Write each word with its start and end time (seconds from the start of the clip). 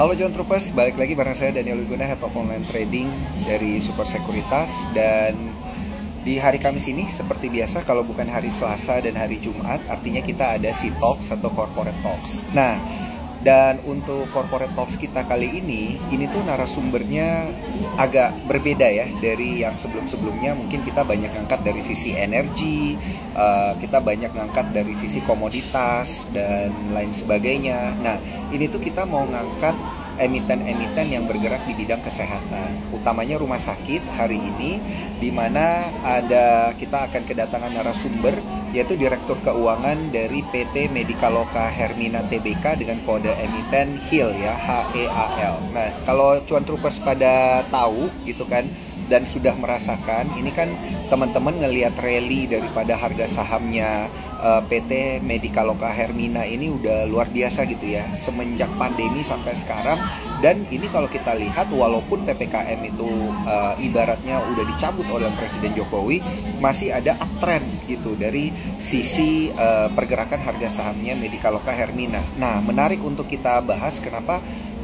Halo 0.00 0.16
John 0.16 0.32
Troopers, 0.32 0.72
balik 0.72 0.96
lagi 0.96 1.12
bareng 1.12 1.36
saya 1.36 1.52
Daniel 1.52 1.76
Wiguna, 1.84 2.08
Head 2.08 2.24
of 2.24 2.32
Online 2.32 2.64
Trading 2.64 3.12
dari 3.44 3.76
Super 3.76 4.08
Sekuritas 4.08 4.88
dan 4.96 5.36
di 6.24 6.40
hari 6.40 6.56
Kamis 6.56 6.88
ini 6.88 7.12
seperti 7.12 7.52
biasa 7.52 7.84
kalau 7.84 8.00
bukan 8.00 8.24
hari 8.24 8.48
Selasa 8.48 9.04
dan 9.04 9.20
hari 9.20 9.36
Jumat 9.36 9.84
artinya 9.92 10.24
kita 10.24 10.56
ada 10.56 10.72
si 10.72 10.88
Talks 10.96 11.28
atau 11.28 11.52
Corporate 11.52 12.00
Talks. 12.00 12.40
Nah, 12.56 12.80
dan 13.42 13.82
untuk 13.90 14.30
corporate 14.30 14.70
talks 14.78 14.94
kita 14.94 15.26
kali 15.26 15.58
ini, 15.58 15.98
ini 16.14 16.30
tuh 16.30 16.46
narasumbernya 16.46 17.50
agak 17.98 18.46
berbeda 18.46 18.86
ya 18.86 19.06
dari 19.18 19.66
yang 19.66 19.74
sebelum-sebelumnya. 19.74 20.54
Mungkin 20.54 20.86
kita 20.86 21.02
banyak 21.02 21.30
ngangkat 21.34 21.60
dari 21.66 21.82
sisi 21.82 22.14
energi, 22.14 22.94
uh, 23.34 23.74
kita 23.82 23.98
banyak 23.98 24.30
ngangkat 24.30 24.70
dari 24.70 24.94
sisi 24.94 25.18
komoditas 25.26 26.30
dan 26.30 26.70
lain 26.94 27.10
sebagainya. 27.10 27.98
Nah, 27.98 28.16
ini 28.54 28.70
tuh 28.70 28.78
kita 28.78 29.02
mau 29.10 29.26
ngangkat 29.26 30.01
emiten-emiten 30.22 31.10
yang 31.10 31.26
bergerak 31.26 31.66
di 31.66 31.74
bidang 31.74 32.00
kesehatan, 32.00 32.94
utamanya 32.94 33.36
rumah 33.36 33.58
sakit 33.58 34.02
hari 34.14 34.38
ini, 34.38 34.78
di 35.18 35.34
mana 35.34 35.90
ada 36.06 36.70
kita 36.78 37.10
akan 37.10 37.22
kedatangan 37.26 37.74
narasumber 37.74 38.38
yaitu 38.72 38.96
Direktur 38.96 39.36
Keuangan 39.44 40.08
dari 40.08 40.40
PT 40.48 40.88
Medikaloka 40.88 41.68
Hermina 41.68 42.24
Tbk 42.24 42.80
dengan 42.80 43.04
kode 43.04 43.28
emiten 43.28 44.00
HEAL 44.08 44.32
ya 44.40 44.56
HEAL. 44.56 45.76
Nah, 45.76 45.92
kalau 46.08 46.40
cuan 46.48 46.64
troopers 46.64 46.96
pada 47.04 47.60
tahu 47.68 48.08
gitu 48.24 48.48
kan 48.48 48.64
dan 49.12 49.28
sudah 49.28 49.52
merasakan 49.60 50.32
ini 50.40 50.48
kan 50.56 50.72
teman-teman 51.12 51.52
ngelihat 51.60 51.92
rally 52.00 52.48
daripada 52.48 52.96
harga 52.96 53.28
sahamnya 53.28 54.08
uh, 54.40 54.58
eh, 54.58 54.62
PT 54.72 55.20
Medikaloka 55.20 55.92
Hermina 55.92 56.48
ini 56.48 56.72
udah 56.72 57.04
luar 57.04 57.28
biasa 57.28 57.68
gitu 57.68 57.92
ya 57.92 58.08
semenjak 58.16 58.72
pandemi 58.80 59.20
sampai 59.20 59.52
sekarang 59.52 60.00
dan 60.40 60.64
ini 60.72 60.88
kalau 60.88 61.12
kita 61.12 61.36
lihat 61.36 61.68
walaupun 61.68 62.24
PPKM 62.24 62.80
itu 62.88 63.12
uh, 63.44 63.76
ibaratnya 63.76 64.40
udah 64.40 64.64
dicabut 64.64 65.04
oleh 65.12 65.28
Presiden 65.36 65.76
Jokowi 65.76 66.24
masih 66.56 66.96
ada 66.96 67.20
uptrend 67.20 67.84
gitu 67.84 68.16
dari 68.16 68.48
sisi 68.80 69.52
uh, 69.52 69.92
pergerakan 69.92 70.40
harga 70.40 70.80
sahamnya 70.80 71.12
Medikaloka 71.12 71.70
Hermina. 71.74 72.24
Nah, 72.40 72.64
menarik 72.64 73.04
untuk 73.04 73.28
kita 73.28 73.60
bahas 73.60 74.00
kenapa 74.00 74.40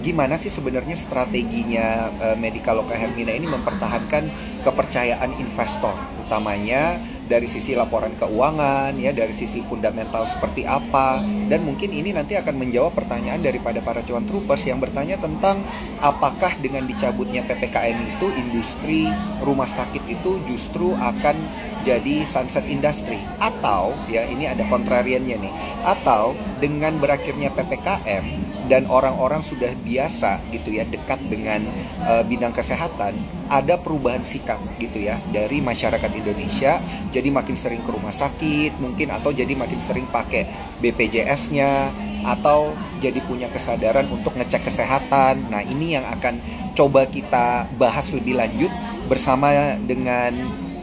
gimana 0.09 0.41
sih 0.41 0.49
sebenarnya 0.49 0.97
strateginya 0.97 2.09
uh, 2.17 2.37
Medikaloka 2.41 2.97
Hermina 2.97 3.37
ini 3.37 3.45
mempertahankan 3.45 4.25
kepercayaan 4.65 5.37
investor 5.37 5.93
utamanya 6.25 6.97
dari 7.29 7.45
sisi 7.45 7.77
laporan 7.77 8.17
keuangan 8.17 8.97
ya 8.97 9.13
dari 9.13 9.37
sisi 9.37 9.61
fundamental 9.61 10.25
seperti 10.25 10.65
apa? 10.65 11.21
Dan 11.21 11.69
mungkin 11.69 11.93
ini 11.93 12.17
nanti 12.17 12.41
akan 12.41 12.57
menjawab 12.57 12.97
pertanyaan 12.97 13.45
daripada 13.45 13.85
para 13.85 14.01
cuan 14.01 14.25
troopers 14.25 14.65
yang 14.65 14.81
bertanya 14.81 15.21
tentang 15.21 15.61
apakah 16.01 16.57
dengan 16.57 16.89
dicabutnya 16.89 17.45
PPKM 17.45 18.17
itu 18.17 18.27
industri 18.33 19.13
rumah 19.45 19.69
sakit 19.69 20.09
itu 20.09 20.41
justru 20.49 20.97
akan 20.97 21.37
jadi 21.85 22.25
sunset 22.25 22.65
industry. 22.65 23.21
Atau 23.37 23.93
ya 24.09 24.25
ini 24.25 24.49
ada 24.49 24.65
kontrariannya 24.65 25.37
nih 25.37 25.55
atau 25.85 26.33
dengan 26.65 26.97
berakhirnya 26.97 27.53
PPKM 27.53 28.48
dan 28.69 28.85
orang-orang 28.87 29.41
sudah 29.41 29.73
biasa 29.83 30.45
gitu 30.53 30.77
ya 30.77 30.85
dekat 30.85 31.19
dengan 31.27 31.65
uh, 32.05 32.21
bidang 32.23 32.53
kesehatan 32.53 33.17
ada 33.49 33.81
perubahan 33.81 34.23
sikap 34.29 34.61
gitu 34.77 35.09
ya 35.09 35.17
dari 35.33 35.65
masyarakat 35.65 36.13
Indonesia 36.13 36.77
jadi 37.11 37.29
makin 37.33 37.57
sering 37.57 37.81
ke 37.81 37.91
rumah 37.91 38.13
sakit 38.13 38.77
mungkin 38.77 39.09
atau 39.09 39.33
jadi 39.33 39.57
makin 39.57 39.81
sering 39.81 40.05
pakai 40.13 40.45
BPJS-nya 40.85 41.91
atau 42.29 42.77
jadi 43.01 43.25
punya 43.25 43.49
kesadaran 43.49 44.05
untuk 44.11 44.35
ngecek 44.37 44.69
kesehatan. 44.69 45.49
Nah 45.49 45.63
ini 45.65 45.97
yang 45.97 46.05
akan 46.05 46.43
coba 46.75 47.07
kita 47.09 47.71
bahas 47.79 48.11
lebih 48.13 48.37
lanjut 48.37 48.71
bersama 49.09 49.79
dengan 49.81 50.35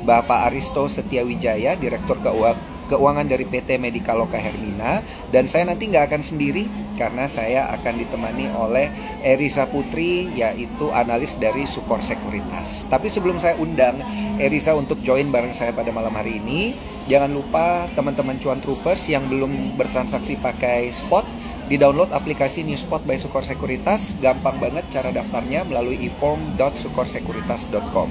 Bapak 0.05 0.49
Aristo 0.49 0.89
Setiawijaya 0.89 1.77
Direktur 1.77 2.17
Keuangan 2.21 2.74
keuangan 2.87 3.25
dari 3.25 3.45
PT 3.45 3.81
Medikaloka 3.81 4.37
Hermina 4.37 5.01
dan 5.33 5.49
saya 5.49 5.69
nanti 5.69 5.89
nggak 5.89 6.05
akan 6.09 6.21
sendiri 6.21 6.65
karena 6.95 7.27
saya 7.27 7.67
akan 7.75 7.93
ditemani 7.99 8.55
oleh 8.55 8.87
Erisa 9.21 9.67
Putri 9.67 10.31
yaitu 10.33 10.89
analis 10.95 11.35
dari 11.35 11.67
Sukor 11.67 11.99
Sekuritas. 11.99 12.87
Tapi 12.87 13.11
sebelum 13.11 13.37
saya 13.37 13.59
undang 13.59 13.99
Erisa 14.39 14.73
untuk 14.73 15.03
join 15.03 15.29
bareng 15.29 15.53
saya 15.53 15.75
pada 15.75 15.91
malam 15.91 16.15
hari 16.15 16.39
ini, 16.39 16.73
jangan 17.11 17.35
lupa 17.35 17.91
teman-teman 17.93 18.39
cuan 18.39 18.63
troopers 18.63 19.11
yang 19.11 19.27
belum 19.27 19.75
bertransaksi 19.75 20.39
pakai 20.39 20.87
spot 20.89 21.27
di-download 21.65 22.13
aplikasi 22.13 22.61
Newspot 22.61 23.01
by 23.09 23.17
Sukor 23.17 23.41
Sekuritas, 23.41 24.13
gampang 24.21 24.61
banget 24.61 24.85
cara 24.93 25.09
daftarnya 25.09 25.65
melalui 25.65 25.97
e-form.sukorsekuritas.com. 26.05 28.09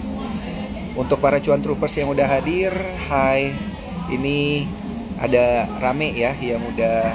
Untuk 0.99 1.23
para 1.23 1.39
cuan 1.39 1.63
troopers 1.63 1.95
yang 1.95 2.11
udah 2.11 2.27
hadir, 2.27 2.75
hai 3.11 3.74
ini 4.13 4.69
ada 5.21 5.71
rame 5.79 6.13
ya 6.13 6.35
yang 6.43 6.61
udah 6.75 7.15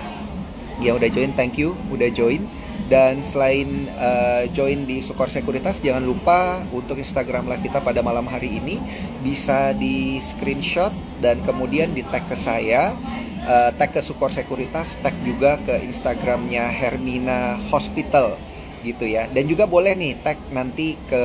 yang 0.80 0.96
udah 0.96 1.10
join 1.12 1.32
thank 1.36 1.60
you 1.60 1.76
udah 1.92 2.10
join. 2.10 2.46
Dan 2.90 3.22
selain 3.22 3.86
uh, 4.02 4.50
join 4.50 4.90
di 4.90 4.98
Sukor 5.06 5.30
Sekuritas 5.30 5.78
jangan 5.78 6.02
lupa 6.02 6.58
untuk 6.74 6.98
Instagram 6.98 7.46
live 7.46 7.70
kita 7.70 7.86
pada 7.86 8.02
malam 8.02 8.26
hari 8.26 8.58
ini 8.58 8.82
bisa 9.22 9.78
di 9.78 10.18
screenshot 10.18 10.90
dan 11.22 11.38
kemudian 11.46 11.94
di 11.94 12.02
tag 12.02 12.26
ke 12.26 12.34
saya 12.34 12.98
uh, 13.46 13.70
tag 13.78 13.94
ke 13.94 14.02
Sukor 14.02 14.34
Sekuritas 14.34 14.98
tag 15.06 15.14
juga 15.22 15.62
ke 15.62 15.86
Instagramnya 15.86 16.66
Hermina 16.66 17.62
Hospital 17.70 18.42
gitu 18.82 19.06
ya. 19.06 19.30
Dan 19.30 19.46
juga 19.46 19.70
boleh 19.70 19.94
nih 19.94 20.26
tag 20.26 20.42
nanti 20.50 20.98
ke 21.06 21.24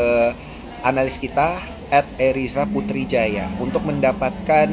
analis 0.85 1.17
kita 1.17 1.65
at 1.89 2.05
Eriza 2.21 2.69
Putrijaya 2.69 3.49
untuk 3.57 3.89
mendapatkan 3.89 4.69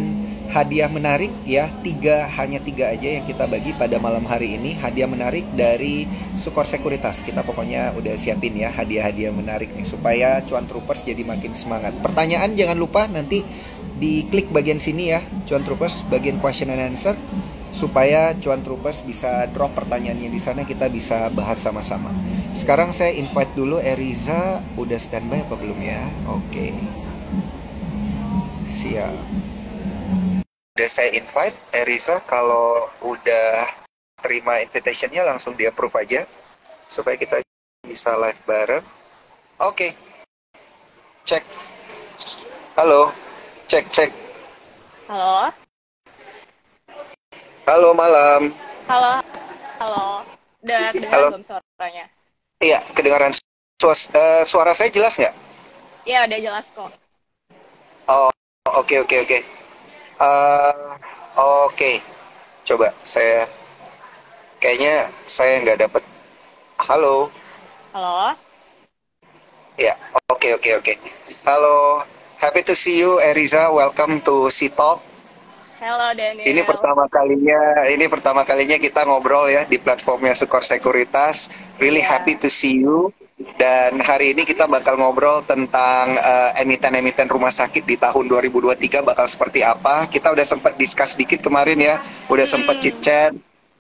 hadiah 0.52 0.92
menarik 0.92 1.32
ya 1.48 1.72
tiga 1.80 2.28
hanya 2.36 2.60
tiga 2.60 2.92
aja 2.92 3.18
yang 3.18 3.24
kita 3.24 3.48
bagi 3.48 3.72
pada 3.72 3.96
malam 3.98 4.28
hari 4.28 4.60
ini. 4.60 4.76
Hadiah 4.76 5.08
menarik 5.08 5.48
dari 5.56 6.04
Sukor 6.36 6.68
Sekuritas. 6.68 7.24
Kita 7.24 7.42
pokoknya 7.42 7.96
udah 7.96 8.20
siapin 8.20 8.60
ya 8.60 8.68
hadiah-hadiah 8.70 9.32
menarik 9.32 9.72
nih 9.72 9.88
supaya 9.88 10.44
cuan 10.44 10.68
troopers 10.68 11.08
jadi 11.08 11.24
makin 11.24 11.56
semangat. 11.56 11.96
Pertanyaan 12.04 12.54
jangan 12.54 12.76
lupa 12.76 13.08
nanti 13.08 13.42
diklik 13.98 14.52
bagian 14.52 14.82
sini 14.82 15.14
ya 15.14 15.22
cuan 15.48 15.62
troopers 15.62 16.02
bagian 16.10 16.42
question 16.42 16.74
and 16.74 16.82
answer 16.82 17.14
supaya 17.70 18.34
cuan 18.42 18.66
troopers 18.66 19.06
bisa 19.06 19.46
drop 19.54 19.78
pertanyaannya 19.78 20.28
di 20.28 20.42
sana 20.42 20.68
kita 20.68 20.92
bisa 20.92 21.32
bahas 21.32 21.64
sama-sama. 21.64 22.12
Sekarang 22.52 22.92
saya 22.92 23.16
invite 23.16 23.56
dulu 23.56 23.80
Eriza. 23.80 24.60
Udah 24.76 25.00
standby 25.00 25.48
apa 25.48 25.56
belum 25.56 25.80
ya? 25.80 26.04
Oke. 26.28 26.76
Okay. 26.76 26.76
siap 28.72 29.12
udah 30.82 30.90
saya 30.90 31.14
invite 31.14 31.54
Erisa 31.78 32.18
kalau 32.26 32.90
udah 33.06 33.70
terima 34.18 34.66
invitationnya 34.66 35.22
langsung 35.22 35.54
di 35.54 35.70
approve 35.70 35.94
aja 35.94 36.26
supaya 36.90 37.22
kita 37.22 37.38
bisa 37.86 38.18
live 38.18 38.42
bareng. 38.50 38.82
Oke. 39.62 39.78
Okay. 39.78 39.92
cek. 41.22 41.46
Halo. 42.82 43.14
Cek 43.70 43.86
cek. 43.94 44.10
Halo. 45.06 45.54
Halo 47.70 47.90
malam. 47.94 48.50
Halo. 48.90 49.22
Halo. 49.78 50.26
Udah 50.66 50.98
kedengaran 50.98 51.14
halo. 51.14 51.28
belum 51.30 51.46
suaranya? 51.46 52.06
Iya 52.58 52.82
kedengaran 52.98 53.38
Suas, 53.78 54.10
uh, 54.18 54.42
suara 54.50 54.74
saya 54.74 54.90
jelas 54.90 55.14
nggak? 55.14 55.36
Iya 56.10 56.26
udah 56.26 56.40
jelas 56.42 56.66
kok. 56.74 56.90
Oh 58.10 58.34
oke 58.66 58.90
okay, 58.90 58.98
oke 58.98 59.14
okay, 59.14 59.20
oke. 59.22 59.46
okay. 59.46 59.61
Uh, 60.22 60.94
Oke, 61.34 61.74
okay. 61.74 61.96
coba 62.62 62.94
saya 63.02 63.50
kayaknya 64.62 65.10
saya 65.26 65.58
nggak 65.66 65.90
dapat. 65.90 66.04
Halo. 66.78 67.34
Halo. 67.90 68.38
Ya, 69.82 69.98
oke 70.30 70.38
okay, 70.38 70.52
oke 70.54 70.62
okay, 70.62 70.74
oke. 70.78 70.94
Okay. 70.94 70.98
Halo, 71.42 72.06
happy 72.38 72.62
to 72.62 72.78
see 72.78 73.02
you, 73.02 73.18
Eriza. 73.18 73.74
Welcome 73.74 74.22
to 74.22 74.46
C 74.54 74.70
Talk. 74.70 75.02
Halo 75.82 76.14
Daniel. 76.14 76.46
Ini 76.46 76.62
pertama 76.70 77.10
kalinya, 77.10 77.90
ini 77.90 78.06
pertama 78.06 78.46
kalinya 78.46 78.78
kita 78.78 79.02
ngobrol 79.10 79.50
ya 79.50 79.66
di 79.66 79.82
platformnya 79.82 80.38
Sukor 80.38 80.62
Sekuritas. 80.62 81.50
Really 81.82 82.06
yeah. 82.06 82.22
happy 82.22 82.38
to 82.38 82.46
see 82.46 82.78
you. 82.78 83.10
Dan 83.58 84.02
hari 84.02 84.34
ini 84.34 84.46
kita 84.46 84.66
bakal 84.66 84.98
ngobrol 84.98 85.46
tentang 85.46 86.18
uh, 86.18 86.52
emiten-emiten 86.58 87.30
rumah 87.30 87.54
sakit 87.54 87.84
di 87.86 87.98
tahun 87.98 88.30
2023 88.30 89.02
bakal 89.02 89.26
seperti 89.26 89.66
apa. 89.66 90.06
Kita 90.10 90.34
udah 90.34 90.46
sempat 90.46 90.78
discuss 90.78 91.18
dikit 91.18 91.42
kemarin 91.42 91.78
ya, 91.82 92.02
udah 92.30 92.46
sempat 92.46 92.80
hmm. 92.80 92.84
chit-chat 92.84 93.32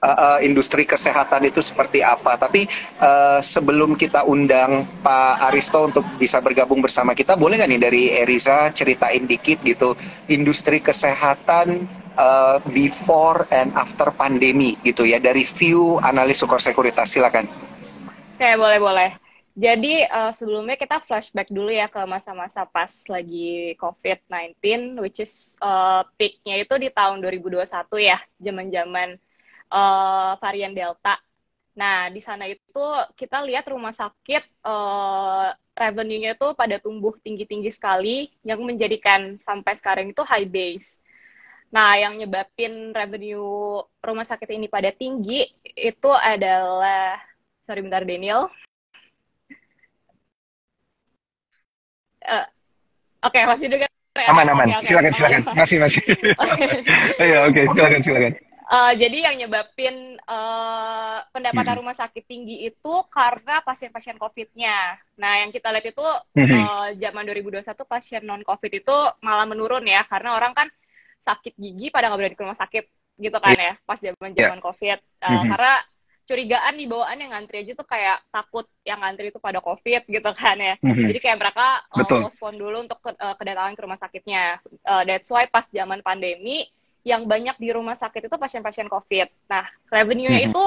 uh, 0.02 0.08
uh, 0.08 0.40
industri 0.42 0.84
kesehatan 0.84 1.48
itu 1.48 1.62
seperti 1.62 2.02
apa. 2.02 2.36
Tapi 2.36 2.66
uh, 3.00 3.40
sebelum 3.40 3.94
kita 3.96 4.26
undang 4.26 4.90
Pak 5.06 5.54
Aristo 5.54 5.86
untuk 5.88 6.06
bisa 6.18 6.42
bergabung 6.42 6.82
bersama 6.82 7.14
kita, 7.14 7.38
boleh 7.38 7.62
nggak 7.62 7.70
nih 7.70 7.82
dari 7.82 8.04
Eriza 8.12 8.74
ceritain 8.74 9.30
dikit 9.30 9.62
gitu 9.62 9.94
industri 10.28 10.82
kesehatan 10.82 11.86
uh, 12.18 12.58
before 12.74 13.46
and 13.54 13.72
after 13.78 14.10
pandemi 14.12 14.76
gitu 14.82 15.06
ya 15.06 15.22
dari 15.22 15.46
view 15.46 16.02
analis 16.02 16.42
sukor 16.42 16.60
sekuritas 16.60 17.14
silakan. 17.14 17.46
Oke, 18.42 18.58
boleh-boleh. 18.58 19.21
Jadi 19.52 20.08
uh, 20.08 20.32
sebelumnya 20.32 20.80
kita 20.80 21.04
flashback 21.04 21.52
dulu 21.52 21.68
ya 21.76 21.92
ke 21.92 22.00
masa-masa 22.08 22.64
pas 22.64 22.92
lagi 23.12 23.76
COVID-19, 23.76 24.56
which 25.04 25.20
is 25.20 25.60
uh, 25.60 26.08
peaknya 26.16 26.64
itu 26.64 26.80
di 26.80 26.88
tahun 26.88 27.20
2021 27.20 27.68
ya, 28.00 28.24
zaman-zaman 28.40 29.20
uh, 29.68 30.40
varian 30.40 30.72
Delta. 30.72 31.20
Nah, 31.76 32.08
di 32.08 32.24
sana 32.24 32.48
itu 32.48 32.86
kita 33.20 33.44
lihat 33.44 33.68
rumah 33.68 33.92
sakit 33.92 34.64
uh, 34.64 35.52
revenue-nya 35.76 36.40
itu 36.40 36.48
pada 36.56 36.80
tumbuh 36.80 37.16
tinggi-tinggi 37.20 37.72
sekali, 37.76 38.32
yang 38.48 38.64
menjadikan 38.64 39.36
sampai 39.36 39.76
sekarang 39.76 40.16
itu 40.16 40.24
high 40.24 40.48
base. 40.48 41.04
Nah, 41.72 41.96
yang 42.00 42.20
nyebabin 42.20 42.92
revenue 42.92 43.84
rumah 44.00 44.28
sakit 44.28 44.48
ini 44.52 44.68
pada 44.68 44.92
tinggi 44.96 45.48
itu 45.76 46.12
adalah, 46.12 47.20
sorry 47.64 47.80
bentar 47.84 48.04
Daniel, 48.04 48.52
Uh, 52.22 52.46
Oke, 53.22 53.38
okay, 53.38 53.46
masih 53.46 53.70
dengar 53.70 53.86
ya? 54.18 54.28
Aman, 54.34 54.50
aman. 54.50 54.66
Okay, 54.66 54.78
okay. 54.82 54.88
Silakan, 54.90 55.12
silakan. 55.14 55.42
Masih, 55.62 55.78
masih. 55.78 56.02
Iya, 57.22 57.38
oke, 57.46 57.54
okay, 57.54 57.64
silakan, 57.70 58.02
silakan. 58.02 58.34
Uh, 58.72 58.92
jadi 58.96 59.18
yang 59.30 59.36
nyebabin 59.46 60.16
uh, 60.26 61.22
pendapatan 61.36 61.76
hmm. 61.76 61.82
rumah 61.84 61.96
sakit 61.96 62.24
tinggi 62.24 62.66
itu 62.66 62.94
karena 63.14 63.62
pasien-pasien 63.62 64.16
COVID-nya. 64.16 64.96
Nah, 65.22 65.44
yang 65.44 65.52
kita 65.54 65.70
lihat 65.70 65.92
itu 65.92 66.08
hmm. 66.34 66.50
uh, 66.50 66.90
zaman 66.98 67.24
2021 67.30 67.68
pasien 67.86 68.22
non-COVID 68.26 68.72
itu 68.74 68.98
malah 69.22 69.46
menurun 69.46 69.84
ya, 69.86 70.02
karena 70.08 70.34
orang 70.34 70.56
kan 70.56 70.68
sakit 71.22 71.54
gigi 71.60 71.94
pada 71.94 72.10
nggak 72.10 72.18
berani 72.18 72.36
ke 72.40 72.42
rumah 72.42 72.58
sakit 72.58 72.86
gitu 73.22 73.38
kan 73.38 73.54
yeah. 73.54 73.76
ya, 73.78 73.86
pas 73.86 74.00
zaman-zaman 74.02 74.58
yeah. 74.58 74.66
COVID. 74.66 74.98
Uh, 75.20 75.30
hmm. 75.30 75.50
Karena 75.52 75.74
curigaan 76.32 76.80
di 76.80 76.88
bawaan 76.88 77.20
yang 77.20 77.36
ngantri 77.36 77.68
aja 77.68 77.76
tuh 77.76 77.84
kayak 77.84 78.24
takut 78.32 78.64
yang 78.88 79.04
ngantri 79.04 79.28
itu 79.28 79.40
pada 79.44 79.60
covid 79.60 80.08
gitu 80.08 80.32
kan 80.32 80.56
ya 80.56 80.80
mm-hmm. 80.80 81.08
jadi 81.12 81.20
kayak 81.20 81.38
mereka 81.44 81.68
uh, 81.92 82.08
postpone 82.08 82.56
dulu 82.56 82.88
untuk 82.88 83.04
ke, 83.04 83.12
uh, 83.20 83.36
kedatangan 83.36 83.76
ke 83.76 83.82
rumah 83.84 84.00
sakitnya 84.00 84.64
uh, 84.88 85.04
that's 85.04 85.28
why 85.28 85.44
pas 85.52 85.68
zaman 85.68 86.00
pandemi 86.00 86.72
yang 87.04 87.26
banyak 87.26 87.58
di 87.58 87.74
rumah 87.74 87.98
sakit 87.98 88.30
itu 88.30 88.38
pasien-pasien 88.38 88.86
COVID. 88.86 89.50
Nah, 89.50 89.66
revenue-nya 89.90 90.38
mm-hmm. 90.38 90.54
itu 90.54 90.66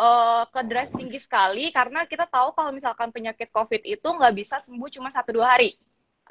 uh, 0.00 0.48
ke 0.48 0.60
drive 0.64 0.88
tinggi 0.96 1.20
sekali 1.20 1.68
karena 1.68 2.08
kita 2.08 2.24
tahu 2.24 2.56
kalau 2.56 2.72
misalkan 2.72 3.12
penyakit 3.12 3.52
COVID 3.52 3.84
itu 3.84 4.08
nggak 4.08 4.32
bisa 4.32 4.56
sembuh 4.56 4.88
cuma 4.88 5.12
satu 5.12 5.36
dua 5.36 5.52
hari, 5.52 5.76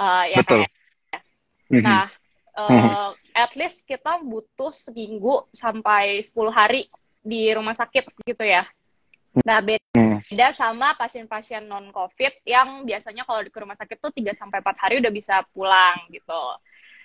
uh, 0.01 0.25
ya 0.25 0.42
Betul. 0.42 0.66
kan? 0.66 1.21
Mm-hmm. 1.69 1.86
Nah, 1.86 2.10
uh, 2.57 3.10
at 3.36 3.54
least 3.54 3.86
kita 3.86 4.18
butuh 4.24 4.71
seminggu 4.71 5.45
sampai 5.51 6.24
10 6.24 6.50
hari 6.50 6.88
di 7.25 7.50
rumah 7.50 7.74
sakit 7.74 8.06
gitu 8.22 8.45
ya. 8.45 8.69
Nah, 9.44 9.60
beda 9.60 10.48
hmm. 10.48 10.56
sama 10.56 10.95
pasien-pasien 10.95 11.66
non 11.68 11.92
COVID 11.92 12.45
yang 12.48 12.88
biasanya 12.88 13.27
kalau 13.27 13.44
di 13.44 13.51
rumah 13.51 13.75
sakit 13.75 13.98
tuh 14.00 14.13
3 14.13 14.31
sampai 14.31 14.63
4 14.63 14.80
hari 14.80 14.95
udah 15.04 15.12
bisa 15.12 15.44
pulang 15.51 16.07
gitu. 16.13 16.44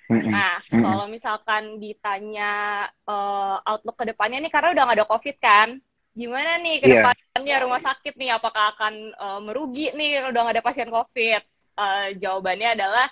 Hmm. 0.07 0.31
Nah, 0.31 0.63
hmm. 0.71 0.83
kalau 0.85 1.07
misalkan 1.11 1.83
ditanya 1.83 2.87
uh, 3.09 3.59
outlook 3.67 3.99
ke 3.99 4.15
depannya 4.15 4.39
nih 4.39 4.53
karena 4.53 4.69
udah 4.77 4.83
gak 4.87 4.99
ada 5.03 5.11
COVID 5.11 5.37
kan, 5.43 5.69
gimana 6.15 6.59
nih 6.63 6.77
ke 6.83 6.87
iya. 6.87 6.95
depannya 7.03 7.57
yeah. 7.59 7.63
rumah 7.63 7.81
sakit 7.83 8.15
nih 8.15 8.31
apakah 8.35 8.75
akan 8.79 8.95
uh, 9.19 9.41
merugi 9.43 9.91
nih 9.95 10.31
udah 10.31 10.41
gak 10.47 10.55
ada 10.55 10.67
pasien 10.67 10.91
COVID? 10.91 11.43
Uh, 11.81 12.13
jawabannya 12.19 12.79
adalah 12.79 13.07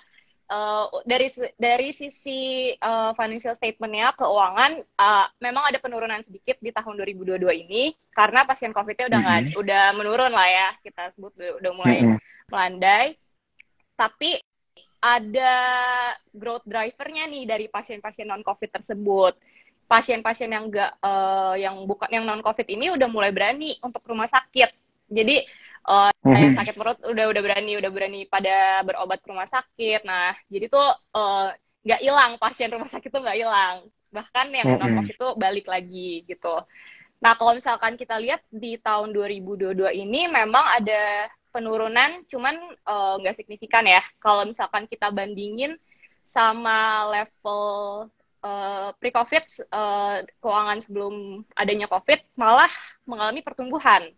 uh, 0.49 0.85
dari 1.05 1.29
dari 1.55 1.89
sisi 1.93 2.73
uh, 2.81 3.13
financial 3.13 3.55
statementnya 3.55 4.11
keuangan 4.17 4.81
uh, 4.97 5.25
memang 5.39 5.69
ada 5.69 5.79
penurunan 5.79 6.19
sedikit 6.25 6.57
di 6.59 6.73
tahun 6.73 6.99
2022 7.05 7.39
ini 7.69 7.93
karena 8.11 8.43
pasien 8.43 8.73
COVID-nya 8.73 9.07
udah 9.07 9.19
nggak 9.21 9.39
mm 9.39 9.47
-hmm. 9.53 9.61
udah 9.61 9.83
menurun 9.95 10.33
lah 10.33 10.47
ya 10.49 10.69
kita 10.81 11.13
sebut 11.15 11.31
udah 11.37 11.71
mulai 11.71 11.97
mm 12.01 12.05
-hmm. 12.09 12.19
melandai 12.49 13.07
tapi 13.95 14.41
ada 14.99 15.55
growth 16.35 16.67
drivernya 16.67 17.23
nih 17.31 17.43
dari 17.47 17.65
pasien-pasien 17.71 18.27
non 18.27 18.43
COVID 18.43 18.83
tersebut 18.83 19.33
pasien-pasien 19.87 20.51
yang 20.51 20.69
enggak 20.69 20.91
uh, 21.01 21.55
yang 21.55 21.87
bukan 21.87 22.09
yang 22.11 22.27
non 22.27 22.43
COVID 22.43 22.67
ini 22.67 22.91
udah 22.93 23.07
mulai 23.07 23.31
berani 23.31 23.79
untuk 23.79 24.03
rumah 24.03 24.27
sakit 24.27 24.69
jadi 25.09 25.41
uh, 25.87 26.11
yang 26.25 26.57
sakit 26.57 26.75
perut 26.75 26.99
udah 27.05 27.25
udah 27.31 27.41
berani 27.41 27.79
udah 27.79 27.91
berani 27.91 28.19
pada 28.27 28.83
berobat 28.83 29.23
ke 29.23 29.27
rumah 29.29 29.47
sakit. 29.47 30.03
Nah 30.03 30.35
jadi 30.51 30.67
tuh 30.67 30.87
eh, 31.15 31.49
nggak 31.87 32.01
uh, 32.01 32.03
hilang 32.03 32.31
pasien 32.41 32.71
rumah 32.73 32.89
sakit 32.91 33.09
tuh 33.09 33.21
nggak 33.23 33.39
hilang. 33.39 33.87
Bahkan 34.09 34.45
yang 34.51 34.67
non 34.75 34.99
covid 34.99 35.15
itu 35.15 35.29
balik 35.37 35.67
lagi 35.69 36.25
gitu. 36.25 36.65
Nah 37.19 37.35
kalau 37.35 37.55
misalkan 37.55 37.95
kita 37.95 38.15
lihat 38.19 38.43
di 38.51 38.79
tahun 38.79 39.11
2022 39.15 39.75
ini 39.93 40.27
memang 40.27 40.65
ada 40.79 41.29
penurunan 41.49 42.23
cuman 42.29 42.55
eh, 42.73 43.13
nggak 43.23 43.35
uh, 43.35 43.37
signifikan 43.37 43.85
ya. 43.85 44.01
Kalau 44.21 44.45
misalkan 44.45 44.85
kita 44.85 45.09
bandingin 45.09 45.77
sama 46.29 47.09
level 47.09 48.05
uh, 48.45 48.93
pre-COVID 49.01 49.43
uh, 49.73 50.21
keuangan 50.39 50.79
sebelum 50.83 51.43
adanya 51.57 51.89
COVID 51.89 52.21
malah 52.37 52.71
mengalami 53.09 53.41
pertumbuhan. 53.41 54.13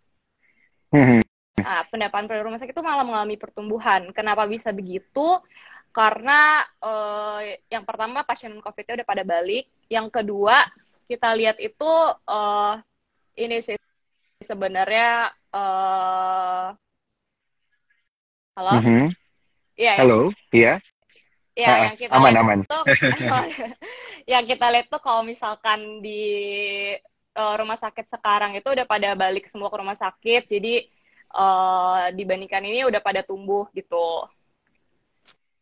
Nah, 1.60 1.84
pendapatan 1.92 2.24
per 2.24 2.40
rumah 2.40 2.56
sakit 2.56 2.72
itu 2.72 2.80
malah 2.80 3.04
mengalami 3.04 3.36
pertumbuhan. 3.36 4.08
Kenapa 4.16 4.48
bisa 4.48 4.72
begitu? 4.72 5.36
Karena 5.92 6.64
uh, 6.80 7.44
yang 7.68 7.84
pertama 7.84 8.24
pasien 8.24 8.56
COVID-nya 8.56 9.02
udah 9.02 9.08
pada 9.08 9.24
balik. 9.28 9.68
Yang 9.92 10.08
kedua, 10.08 10.64
kita 11.04 11.36
lihat 11.36 11.60
itu 11.60 11.92
uh, 12.24 12.80
ini 13.36 13.60
sih 13.60 13.76
sebenarnya 14.40 15.28
uh, 15.52 16.72
halo? 18.56 18.70
Mm 18.80 18.82
-hmm. 18.82 19.04
yeah, 19.76 19.96
Halo, 20.00 20.20
iya. 20.56 20.80
Ya, 21.52 21.92
yang 21.92 22.00
kita 22.00 22.16
aman, 22.16 22.32
lihat 22.32 22.44
aman. 22.48 22.58
Itu, 22.64 22.80
yang 24.32 24.44
kita 24.48 24.66
lihat 24.72 24.86
tuh 24.88 25.04
kalau 25.04 25.20
misalkan 25.20 26.00
di 26.00 26.24
uh, 27.36 27.54
rumah 27.60 27.76
sakit 27.76 28.08
sekarang 28.08 28.56
itu 28.56 28.72
udah 28.72 28.88
pada 28.88 29.12
balik 29.12 29.44
semua 29.44 29.68
ke 29.68 29.76
rumah 29.76 29.92
sakit, 30.00 30.48
jadi 30.48 30.88
uh, 31.34 32.08
dibandingkan 32.12 32.62
ini 32.64 32.84
udah 32.86 33.00
pada 33.00 33.24
tumbuh 33.24 33.66
gitu. 33.72 34.28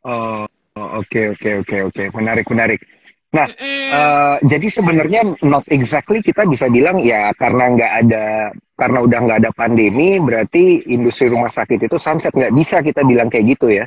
Oh, 0.01 0.45
oke 0.75 1.37
oke 1.37 1.51
oke 1.65 1.77
oke, 1.93 2.03
menarik 2.17 2.47
menarik. 2.49 2.81
Nah, 3.31 3.47
mm 3.47 3.63
-hmm. 3.63 3.89
uh, 3.95 4.37
jadi 4.43 4.67
sebenarnya 4.67 5.21
not 5.47 5.63
exactly 5.71 6.19
kita 6.19 6.43
bisa 6.51 6.67
bilang 6.67 6.99
ya 6.99 7.31
karena 7.39 7.65
nggak 7.79 7.93
ada 8.07 8.25
karena 8.75 8.99
udah 9.07 9.19
nggak 9.23 9.39
ada 9.47 9.53
pandemi 9.55 10.19
berarti 10.19 10.83
industri 10.91 11.31
rumah 11.31 11.53
sakit 11.53 11.87
itu 11.87 11.97
sunset 12.01 12.35
nggak 12.35 12.55
bisa 12.57 12.83
kita 12.83 13.07
bilang 13.07 13.31
kayak 13.31 13.55
gitu 13.55 13.71
ya? 13.71 13.87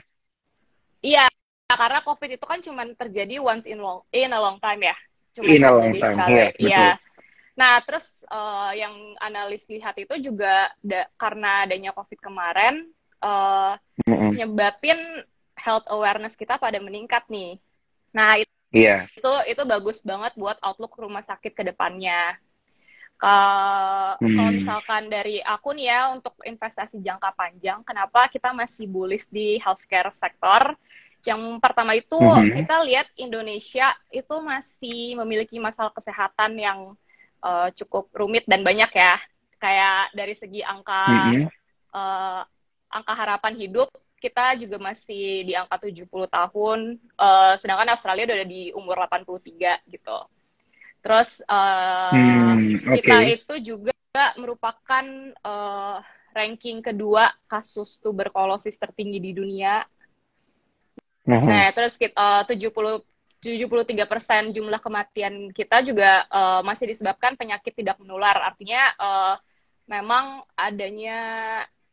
Iya, 1.04 1.28
karena 1.68 2.00
COVID 2.08 2.30
itu 2.40 2.46
kan 2.48 2.60
cuma 2.63 2.88
terjadi 2.96 3.44
once 3.44 3.68
in 3.68 3.84
long 3.84 4.06
in 4.16 4.32
a 4.32 4.40
long 4.40 4.62
time 4.63 4.88
ya. 4.88 4.96
Cuma 5.36 5.50
in 5.52 5.66
a 5.66 5.72
long 5.75 5.92
time, 5.98 6.18
iya. 6.32 6.48
Iya. 6.56 6.88
Nah, 7.53 7.81
terus 7.86 8.25
uh, 8.33 8.74
yang 8.74 8.93
analis 9.22 9.65
lihat 9.69 9.93
itu 10.01 10.17
juga 10.17 10.74
da 10.81 11.05
karena 11.22 11.69
adanya 11.69 11.93
COVID 11.93 12.19
kemarin, 12.19 12.89
uh, 13.22 13.77
mm-hmm. 14.10 14.31
nyebabin 14.33 15.00
health 15.53 15.86
awareness 15.93 16.33
kita 16.33 16.57
pada 16.57 16.81
meningkat 16.81 17.24
nih. 17.29 17.62
Nah, 18.10 18.41
itu, 18.41 18.53
yeah. 18.74 19.05
itu 19.13 19.31
itu 19.53 19.62
bagus 19.69 20.01
banget 20.01 20.33
buat 20.33 20.57
outlook 20.65 20.98
rumah 20.98 21.22
sakit 21.22 21.53
ke 21.53 21.63
depannya. 21.65 22.38
Uh, 23.24 24.19
hmm. 24.19 24.36
Kalau 24.36 24.51
misalkan 24.51 25.03
dari 25.07 25.39
aku 25.39 25.72
nih 25.72 25.88
ya 25.88 26.12
untuk 26.12 26.36
investasi 26.43 27.00
jangka 27.00 27.31
panjang, 27.39 27.79
kenapa 27.88 28.27
kita 28.27 28.51
masih 28.51 28.83
bullish 28.91 29.31
di 29.31 29.55
healthcare 29.63 30.12
sektor? 30.19 30.75
Yang 31.24 31.63
pertama 31.63 31.95
itu 31.95 32.19
hmm. 32.19 32.51
kita 32.51 32.83
lihat 32.83 33.07
Indonesia 33.15 33.95
itu 34.12 34.36
masih 34.43 35.15
memiliki 35.24 35.55
masalah 35.55 35.95
kesehatan 35.95 36.60
yang 36.60 36.79
uh, 37.44 37.70
cukup 37.76 38.08
rumit 38.16 38.48
dan 38.48 38.64
banyak 38.64 38.90
ya. 38.96 39.20
Kayak 39.60 40.12
dari 40.16 40.34
segi 40.36 40.64
angka 40.64 41.04
mm 41.08 41.20
-hmm. 41.28 41.46
uh, 41.92 42.42
angka 42.90 43.14
harapan 43.14 43.54
hidup 43.60 43.92
kita 44.24 44.56
juga 44.56 44.80
masih 44.80 45.44
di 45.44 45.52
angka 45.52 45.84
70 45.84 46.08
tahun, 46.32 46.96
uh, 47.20 47.60
sedangkan 47.60 47.92
Australia 47.92 48.24
udah 48.24 48.48
di 48.48 48.72
umur 48.72 48.96
83 49.04 49.84
gitu. 49.92 50.18
Terus 51.04 51.44
uh, 51.52 52.16
hmm, 52.16 52.88
okay. 52.88 53.04
kita 53.04 53.18
itu 53.28 53.54
juga 53.76 53.92
merupakan 54.40 55.04
uh, 55.44 56.00
ranking 56.32 56.80
kedua 56.80 57.36
kasus 57.52 58.00
tuberkulosis 58.00 58.80
tertinggi 58.80 59.20
di 59.20 59.36
dunia. 59.36 59.84
Nah, 61.28 61.72
terus 61.76 62.00
kita 62.00 62.16
uh, 62.16 62.48
70 62.48 63.04
73% 63.44 64.56
jumlah 64.56 64.80
kematian 64.80 65.52
kita 65.52 65.84
juga 65.84 66.24
uh, 66.32 66.64
masih 66.64 66.96
disebabkan 66.96 67.36
penyakit 67.36 67.76
tidak 67.76 68.00
menular. 68.00 68.40
Artinya 68.40 68.96
uh, 68.96 69.36
memang 69.84 70.48
adanya 70.56 71.20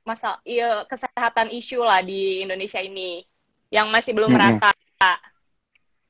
masalah 0.07 0.39
ya, 0.47 0.87
kesehatan 0.87 1.51
isu 1.51 1.83
lah 1.83 2.01
di 2.07 2.47
Indonesia 2.47 2.79
ini 2.79 3.27
yang 3.75 3.91
masih 3.91 4.15
belum 4.15 4.31
merata. 4.31 4.71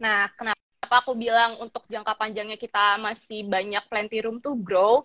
Nah, 0.00 0.28
kenapa 0.36 0.96
aku 1.00 1.12
bilang 1.16 1.60
untuk 1.60 1.84
jangka 1.88 2.16
panjangnya 2.16 2.56
kita 2.56 2.96
masih 3.00 3.44
banyak 3.48 3.84
plenty 3.88 4.20
room 4.20 4.40
to 4.44 4.56
grow? 4.60 5.04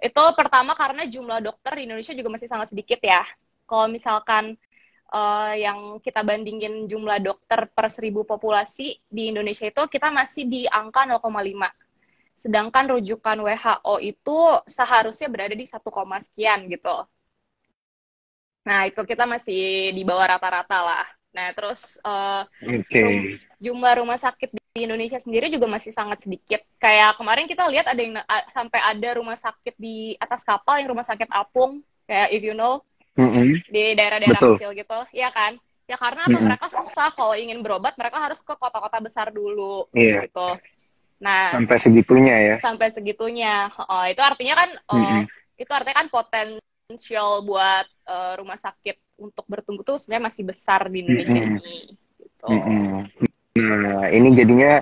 Itu 0.00 0.32
pertama 0.32 0.72
karena 0.72 1.04
jumlah 1.04 1.44
dokter 1.44 1.76
di 1.76 1.84
Indonesia 1.88 2.16
juga 2.16 2.32
masih 2.32 2.48
sangat 2.48 2.72
sedikit 2.72 3.00
ya. 3.04 3.24
Kalau 3.68 3.88
misalkan 3.88 4.56
uh, 5.10 5.52
yang 5.54 5.98
kita 6.00 6.22
bandingin 6.22 6.86
jumlah 6.86 7.18
dokter 7.20 7.66
per 7.70 7.90
seribu 7.90 8.22
populasi 8.22 8.96
di 9.10 9.30
Indonesia 9.30 9.66
itu 9.66 9.82
kita 9.90 10.08
masih 10.14 10.46
di 10.46 10.62
angka 10.70 11.06
0,5. 11.06 11.20
Sedangkan 12.40 12.88
rujukan 12.96 13.38
WHO 13.44 13.94
itu 14.00 14.38
seharusnya 14.64 15.28
berada 15.28 15.52
di 15.52 15.68
1, 15.68 15.76
sekian 16.24 16.70
gitu. 16.72 17.04
Nah, 18.64 18.88
itu 18.88 19.02
kita 19.04 19.28
masih 19.28 19.92
di 19.92 20.02
bawah 20.06 20.36
rata-rata 20.36 20.78
lah. 20.80 21.06
Nah, 21.30 21.54
terus 21.54 22.00
uh, 22.02 22.42
eh, 22.64 22.82
okay. 22.82 23.38
jumlah 23.62 24.02
rumah 24.02 24.18
sakit 24.18 24.50
di 24.50 24.82
Indonesia 24.82 25.18
sendiri 25.18 25.46
juga 25.52 25.70
masih 25.70 25.94
sangat 25.94 26.26
sedikit. 26.26 26.62
Kayak 26.82 27.18
kemarin 27.18 27.46
kita 27.46 27.70
lihat 27.70 27.86
ada 27.86 28.00
yang 28.00 28.18
sampai 28.50 28.80
ada 28.82 29.08
rumah 29.18 29.38
sakit 29.38 29.74
di 29.78 30.18
atas 30.18 30.42
kapal 30.42 30.82
yang 30.82 30.90
rumah 30.90 31.06
sakit 31.06 31.30
apung, 31.30 31.82
kayak 32.10 32.34
if 32.34 32.42
you 32.42 32.54
know, 32.56 32.82
mm-hmm. 33.18 33.48
di 33.70 33.84
daerah-daerah 33.98 34.40
kecil 34.58 34.70
gitu, 34.76 34.98
ya 35.14 35.30
kan? 35.30 35.58
Ya 35.90 35.98
karena 35.98 36.22
apa? 36.22 36.30
Mm-hmm. 36.30 36.46
Mereka 36.46 36.66
susah 36.70 37.10
kalau 37.18 37.34
ingin 37.34 37.66
berobat, 37.66 37.98
mereka 37.98 38.22
harus 38.22 38.38
ke 38.42 38.54
kota-kota 38.54 39.02
besar 39.02 39.34
dulu, 39.34 39.90
yeah. 39.90 40.22
gitu. 40.22 40.58
Nah, 41.20 41.52
sampai 41.52 41.76
segitunya 41.76 42.36
ya. 42.38 42.56
Sampai 42.62 42.94
segitunya. 42.94 43.68
Oh, 43.76 44.04
itu 44.06 44.22
artinya 44.22 44.54
kan 44.56 44.70
oh, 44.88 44.96
mm-hmm. 44.96 45.22
itu 45.60 45.72
artinya 45.74 45.96
kan 46.00 46.08
potensial 46.08 47.44
buat 47.44 47.86
uh, 48.08 48.38
rumah 48.40 48.56
sakit 48.56 49.20
untuk 49.20 49.44
bertumbuh 49.44 49.84
tuh 49.84 50.00
sebenarnya 50.00 50.32
masih 50.32 50.42
besar 50.48 50.88
di 50.88 51.04
Indonesia 51.04 51.36
mm-hmm. 51.36 51.58
ini. 51.60 51.78
Gitu. 52.16 52.46
Mm-hmm. 52.48 52.92
Nah, 53.60 54.04
ini 54.14 54.28
jadinya 54.32 54.72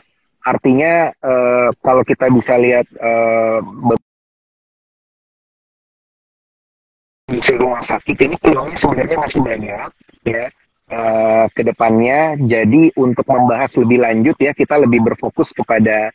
artinya 0.45 1.11
uh, 1.19 1.69
kalau 1.83 2.07
kita 2.07 2.31
bisa 2.31 2.55
lihat 2.55 2.87
uh, 3.01 3.59
di 7.49 7.57
rumah 7.57 7.81
sakit 7.81 8.17
ini 8.29 8.37
peluangnya 8.37 8.77
sebenarnya 8.77 9.17
masih 9.25 9.41
banyak 9.41 9.91
ya 10.29 10.45
uh, 10.93 11.47
ke 11.53 11.63
depannya. 11.65 12.37
Jadi 12.37 12.93
untuk 13.01 13.25
membahas 13.25 13.73
lebih 13.81 14.05
lanjut 14.05 14.37
ya 14.37 14.53
kita 14.53 14.77
lebih 14.77 15.05
berfokus 15.05 15.57
kepada 15.57 16.13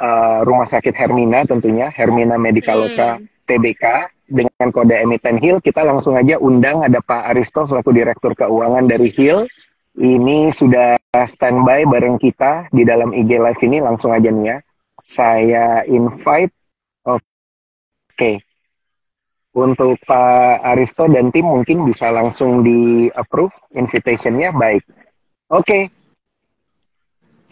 uh, 0.00 0.38
Rumah 0.44 0.68
Sakit 0.68 0.92
Hermina 0.92 1.48
tentunya, 1.48 1.88
Hermina 1.92 2.36
Medicaloka 2.36 3.20
hmm. 3.20 3.48
TBK 3.48 3.84
dengan 4.28 4.68
kode 4.72 4.96
emiten 4.96 5.40
Hill. 5.40 5.60
Kita 5.60 5.84
langsung 5.84 6.16
aja 6.16 6.40
undang 6.40 6.84
ada 6.84 7.00
Pak 7.00 7.32
Aristo 7.32 7.68
selaku 7.68 7.92
Direktur 7.92 8.36
Keuangan 8.36 8.84
dari 8.88 9.12
Hill. 9.12 9.48
Ini 9.94 10.50
sudah 10.50 10.98
standby 11.22 11.86
bareng 11.86 12.18
kita 12.18 12.66
di 12.74 12.82
dalam 12.82 13.14
IG 13.14 13.38
Live 13.38 13.62
ini 13.62 13.78
langsung 13.78 14.10
aja 14.10 14.26
nih 14.26 14.44
ya. 14.50 14.58
Saya 15.04 15.66
invite. 15.86 16.50
Oke. 17.06 17.22
Okay. 18.16 18.34
Untuk 19.54 20.02
Pak 20.02 20.66
Aristo 20.66 21.06
dan 21.06 21.30
tim 21.30 21.46
mungkin 21.46 21.86
bisa 21.86 22.10
langsung 22.10 22.66
di 22.66 23.06
approve 23.14 23.54
invitationnya 23.78 24.50
baik. 24.50 24.82
Oke, 25.54 25.62
okay. 25.62 25.82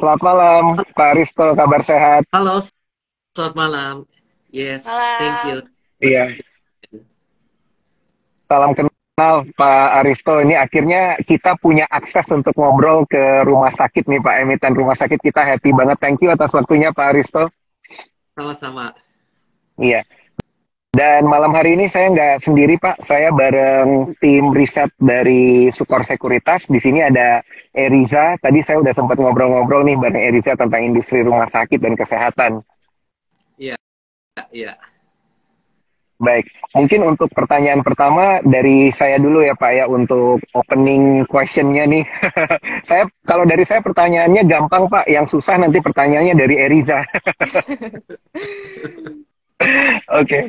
Selamat 0.02 0.20
malam, 0.24 0.62
Pak 0.98 1.14
Risto, 1.14 1.54
kabar 1.54 1.78
sehat? 1.84 2.26
Halo, 2.34 2.58
selamat 3.38 3.54
malam. 3.54 3.94
Yes, 4.50 4.82
malam. 4.82 5.18
thank 5.22 5.38
you. 5.46 5.58
Iya. 6.02 6.24
Salam 8.42 8.74
kenal 8.74 9.46
Pak 9.54 9.88
Aristo. 10.02 10.42
Ini 10.42 10.58
akhirnya 10.58 11.22
kita 11.22 11.54
punya 11.60 11.86
akses 11.86 12.26
untuk 12.34 12.50
ngobrol 12.58 13.06
ke 13.06 13.46
rumah 13.46 13.70
sakit 13.70 14.10
nih 14.10 14.18
Pak 14.18 14.34
emiten 14.42 14.74
rumah 14.74 14.98
sakit. 14.98 15.22
Kita 15.22 15.46
happy 15.46 15.70
banget. 15.70 16.02
Thank 16.02 16.18
you 16.24 16.34
atas 16.34 16.50
waktunya 16.50 16.90
Pak 16.90 17.14
Aristo. 17.14 17.46
Sama-sama. 18.34 18.90
Iya. 19.78 20.02
Dan 20.92 21.24
malam 21.24 21.56
hari 21.56 21.72
ini 21.72 21.88
saya 21.88 22.12
nggak 22.12 22.44
sendiri 22.44 22.76
Pak, 22.76 23.00
saya 23.00 23.32
bareng 23.32 24.12
tim 24.20 24.52
riset 24.52 24.92
dari 25.00 25.72
Sukor 25.72 26.04
Sekuritas. 26.04 26.68
Di 26.68 26.76
sini 26.76 27.00
ada 27.00 27.40
Eriza. 27.72 28.36
Tadi 28.36 28.60
saya 28.60 28.84
udah 28.84 28.92
sempat 28.92 29.16
ngobrol-ngobrol 29.16 29.88
nih 29.88 29.96
bareng 29.96 30.20
Eriza 30.20 30.52
tentang 30.52 30.84
industri 30.84 31.24
rumah 31.24 31.48
sakit 31.48 31.80
dan 31.80 31.96
kesehatan. 31.96 32.60
Iya, 33.56 33.80
iya. 34.52 34.76
Baik, 36.20 36.52
mungkin 36.76 37.08
untuk 37.08 37.32
pertanyaan 37.32 37.80
pertama 37.80 38.44
dari 38.44 38.92
saya 38.92 39.16
dulu 39.16 39.40
ya 39.40 39.56
Pak 39.56 39.72
ya 39.72 39.88
untuk 39.88 40.44
opening 40.52 41.24
questionnya 41.24 41.88
nih. 41.88 42.04
saya 42.92 43.08
kalau 43.24 43.48
dari 43.48 43.64
saya 43.64 43.80
pertanyaannya 43.80 44.44
gampang 44.44 44.92
Pak, 44.92 45.08
yang 45.08 45.24
susah 45.24 45.56
nanti 45.56 45.80
pertanyaannya 45.80 46.36
dari 46.36 46.60
Eriza. 46.60 47.00
Oke, 50.20 50.26
okay. 50.26 50.42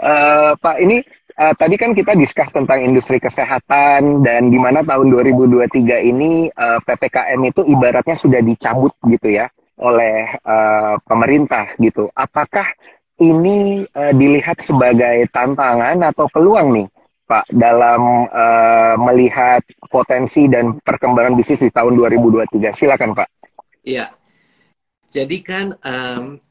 uh, 0.00 0.52
eh, 0.52 0.52
Pak 0.58 0.76
ini 0.80 0.96
uh, 1.38 1.54
tadi 1.54 1.74
kan 1.74 1.92
kita 1.92 2.14
diskus 2.14 2.50
tentang 2.54 2.82
industri 2.82 3.18
kesehatan 3.18 4.22
dan 4.22 4.50
di 4.50 4.58
mana 4.58 4.86
tahun 4.86 5.10
2023 5.10 6.10
ini 6.10 6.48
uh, 6.54 6.78
eh, 6.78 6.80
ppkm 6.82 7.40
itu 7.50 7.62
ibaratnya 7.66 8.16
sudah 8.16 8.40
dicabut 8.42 8.94
gitu 9.06 9.34
ya 9.34 9.50
oleh 9.78 10.30
uh, 10.46 10.94
pemerintah 11.02 11.74
gitu. 11.82 12.06
Apakah 12.14 12.66
ini 13.18 13.82
uh, 13.90 14.12
dilihat 14.14 14.62
sebagai 14.62 15.26
tantangan 15.34 15.98
atau 16.14 16.30
peluang 16.30 16.78
nih, 16.78 16.86
Pak, 17.26 17.50
dalam 17.50 18.30
uh, 18.30 18.94
melihat 19.10 19.66
potensi 19.90 20.46
dan 20.46 20.78
perkembangan 20.78 21.34
bisnis 21.34 21.66
di 21.66 21.70
tahun 21.74 21.98
2023? 21.98 22.70
Silakan, 22.70 23.18
Pak. 23.18 23.28
Iya. 23.82 24.14
Jadi 25.10 25.38
kan 25.46 25.74
um, 25.82 26.42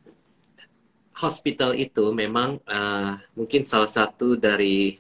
hospital 1.14 1.78
itu 1.78 2.10
memang 2.10 2.58
uh, 2.66 3.22
mungkin 3.38 3.62
salah 3.64 3.90
satu 3.90 4.34
dari 4.34 4.98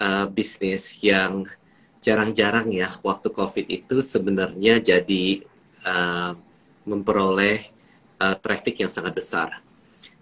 uh, 0.00 0.28
bisnis 0.28 1.00
yang 1.00 1.48
jarang-jarang 2.04 2.70
ya 2.70 2.92
waktu 3.02 3.32
COVID 3.32 3.66
itu 3.66 3.98
sebenarnya 4.04 4.78
jadi 4.78 5.42
uh, 5.82 6.36
memperoleh 6.86 7.66
uh, 8.20 8.36
traffic 8.38 8.84
yang 8.84 8.92
sangat 8.92 9.16
besar. 9.16 9.48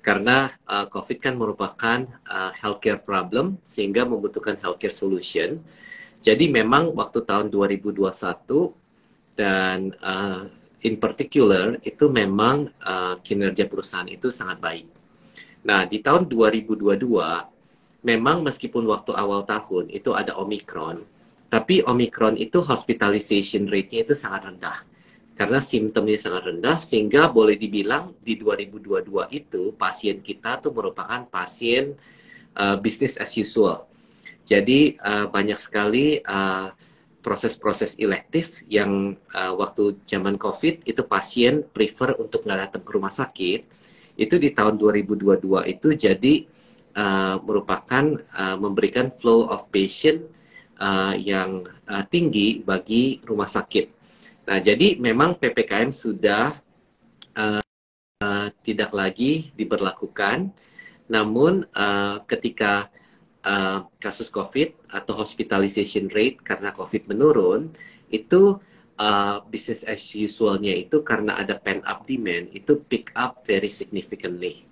Karena 0.00 0.52
uh, 0.68 0.86
COVID 0.88 1.18
kan 1.18 1.34
merupakan 1.34 1.98
uh, 2.28 2.52
healthcare 2.54 3.00
problem 3.00 3.58
sehingga 3.60 4.06
membutuhkan 4.06 4.56
healthcare 4.60 4.94
solution. 4.94 5.60
Jadi 6.24 6.48
memang 6.48 6.96
waktu 6.96 7.20
tahun 7.20 7.52
2021 7.52 8.00
dan 9.36 9.92
uh, 10.00 10.48
in 10.80 10.96
particular 10.96 11.76
itu 11.84 12.08
memang 12.08 12.72
uh, 12.80 13.20
kinerja 13.20 13.68
perusahaan 13.68 14.08
itu 14.08 14.32
sangat 14.32 14.56
baik 14.56 15.03
Nah, 15.64 15.88
di 15.88 16.04
tahun 16.04 16.28
2022, 16.28 18.04
memang 18.04 18.44
meskipun 18.44 18.84
waktu 18.84 19.16
awal 19.16 19.48
tahun 19.48 19.88
itu 19.88 20.12
ada 20.12 20.36
Omicron, 20.36 21.00
tapi 21.48 21.80
Omicron 21.80 22.36
itu 22.36 22.60
hospitalization 22.60 23.64
rate-nya 23.64 24.04
itu 24.04 24.12
sangat 24.12 24.52
rendah. 24.52 24.84
Karena 25.34 25.58
simptomnya 25.58 26.20
sangat 26.20 26.52
rendah, 26.52 26.78
sehingga 26.84 27.32
boleh 27.32 27.56
dibilang 27.56 28.14
di 28.22 28.38
2022 28.38 29.32
itu 29.34 29.74
pasien 29.74 30.20
kita 30.20 30.62
tuh 30.62 30.70
merupakan 30.76 31.26
pasien 31.26 31.96
uh, 32.54 32.76
business 32.78 33.16
as 33.16 33.32
usual. 33.34 33.88
Jadi 34.44 35.00
uh, 35.00 35.26
banyak 35.32 35.56
sekali 35.56 36.20
uh, 36.20 36.70
proses-proses 37.24 37.96
elektif 37.96 38.60
yang 38.68 39.16
uh, 39.32 39.56
waktu 39.56 39.96
zaman 40.04 40.36
COVID 40.36 40.84
itu 40.84 41.02
pasien 41.08 41.64
prefer 41.64 42.12
untuk 42.20 42.44
nggak 42.44 42.68
datang 42.68 42.82
ke 42.84 42.90
rumah 42.92 43.08
sakit 43.08 43.64
itu 44.14 44.38
di 44.38 44.54
tahun 44.54 44.78
2022 44.78 45.42
itu 45.70 45.88
jadi 45.98 46.34
uh, 46.94 47.36
merupakan 47.42 48.04
uh, 48.34 48.56
memberikan 48.58 49.10
flow 49.10 49.50
of 49.50 49.66
patient 49.74 50.22
uh, 50.78 51.14
yang 51.18 51.66
uh, 51.90 52.04
tinggi 52.06 52.62
bagi 52.62 53.18
rumah 53.26 53.50
sakit. 53.50 53.90
Nah, 54.44 54.58
jadi 54.60 55.00
memang 55.00 55.40
PPKM 55.40 55.90
sudah 55.90 56.54
uh, 57.34 57.64
uh, 58.22 58.48
tidak 58.62 58.92
lagi 58.92 59.50
diberlakukan, 59.56 60.52
namun 61.08 61.64
uh, 61.74 62.20
ketika 62.28 62.92
uh, 63.42 63.88
kasus 63.98 64.28
COVID 64.28 64.92
atau 64.92 65.12
hospitalization 65.16 66.12
rate 66.12 66.40
karena 66.44 66.70
COVID 66.70 67.10
menurun, 67.10 67.72
itu 68.12 68.60
uh, 68.98 69.42
business 69.50 69.82
as 69.86 70.02
usualnya 70.14 70.74
itu 70.74 71.02
karena 71.02 71.38
ada 71.38 71.58
pent 71.58 71.82
up 71.86 72.06
demand 72.06 72.50
itu 72.54 72.78
pick 72.86 73.10
up 73.14 73.42
very 73.46 73.70
significantly. 73.70 74.66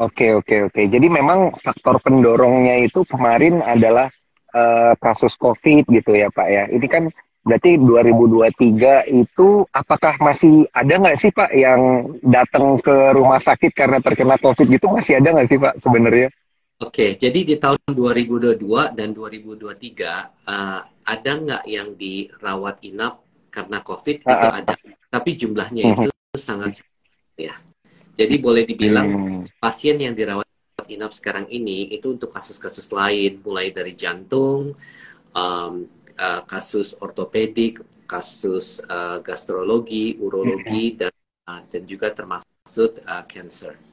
Oke 0.00 0.34
oke 0.34 0.72
oke. 0.72 0.82
Jadi 0.88 1.06
memang 1.06 1.54
faktor 1.60 2.00
pendorongnya 2.00 2.80
itu 2.82 3.04
kemarin 3.06 3.60
adalah 3.60 4.08
uh, 4.56 4.96
kasus 4.98 5.36
COVID 5.36 5.86
gitu 5.92 6.16
ya 6.16 6.32
Pak 6.32 6.48
ya. 6.48 6.64
Ini 6.72 6.86
kan 6.88 7.04
berarti 7.42 7.74
2023 7.76 9.10
itu 9.10 9.66
apakah 9.74 10.14
masih 10.22 10.64
ada 10.72 10.94
nggak 10.96 11.18
sih 11.18 11.30
Pak 11.34 11.50
yang 11.52 12.14
datang 12.22 12.78
ke 12.78 13.14
rumah 13.14 13.38
sakit 13.42 13.74
karena 13.74 13.98
terkena 13.98 14.38
COVID 14.38 14.66
gitu 14.70 14.86
masih 14.90 15.18
ada 15.20 15.38
nggak 15.38 15.48
sih 15.48 15.58
Pak 15.60 15.74
sebenarnya? 15.78 16.32
Oke, 16.82 17.14
jadi 17.14 17.40
di 17.46 17.56
tahun 17.62 17.78
2022 17.94 18.58
dan 18.98 19.14
2023 19.14 19.70
uh, 20.50 20.80
ada 21.06 21.32
nggak 21.38 21.64
yang 21.70 21.94
dirawat 21.94 22.82
inap 22.82 23.22
karena 23.54 23.78
COVID? 23.86 24.26
Itu 24.26 24.26
uh, 24.26 24.54
ada, 24.58 24.74
tapi 25.06 25.30
jumlahnya 25.38 25.82
uh, 25.86 25.94
itu 25.94 26.10
sangat 26.34 26.82
ya. 27.38 27.54
Jadi 28.18 28.34
boleh 28.42 28.66
dibilang 28.66 29.08
hmm. 29.08 29.62
pasien 29.62 29.94
yang 30.02 30.18
dirawat 30.18 30.44
inap 30.90 31.14
sekarang 31.14 31.46
ini 31.54 31.86
itu 31.94 32.18
untuk 32.18 32.34
kasus-kasus 32.34 32.90
lain, 32.90 33.38
mulai 33.46 33.70
dari 33.70 33.94
jantung, 33.94 34.74
um, 35.38 35.74
uh, 36.18 36.40
kasus 36.50 36.98
ortopedik, 36.98 37.78
kasus 38.10 38.82
uh, 38.90 39.22
gastrologi, 39.22 40.18
urologi, 40.18 40.98
dan 40.98 41.14
uh, 41.46 41.62
dan 41.70 41.82
juga 41.86 42.10
termasuk 42.10 42.98
uh, 43.06 43.22
cancer. 43.30 43.91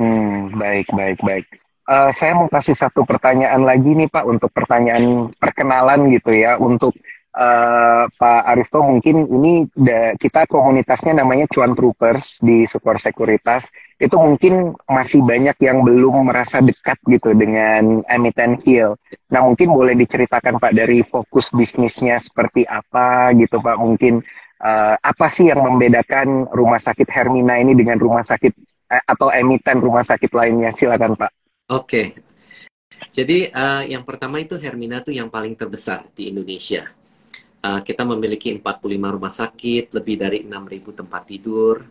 Hmm, 0.00 0.56
baik, 0.56 0.88
baik, 0.96 1.20
baik. 1.20 1.46
Uh, 1.84 2.08
saya 2.16 2.32
mau 2.32 2.48
kasih 2.48 2.72
satu 2.72 3.04
pertanyaan 3.04 3.60
lagi 3.68 3.92
nih 3.92 4.08
Pak 4.08 4.24
untuk 4.24 4.48
pertanyaan 4.48 5.28
perkenalan 5.36 6.08
gitu 6.08 6.32
ya 6.32 6.56
untuk 6.56 6.96
uh, 7.36 8.08
Pak 8.08 8.42
Aristo 8.48 8.80
mungkin 8.80 9.28
ini 9.28 9.68
da, 9.76 10.16
kita 10.16 10.48
komunitasnya 10.48 11.20
namanya 11.20 11.44
Cuan 11.52 11.76
Troopers 11.76 12.40
di 12.40 12.64
Super 12.64 12.96
Sekuritas 12.96 13.68
itu 14.00 14.16
mungkin 14.16 14.72
masih 14.88 15.20
banyak 15.20 15.60
yang 15.60 15.84
belum 15.84 16.32
merasa 16.32 16.64
dekat 16.64 16.96
gitu 17.04 17.36
dengan 17.36 18.00
emiten 18.08 18.56
Hill. 18.64 18.96
Nah 19.28 19.44
mungkin 19.44 19.68
boleh 19.68 19.92
diceritakan 20.00 20.56
Pak 20.62 20.72
dari 20.72 21.04
fokus 21.04 21.52
bisnisnya 21.52 22.16
seperti 22.16 22.64
apa 22.64 23.36
gitu 23.36 23.60
Pak 23.60 23.76
mungkin 23.76 24.24
uh, 24.64 24.96
apa 24.96 25.26
sih 25.28 25.52
yang 25.52 25.60
membedakan 25.60 26.48
rumah 26.56 26.80
sakit 26.80 27.04
Hermina 27.12 27.60
ini 27.60 27.76
dengan 27.76 28.00
rumah 28.00 28.24
sakit 28.24 28.70
atau 28.90 29.30
emiten 29.30 29.78
rumah 29.78 30.02
sakit 30.02 30.30
lainnya 30.34 30.74
silakan 30.74 31.14
Pak. 31.14 31.30
Oke. 31.70 32.18
Jadi 33.14 33.48
uh, 33.48 33.86
yang 33.86 34.02
pertama 34.02 34.42
itu 34.42 34.58
Hermina 34.58 35.00
itu 35.00 35.14
yang 35.14 35.30
paling 35.30 35.54
terbesar 35.54 36.04
di 36.12 36.28
Indonesia. 36.28 36.90
Uh, 37.60 37.80
kita 37.84 38.02
memiliki 38.04 38.50
45 38.56 39.14
rumah 39.14 39.32
sakit, 39.32 39.92
lebih 39.94 40.16
dari 40.16 40.38
6.000 40.48 41.00
tempat 41.04 41.22
tidur, 41.28 41.84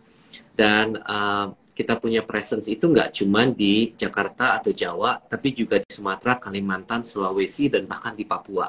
dan 0.54 0.98
uh, 0.98 1.54
kita 1.72 1.96
punya 1.96 2.26
presence 2.26 2.66
itu 2.66 2.90
nggak 2.90 3.22
cuma 3.22 3.46
di 3.48 3.94
Jakarta 3.94 4.58
atau 4.58 4.74
Jawa, 4.74 5.16
tapi 5.16 5.54
juga 5.54 5.78
di 5.78 5.88
Sumatera, 5.88 6.36
Kalimantan, 6.42 7.06
Sulawesi, 7.06 7.70
dan 7.70 7.86
bahkan 7.86 8.12
di 8.12 8.26
Papua. 8.26 8.68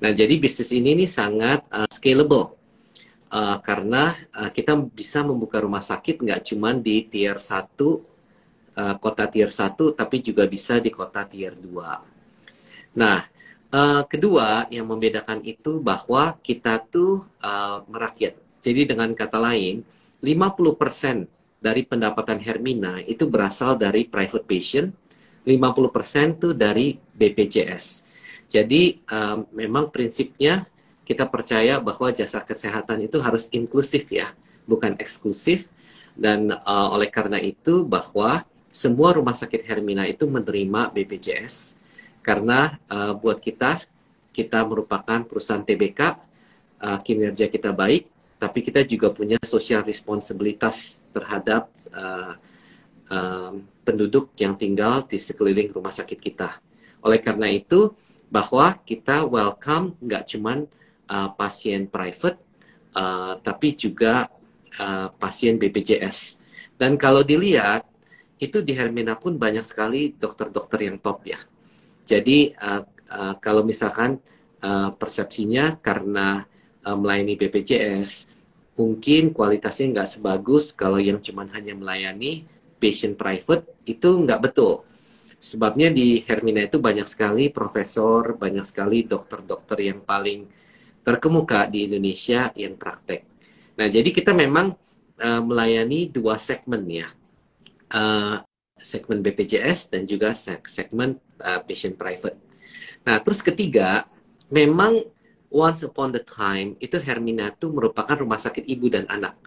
Nah, 0.00 0.12
jadi 0.12 0.32
bisnis 0.36 0.70
ini 0.72 0.94
nih 1.04 1.10
sangat 1.10 1.64
uh, 1.72 1.88
scalable 1.88 2.59
uh, 3.30 3.58
karena 3.62 4.12
uh, 4.34 4.50
kita 4.50 4.76
bisa 4.90 5.22
membuka 5.22 5.62
rumah 5.62 5.80
sakit 5.80 6.20
nggak 6.20 6.42
cuma 6.52 6.74
di 6.74 7.06
tier 7.06 7.38
1 7.38 7.50
uh, 7.50 7.98
eh, 8.76 8.94
kota 8.98 9.24
tier 9.30 9.50
1 9.50 9.74
tapi 9.98 10.16
juga 10.22 10.46
bisa 10.46 10.78
di 10.82 10.90
kota 10.90 11.24
tier 11.26 11.54
2. 11.54 12.98
Nah, 12.98 13.22
uh, 13.70 14.02
kedua 14.06 14.66
yang 14.68 14.90
membedakan 14.90 15.42
itu 15.46 15.78
bahwa 15.78 16.38
kita 16.42 16.82
tuh 16.90 17.22
uh, 17.42 17.86
merakyat. 17.86 18.38
Jadi 18.60 18.92
dengan 18.92 19.10
kata 19.16 19.40
lain, 19.40 19.82
50% 20.20 21.26
dari 21.60 21.82
pendapatan 21.84 22.40
Hermina 22.40 23.00
itu 23.04 23.28
berasal 23.28 23.76
dari 23.76 24.04
private 24.04 24.44
patient, 24.44 24.88
50% 25.44 26.40
tuh 26.40 26.52
dari 26.52 26.92
BPJS. 26.96 28.04
Jadi 28.50 28.98
um, 29.08 29.46
memang 29.54 29.88
prinsipnya 29.94 30.66
kita 31.10 31.26
percaya 31.26 31.82
bahwa 31.82 32.14
jasa 32.14 32.38
kesehatan 32.38 33.10
itu 33.10 33.18
harus 33.18 33.50
inklusif 33.50 34.06
ya, 34.14 34.30
bukan 34.62 34.94
eksklusif. 35.02 35.66
Dan 36.14 36.54
uh, 36.54 36.88
oleh 36.94 37.10
karena 37.10 37.42
itu 37.42 37.82
bahwa 37.82 38.46
semua 38.70 39.10
rumah 39.10 39.34
sakit 39.34 39.66
Hermina 39.66 40.06
itu 40.06 40.30
menerima 40.30 40.94
BPJS 40.94 41.74
karena 42.22 42.78
uh, 42.86 43.18
buat 43.18 43.42
kita 43.42 43.82
kita 44.30 44.62
merupakan 44.62 45.26
perusahaan 45.26 45.66
TBK, 45.66 46.00
uh, 46.78 46.98
kinerja 47.02 47.50
kita 47.50 47.74
baik, 47.74 48.06
tapi 48.38 48.62
kita 48.62 48.86
juga 48.86 49.10
punya 49.10 49.34
social 49.42 49.82
responsibilitas 49.82 51.02
terhadap 51.10 51.66
uh, 51.90 52.38
uh, 53.10 53.52
penduduk 53.82 54.30
yang 54.38 54.54
tinggal 54.54 55.02
di 55.02 55.18
sekeliling 55.18 55.74
rumah 55.74 55.90
sakit 55.90 56.22
kita. 56.22 56.62
Oleh 57.02 57.18
karena 57.18 57.50
itu, 57.50 57.90
bahwa 58.30 58.78
kita 58.86 59.26
welcome 59.26 59.98
nggak 59.98 60.30
cuman 60.30 60.70
uh, 61.10 61.28
pasien 61.34 61.90
private, 61.90 62.38
uh, 62.94 63.34
tapi 63.42 63.74
juga 63.74 64.30
uh, 64.78 65.08
pasien 65.18 65.58
BPJS. 65.58 66.38
Dan 66.78 66.94
kalau 66.96 67.26
dilihat, 67.26 67.84
itu 68.40 68.64
di 68.64 68.72
Hermina 68.72 69.20
pun 69.20 69.36
banyak 69.36 69.66
sekali 69.68 70.16
dokter-dokter 70.16 70.88
yang 70.88 70.96
top 70.96 71.28
ya. 71.28 71.36
Jadi 72.08 72.56
uh, 72.56 72.82
uh, 73.12 73.34
kalau 73.36 73.66
misalkan 73.66 74.16
uh, 74.64 74.90
persepsinya 74.96 75.76
karena 75.76 76.48
uh, 76.82 76.96
melayani 76.96 77.36
BPJS, 77.36 78.32
mungkin 78.80 79.36
kualitasnya 79.36 79.92
nggak 79.92 80.08
sebagus 80.08 80.72
kalau 80.72 80.96
yang 80.96 81.20
cuma 81.20 81.44
hanya 81.52 81.76
melayani 81.76 82.48
patient 82.80 83.20
private, 83.20 83.68
itu 83.84 84.08
nggak 84.08 84.40
betul. 84.40 84.88
Sebabnya 85.36 85.92
di 85.92 86.24
Hermina 86.24 86.64
itu 86.64 86.80
banyak 86.80 87.04
sekali 87.04 87.52
profesor, 87.52 88.40
banyak 88.40 88.64
sekali 88.64 89.04
dokter-dokter 89.04 89.84
yang 89.84 90.00
paling 90.00 90.48
terkemuka 91.00 91.66
di 91.68 91.88
Indonesia 91.88 92.52
yang 92.56 92.76
praktek. 92.76 93.24
Nah, 93.80 93.88
jadi 93.88 94.08
kita 94.12 94.36
memang 94.36 94.76
uh, 95.16 95.42
melayani 95.42 96.08
dua 96.12 96.36
segmen 96.36 96.84
ya, 96.88 97.08
uh, 97.96 98.44
segmen 98.76 99.24
BPJS 99.24 99.92
dan 99.92 100.04
juga 100.04 100.32
segmen 100.36 101.16
uh, 101.40 101.60
patient 101.64 101.96
private. 101.96 102.36
Nah, 103.04 103.16
terus 103.24 103.40
ketiga, 103.40 104.04
memang 104.52 105.00
once 105.48 105.82
upon 105.82 106.12
the 106.12 106.22
time 106.22 106.76
itu 106.78 107.00
Hermina 107.00 107.50
itu 107.50 107.72
merupakan 107.72 108.14
rumah 108.20 108.36
sakit 108.36 108.68
ibu 108.68 108.92
dan 108.92 109.08
anak. 109.08 109.40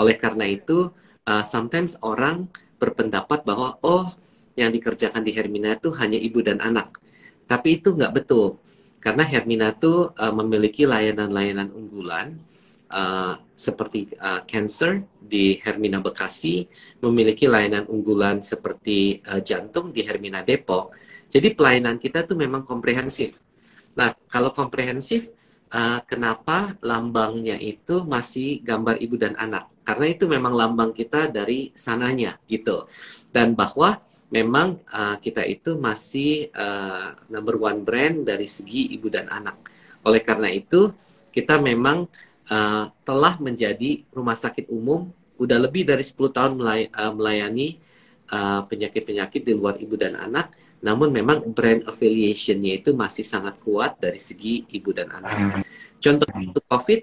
Oleh 0.00 0.16
karena 0.16 0.48
itu, 0.48 0.88
uh, 1.28 1.44
sometimes 1.44 2.00
orang 2.00 2.48
berpendapat 2.80 3.44
bahwa 3.44 3.76
oh 3.84 4.16
yang 4.56 4.70
dikerjakan 4.72 5.22
di 5.22 5.34
Hermina 5.34 5.76
itu 5.76 5.92
hanya 6.00 6.16
ibu 6.16 6.40
dan 6.40 6.64
anak. 6.64 6.96
Tapi 7.44 7.76
itu 7.82 7.92
nggak 7.92 8.24
betul 8.24 8.56
karena 9.04 9.20
Hermina 9.20 9.76
itu 9.76 10.08
uh, 10.16 10.32
memiliki 10.32 10.88
layanan-layanan 10.88 11.68
unggulan 11.76 12.40
uh, 12.88 13.36
seperti 13.52 14.16
uh, 14.16 14.40
cancer 14.48 15.04
di 15.20 15.60
Hermina 15.60 16.00
Bekasi, 16.00 16.64
memiliki 17.04 17.44
layanan 17.44 17.84
unggulan 17.84 18.40
seperti 18.40 19.20
uh, 19.28 19.44
jantung 19.44 19.92
di 19.92 20.08
Hermina 20.08 20.40
Depok. 20.40 20.96
Jadi 21.28 21.52
pelayanan 21.52 22.00
kita 22.00 22.24
tuh 22.24 22.40
memang 22.40 22.64
komprehensif. 22.64 23.36
Nah, 24.00 24.16
kalau 24.32 24.56
komprehensif, 24.56 25.28
uh, 25.68 26.00
kenapa 26.08 26.72
lambangnya 26.80 27.60
itu 27.60 28.08
masih 28.08 28.64
gambar 28.64 29.04
ibu 29.04 29.20
dan 29.20 29.36
anak? 29.36 29.68
Karena 29.84 30.06
itu 30.08 30.24
memang 30.24 30.56
lambang 30.56 30.96
kita 30.96 31.28
dari 31.28 31.76
sananya 31.76 32.40
gitu. 32.48 32.88
Dan 33.36 33.52
bahwa 33.52 34.00
memang 34.34 34.82
uh, 34.90 35.14
kita 35.22 35.46
itu 35.46 35.78
masih 35.78 36.50
uh, 36.50 37.14
number 37.30 37.54
one 37.54 37.86
brand 37.86 38.26
dari 38.26 38.50
segi 38.50 38.90
ibu 38.90 39.06
dan 39.06 39.30
anak. 39.30 39.54
Oleh 40.02 40.18
karena 40.18 40.50
itu, 40.50 40.90
kita 41.30 41.62
memang 41.62 42.10
uh, 42.50 42.90
telah 43.06 43.38
menjadi 43.38 44.02
rumah 44.10 44.34
sakit 44.34 44.66
umum 44.74 45.06
udah 45.38 45.58
lebih 45.62 45.86
dari 45.86 46.02
10 46.02 46.34
tahun 46.34 46.52
melay 46.58 46.90
uh, 46.90 47.14
melayani 47.14 47.78
penyakit-penyakit 48.66 49.42
uh, 49.42 49.46
di 49.46 49.52
luar 49.54 49.78
ibu 49.78 49.94
dan 49.94 50.18
anak. 50.18 50.50
Namun 50.82 51.14
memang 51.14 51.46
brand 51.54 51.86
affiliationnya 51.86 52.82
itu 52.82 52.90
masih 52.90 53.22
sangat 53.22 53.62
kuat 53.62 54.02
dari 54.02 54.18
segi 54.18 54.66
ibu 54.74 54.90
dan 54.90 55.14
anak. 55.14 55.62
Contoh 56.02 56.26
untuk 56.34 56.64
COVID, 56.66 57.00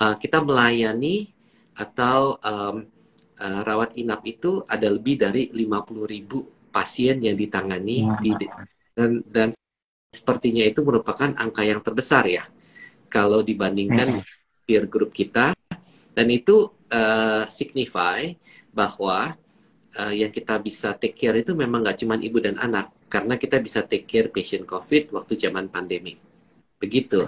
uh, 0.00 0.16
kita 0.16 0.40
melayani 0.40 1.30
atau 1.76 2.40
um, 2.40 2.88
uh, 3.40 3.60
rawat 3.64 3.94
inap 3.98 4.22
itu 4.26 4.62
ada 4.66 4.86
lebih 4.90 5.18
dari 5.18 5.50
50 5.50 6.14
ribu 6.14 6.38
pasien 6.68 7.18
yang 7.22 7.34
ditangani 7.34 8.04
di, 8.20 8.30
dan 8.92 9.24
dan 9.24 9.48
sepertinya 10.12 10.64
itu 10.64 10.84
merupakan 10.84 11.32
angka 11.34 11.62
yang 11.64 11.80
terbesar 11.80 12.28
ya 12.28 12.44
kalau 13.08 13.40
dibandingkan 13.40 14.20
hmm. 14.20 14.24
peer 14.68 14.84
group 14.86 15.14
kita 15.14 15.56
dan 16.12 16.26
itu 16.28 16.68
uh, 16.92 17.44
signify 17.48 18.26
bahwa 18.74 19.38
uh, 19.96 20.12
yang 20.12 20.30
kita 20.30 20.58
bisa 20.60 20.92
take 20.94 21.16
care 21.16 21.38
itu 21.38 21.56
memang 21.56 21.82
nggak 21.82 21.98
cuma 22.04 22.18
ibu 22.20 22.38
dan 22.42 22.60
anak 22.60 22.92
karena 23.08 23.40
kita 23.40 23.56
bisa 23.58 23.80
take 23.86 24.04
care 24.04 24.28
patient 24.28 24.68
COVID 24.68 25.16
waktu 25.16 25.34
zaman 25.40 25.72
pandemi 25.72 26.20
begitu. 26.78 27.26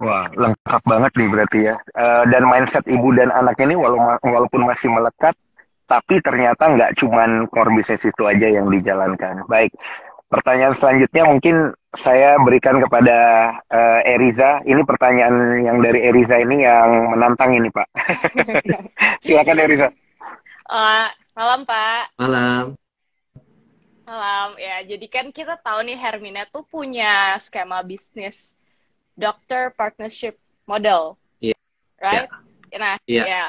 Wah, 0.00 0.32
lengkap 0.32 0.82
banget 0.88 1.12
nih 1.12 1.28
berarti 1.28 1.58
ya. 1.68 1.76
Uh, 1.92 2.24
dan 2.32 2.48
mindset 2.48 2.88
ibu 2.88 3.12
dan 3.12 3.28
anak 3.36 3.60
ini 3.60 3.76
walaupun 3.76 4.64
masih 4.64 4.88
melekat, 4.88 5.36
tapi 5.84 6.24
ternyata 6.24 6.72
nggak 6.72 6.96
cuman 6.96 7.44
core 7.52 7.76
bisnis 7.76 8.08
itu 8.08 8.24
aja 8.24 8.48
yang 8.48 8.72
dijalankan. 8.72 9.44
Baik, 9.44 9.76
pertanyaan 10.32 10.72
selanjutnya 10.72 11.28
mungkin 11.28 11.76
saya 11.92 12.40
berikan 12.40 12.80
kepada 12.80 13.18
uh, 13.68 14.00
Eriza. 14.08 14.64
Ini 14.64 14.80
pertanyaan 14.88 15.68
yang 15.68 15.84
dari 15.84 16.00
Eriza 16.08 16.40
ini 16.40 16.64
yang 16.64 17.12
menantang 17.12 17.52
ini, 17.60 17.68
Pak. 17.68 17.92
Silakan 19.26 19.60
Eriza. 19.60 19.92
Uh, 20.64 21.12
malam, 21.36 21.68
Pak. 21.68 22.16
Malam. 22.16 22.64
Malam, 24.08 24.48
ya. 24.56 24.80
Jadi 24.88 25.06
kan 25.12 25.28
kita 25.28 25.60
tahu 25.60 25.84
nih 25.84 26.00
Hermina 26.00 26.48
tuh 26.48 26.64
punya 26.64 27.36
skema 27.36 27.84
bisnis 27.84 28.56
doctor 29.18 29.74
partnership 29.74 30.38
model. 30.68 31.18
Iya. 31.42 31.54
Yeah. 31.54 31.60
Right? 32.00 32.26
Yeah. 32.70 32.78
Nah, 32.78 32.94
yeah. 33.06 33.26
ya. 33.26 33.44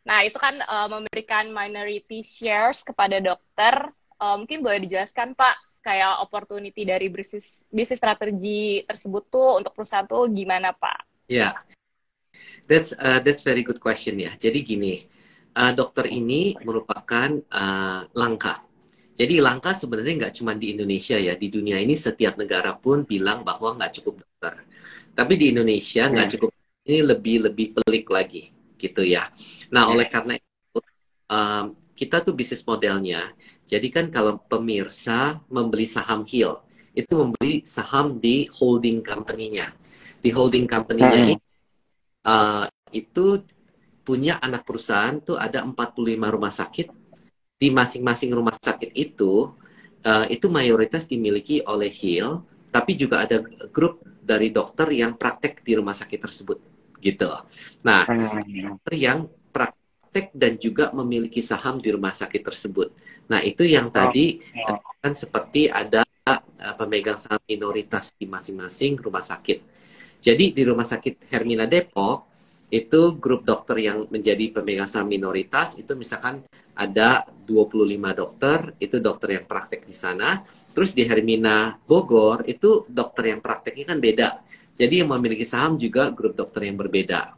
Nah, 0.00 0.18
itu 0.24 0.38
kan 0.40 0.58
uh, 0.64 0.88
memberikan 0.88 1.52
minority 1.52 2.24
shares 2.24 2.80
kepada 2.80 3.20
dokter. 3.20 3.92
Uh, 4.20 4.40
mungkin 4.40 4.64
boleh 4.64 4.84
dijelaskan, 4.84 5.36
Pak, 5.36 5.80
kayak 5.80 6.20
opportunity 6.20 6.84
dari 6.84 7.08
bisnis 7.08 7.64
bisnis 7.72 8.00
strategi 8.00 8.84
tersebut 8.84 9.28
tuh 9.32 9.60
untuk 9.60 9.72
perusahaan 9.72 10.04
tuh 10.08 10.28
gimana, 10.32 10.72
Pak? 10.76 11.28
Ya, 11.30 11.52
yeah. 11.52 11.52
that's 12.68 12.92
uh, 12.96 13.20
that's 13.20 13.44
very 13.44 13.64
good 13.64 13.80
question 13.80 14.20
ya. 14.20 14.32
Jadi 14.36 14.60
gini, 14.64 15.00
uh, 15.56 15.72
dokter 15.72 16.08
ini 16.08 16.56
merupakan 16.64 17.32
uh, 17.48 18.04
langka. 18.12 18.69
Jadi 19.20 19.36
langka 19.36 19.76
sebenarnya 19.76 20.14
nggak 20.16 20.34
cuma 20.40 20.56
di 20.56 20.72
Indonesia 20.72 21.20
ya, 21.20 21.36
di 21.36 21.52
dunia 21.52 21.76
ini 21.76 21.92
setiap 21.92 22.40
negara 22.40 22.72
pun 22.72 23.04
bilang 23.04 23.44
bahwa 23.44 23.76
nggak 23.76 24.00
cukup 24.00 24.24
dokter. 24.24 24.64
Tapi 25.12 25.32
di 25.36 25.52
Indonesia 25.52 26.08
nggak 26.08 26.24
hmm. 26.24 26.34
cukup 26.40 26.50
ini 26.88 27.00
lebih 27.04 27.36
lebih 27.52 27.66
pelik 27.76 28.08
lagi 28.08 28.48
gitu 28.80 29.04
ya. 29.04 29.28
Nah, 29.68 29.92
oleh 29.92 30.08
karena 30.08 30.40
itu 30.40 30.80
um, 31.28 31.76
kita 31.92 32.24
tuh 32.24 32.32
bisnis 32.32 32.64
modelnya. 32.64 33.36
Jadi 33.68 33.92
kan 33.92 34.08
kalau 34.08 34.40
pemirsa 34.40 35.36
membeli 35.52 35.84
saham 35.84 36.24
Hill, 36.24 36.56
itu 36.96 37.12
membeli 37.12 37.60
saham 37.68 38.16
di 38.16 38.48
holding 38.48 39.04
company-nya. 39.04 39.68
Di 40.16 40.32
holding 40.32 40.64
company-nya 40.64 41.20
hmm. 41.20 41.24
ini 41.28 41.34
uh, 42.24 42.64
itu 42.96 43.44
punya 44.00 44.40
anak 44.40 44.64
perusahaan 44.64 45.20
tuh 45.20 45.36
ada 45.36 45.60
45 45.60 45.76
rumah 46.16 46.48
sakit. 46.48 46.99
Di 47.60 47.68
masing-masing 47.68 48.32
rumah 48.32 48.56
sakit 48.56 48.96
itu 48.96 49.52
uh, 50.04 50.26
itu 50.32 50.48
mayoritas 50.48 51.04
dimiliki 51.04 51.60
oleh 51.68 51.92
Hill, 51.92 52.40
tapi 52.72 52.96
juga 52.96 53.28
ada 53.28 53.44
grup 53.68 54.00
dari 54.20 54.48
dokter 54.48 54.88
yang 54.94 55.18
praktek 55.18 55.60
di 55.60 55.76
rumah 55.76 55.92
sakit 55.92 56.20
tersebut 56.22 56.58
gitu. 57.00 57.28
Nah, 57.82 58.06
dokter 58.06 58.94
yang 58.94 59.26
praktek 59.50 60.30
dan 60.36 60.56
juga 60.60 60.92
memiliki 60.94 61.40
saham 61.40 61.80
di 61.80 61.90
rumah 61.90 62.12
sakit 62.14 62.42
tersebut. 62.44 62.94
Nah, 63.26 63.40
itu 63.42 63.64
yang 63.66 63.88
oh, 63.88 63.92
tadi 63.92 64.38
oh. 64.68 64.78
kan 65.00 65.12
seperti 65.16 65.66
ada 65.66 66.04
uh, 66.28 66.74
pemegang 66.76 67.16
saham 67.18 67.42
minoritas 67.48 68.14
di 68.14 68.28
masing-masing 68.28 69.00
rumah 69.00 69.24
sakit. 69.24 69.58
Jadi 70.20 70.52
di 70.52 70.62
rumah 70.68 70.84
sakit 70.84 71.32
Hermina 71.32 71.64
Depok 71.64 72.28
itu 72.70 73.18
grup 73.18 73.42
dokter 73.42 73.82
yang 73.82 74.06
menjadi 74.12 74.54
pemegang 74.54 74.86
saham 74.86 75.10
minoritas 75.10 75.74
itu 75.74 75.90
misalkan 75.98 76.44
ada 76.80 77.28
25 77.44 77.92
dokter, 78.16 78.58
itu 78.80 78.96
dokter 79.04 79.36
yang 79.36 79.44
praktek 79.44 79.84
di 79.84 79.92
sana. 79.92 80.40
Terus 80.72 80.96
di 80.96 81.04
Hermina 81.04 81.76
Bogor 81.76 82.48
itu 82.48 82.88
dokter 82.88 83.36
yang 83.36 83.44
prakteknya 83.44 83.92
kan 83.92 83.98
beda. 84.00 84.28
Jadi 84.72 85.04
yang 85.04 85.12
memiliki 85.12 85.44
saham 85.44 85.76
juga 85.76 86.08
grup 86.08 86.32
dokter 86.32 86.64
yang 86.64 86.80
berbeda. 86.80 87.36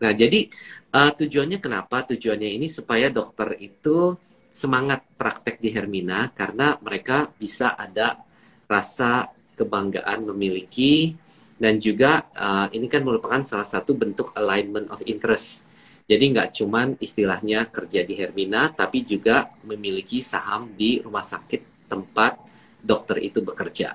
Nah, 0.00 0.12
jadi 0.16 0.48
uh, 0.96 1.12
tujuannya 1.12 1.60
kenapa? 1.60 2.08
Tujuannya 2.08 2.48
ini 2.48 2.64
supaya 2.72 3.12
dokter 3.12 3.60
itu 3.60 4.16
semangat 4.48 5.04
praktek 5.20 5.60
di 5.60 5.68
Hermina 5.68 6.32
karena 6.32 6.80
mereka 6.80 7.28
bisa 7.36 7.76
ada 7.76 8.24
rasa 8.64 9.28
kebanggaan 9.54 10.24
memiliki 10.32 11.12
dan 11.60 11.76
juga 11.82 12.30
uh, 12.32 12.72
ini 12.72 12.86
kan 12.88 13.02
merupakan 13.04 13.42
salah 13.44 13.68
satu 13.68 13.92
bentuk 13.98 14.32
alignment 14.38 14.88
of 14.88 15.02
interest. 15.04 15.67
Jadi 16.08 16.24
nggak 16.32 16.56
cuman 16.56 16.96
istilahnya 17.04 17.68
kerja 17.68 18.00
di 18.00 18.16
Hermina, 18.16 18.72
tapi 18.72 19.04
juga 19.04 19.52
memiliki 19.60 20.24
saham 20.24 20.72
di 20.72 21.04
rumah 21.04 21.20
sakit 21.20 21.84
tempat 21.84 22.40
dokter 22.80 23.20
itu 23.20 23.44
bekerja. 23.44 23.92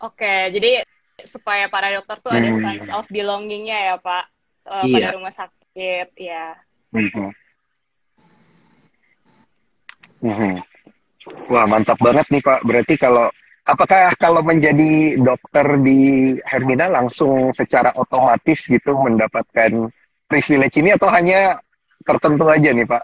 Oke, 0.00 0.48
jadi 0.56 0.80
supaya 1.28 1.68
para 1.68 1.92
dokter 1.92 2.16
tuh 2.24 2.32
ada 2.32 2.48
hmm. 2.48 2.60
sense 2.64 2.88
of 2.88 3.04
belongingnya 3.12 3.92
ya 3.92 3.94
Pak 4.00 4.24
uh, 4.64 4.84
iya. 4.88 5.12
pada 5.12 5.16
rumah 5.20 5.34
sakit, 5.36 6.08
ya. 6.16 6.56
Hmm. 6.96 7.28
Hmm. 10.24 10.56
Wah 11.52 11.68
mantap 11.68 12.00
banget 12.00 12.24
nih 12.32 12.40
Pak. 12.40 12.64
Berarti 12.64 12.96
kalau 12.96 13.28
apakah 13.66 14.14
kalau 14.16 14.40
menjadi 14.40 15.18
dokter 15.20 15.66
di 15.80 16.34
Hermina 16.44 16.88
langsung 16.88 17.52
secara 17.52 17.92
otomatis 17.96 18.66
gitu 18.66 18.96
mendapatkan 18.96 19.90
privilege 20.30 20.78
ini 20.78 20.94
atau 20.94 21.10
hanya 21.10 21.58
tertentu 22.04 22.48
aja 22.48 22.70
nih 22.72 22.86
Pak? 22.86 23.02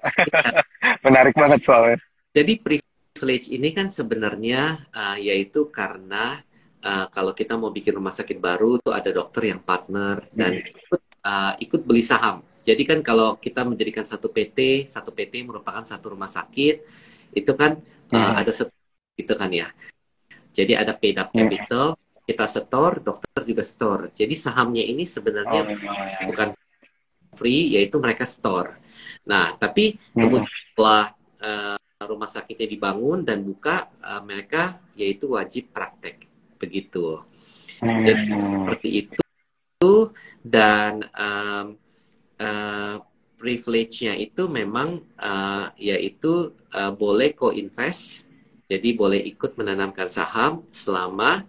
Menarik 1.06 1.34
banget 1.36 1.60
soalnya. 1.66 1.98
Jadi 2.32 2.52
privilege 2.60 3.48
ini 3.52 3.72
kan 3.72 3.88
sebenarnya 3.88 4.86
uh, 4.92 5.16
yaitu 5.16 5.68
karena 5.72 6.40
uh, 6.84 7.06
kalau 7.08 7.32
kita 7.32 7.56
mau 7.56 7.72
bikin 7.72 7.96
rumah 7.96 8.12
sakit 8.12 8.38
baru 8.40 8.80
tuh 8.80 8.92
ada 8.92 9.10
dokter 9.12 9.52
yang 9.52 9.60
partner 9.60 10.24
dan 10.32 10.60
hmm. 10.60 10.70
ikut 10.70 11.02
uh, 11.24 11.52
ikut 11.60 11.80
beli 11.84 12.04
saham. 12.04 12.44
Jadi 12.66 12.82
kan 12.82 12.98
kalau 12.98 13.38
kita 13.38 13.62
mendirikan 13.62 14.02
satu 14.02 14.26
PT, 14.26 14.90
satu 14.90 15.14
PT 15.14 15.46
merupakan 15.46 15.86
satu 15.86 16.18
rumah 16.18 16.26
sakit, 16.26 16.82
itu 17.30 17.52
kan 17.54 17.78
uh, 18.10 18.16
hmm. 18.16 18.42
ada 18.42 18.52
gitu 19.16 19.32
kan 19.38 19.50
ya. 19.54 19.70
Jadi 20.56 20.72
ada 20.72 20.96
paid 20.96 21.20
up 21.20 21.28
capital, 21.36 21.92
hmm. 21.92 22.24
kita 22.24 22.44
store, 22.48 23.04
dokter 23.04 23.40
juga 23.44 23.60
store. 23.60 24.08
Jadi 24.16 24.32
sahamnya 24.32 24.80
ini 24.80 25.04
sebenarnya 25.04 25.60
oh, 25.60 25.76
ya. 25.76 26.24
bukan 26.24 26.48
free, 27.36 27.76
yaitu 27.76 28.00
mereka 28.00 28.24
store. 28.24 28.80
Nah, 29.28 29.52
tapi 29.60 30.00
hmm. 30.00 30.16
kemudian 30.16 30.56
setelah 30.72 31.12
uh, 31.44 31.76
rumah 32.08 32.30
sakitnya 32.32 32.72
dibangun 32.72 33.20
dan 33.20 33.44
buka, 33.44 33.92
uh, 34.00 34.24
mereka 34.24 34.80
yaitu 34.96 35.36
wajib 35.36 35.68
praktek 35.76 36.24
begitu. 36.56 37.20
Hmm. 37.84 38.00
Jadi 38.00 38.32
seperti 38.32 38.88
itu 39.04 39.92
dan 40.40 41.04
um, 41.12 41.76
uh, 42.40 42.96
privilege-nya 43.36 44.16
itu 44.16 44.48
memang 44.48 45.04
uh, 45.20 45.68
yaitu 45.76 46.56
uh, 46.72 46.92
boleh 46.96 47.36
co-invest, 47.36 48.25
jadi 48.66 48.88
boleh 48.98 49.22
ikut 49.22 49.54
menanamkan 49.54 50.10
saham 50.10 50.66
selama 50.74 51.46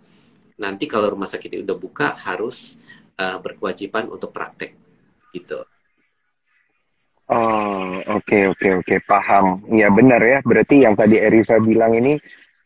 nanti 0.57 0.85
kalau 0.85 1.13
rumah 1.13 1.29
sakit 1.29 1.65
udah 1.65 1.77
buka 1.77 2.17
harus 2.17 2.77
uh, 3.17 3.41
berkewajiban 3.41 4.09
untuk 4.09 4.29
praktek 4.33 4.77
gitu. 5.33 5.65
Oh, 7.27 7.99
oke 8.07 8.23
okay, 8.23 8.47
oke 8.47 8.55
okay, 8.55 8.71
oke, 8.79 8.85
okay. 8.87 8.99
paham. 9.03 9.59
Ya 9.73 9.91
benar 9.91 10.23
ya. 10.23 10.39
Berarti 10.45 10.87
yang 10.87 10.95
tadi 10.95 11.19
Erisa 11.19 11.59
bilang 11.59 11.91
ini 11.91 12.15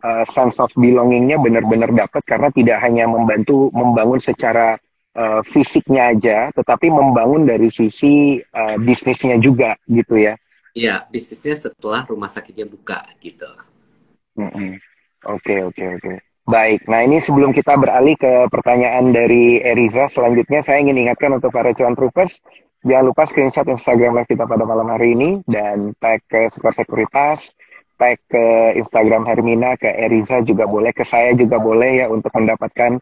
uh, 0.05 0.23
sense 0.29 0.61
of 0.61 0.69
belongingnya 0.77 1.41
benar-benar 1.41 1.89
dapat 1.89 2.21
karena 2.29 2.53
tidak 2.53 2.77
hanya 2.85 3.09
membantu 3.09 3.73
membangun 3.73 4.21
secara 4.21 4.77
uh, 5.17 5.41
fisiknya 5.41 6.13
aja, 6.13 6.37
tetapi 6.53 6.93
membangun 6.93 7.49
dari 7.49 7.73
sisi 7.73 8.37
uh, 8.53 8.77
bisnisnya 8.77 9.41
juga 9.41 9.73
gitu 9.89 10.21
ya. 10.21 10.37
Iya, 10.77 11.09
bisnisnya 11.09 11.57
setelah 11.57 12.05
rumah 12.05 12.29
sakitnya 12.29 12.69
buka 12.69 13.01
gitu. 13.17 13.49
Oke 15.27 15.55
oke 15.61 15.83
oke. 15.99 16.13
Baik, 16.41 16.89
nah 16.89 17.05
ini 17.05 17.21
sebelum 17.21 17.53
kita 17.53 17.77
beralih 17.77 18.17
ke 18.17 18.49
pertanyaan 18.49 19.13
dari 19.13 19.61
Eriza, 19.61 20.09
selanjutnya 20.09 20.65
saya 20.65 20.81
ingin 20.81 21.05
ingatkan 21.05 21.37
untuk 21.37 21.53
para 21.53 21.69
cuan 21.77 21.93
troopers, 21.93 22.41
jangan 22.81 23.13
lupa 23.13 23.29
screenshot 23.29 23.69
Instagram 23.69 24.17
live 24.17 24.25
kita 24.25 24.49
pada 24.49 24.65
malam 24.65 24.89
hari 24.89 25.13
ini 25.13 25.45
dan 25.45 25.93
tag 26.01 26.25
ke 26.25 26.49
Super 26.49 26.73
Sekuritas, 26.73 27.53
tag 28.01 28.17
ke 28.25 28.73
Instagram 28.73 29.29
Hermina, 29.29 29.77
ke 29.77 29.85
Eriza 29.85 30.41
juga 30.41 30.65
boleh, 30.65 30.89
ke 30.89 31.05
saya 31.05 31.37
juga 31.37 31.61
boleh 31.61 32.01
ya 32.01 32.05
untuk 32.09 32.33
mendapatkan 32.33 32.97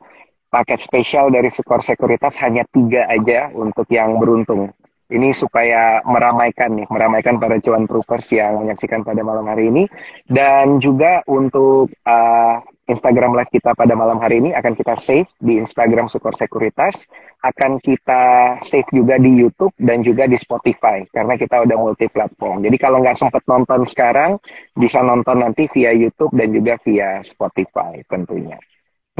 paket 0.51 0.79
spesial 0.83 1.31
dari 1.31 1.47
Sukor 1.47 1.79
Sekuritas 1.79 2.35
hanya 2.43 2.67
tiga 2.67 3.07
aja 3.07 3.53
untuk 3.55 3.87
yang 3.87 4.19
beruntung. 4.19 4.75
Ini 5.09 5.33
supaya 5.33 6.05
meramaikan 6.05 6.77
nih, 6.77 6.85
meramaikan 6.85 7.41
para 7.41 7.57
cuan 7.57 7.89
troopers 7.89 8.29
yang 8.29 8.61
menyaksikan 8.61 9.01
pada 9.01 9.25
malam 9.25 9.49
hari 9.49 9.73
ini. 9.73 9.83
Dan 10.29 10.77
juga 10.77 11.25
untuk 11.25 11.89
uh, 12.05 12.61
Instagram 12.89 13.37
live 13.37 13.53
kita 13.53 13.77
pada 13.77 13.93
malam 13.93 14.17
hari 14.17 14.41
ini 14.41 14.49
akan 14.53 14.73
kita 14.73 14.97
save 14.97 15.29
di 15.37 15.61
Instagram 15.61 16.09
Sukor 16.09 16.33
Sekuritas, 16.33 17.05
akan 17.45 17.77
kita 17.77 18.57
save 18.61 18.89
juga 18.89 19.21
di 19.21 19.29
YouTube 19.29 19.73
dan 19.77 20.01
juga 20.01 20.25
di 20.25 20.37
Spotify 20.37 21.05
karena 21.13 21.37
kita 21.37 21.61
udah 21.69 21.77
multi 21.77 22.09
platform. 22.09 22.65
Jadi 22.65 22.77
kalau 22.81 23.01
nggak 23.05 23.17
sempat 23.17 23.45
nonton 23.45 23.85
sekarang, 23.85 24.41
bisa 24.73 25.05
nonton 25.05 25.45
nanti 25.45 25.69
via 25.69 25.93
YouTube 25.93 26.33
dan 26.33 26.49
juga 26.49 26.81
via 26.81 27.21
Spotify 27.21 28.01
tentunya. 28.09 28.57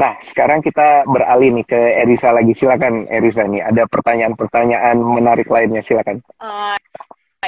Nah, 0.00 0.16
sekarang 0.16 0.64
kita 0.64 1.04
beralih 1.04 1.52
nih 1.60 1.66
ke 1.68 1.80
Erisa 2.00 2.32
lagi. 2.32 2.56
Silakan 2.56 3.04
Erisa 3.12 3.44
nih, 3.44 3.60
ada 3.60 3.84
pertanyaan-pertanyaan 3.84 4.96
menarik 4.96 5.44
lainnya. 5.52 5.84
Silakan. 5.84 6.24
Uh, 6.40 6.72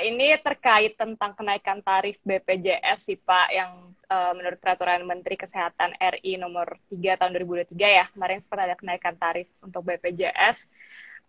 ini 0.04 0.36
terkait 0.44 0.92
tentang 1.00 1.32
kenaikan 1.32 1.80
tarif 1.80 2.20
BPJS 2.20 3.08
sih 3.08 3.16
Pak 3.16 3.48
yang 3.56 3.96
uh, 4.04 4.36
menurut 4.36 4.60
peraturan 4.60 5.00
Menteri 5.08 5.40
Kesehatan 5.40 5.96
RI 5.96 6.36
nomor 6.36 6.76
3 6.92 7.16
tahun 7.24 7.32
2023 7.40 7.72
ya. 7.80 8.04
Kemarin 8.12 8.44
sempat 8.44 8.60
ada 8.68 8.76
kenaikan 8.76 9.16
tarif 9.16 9.48
untuk 9.64 9.88
BPJS 9.88 10.68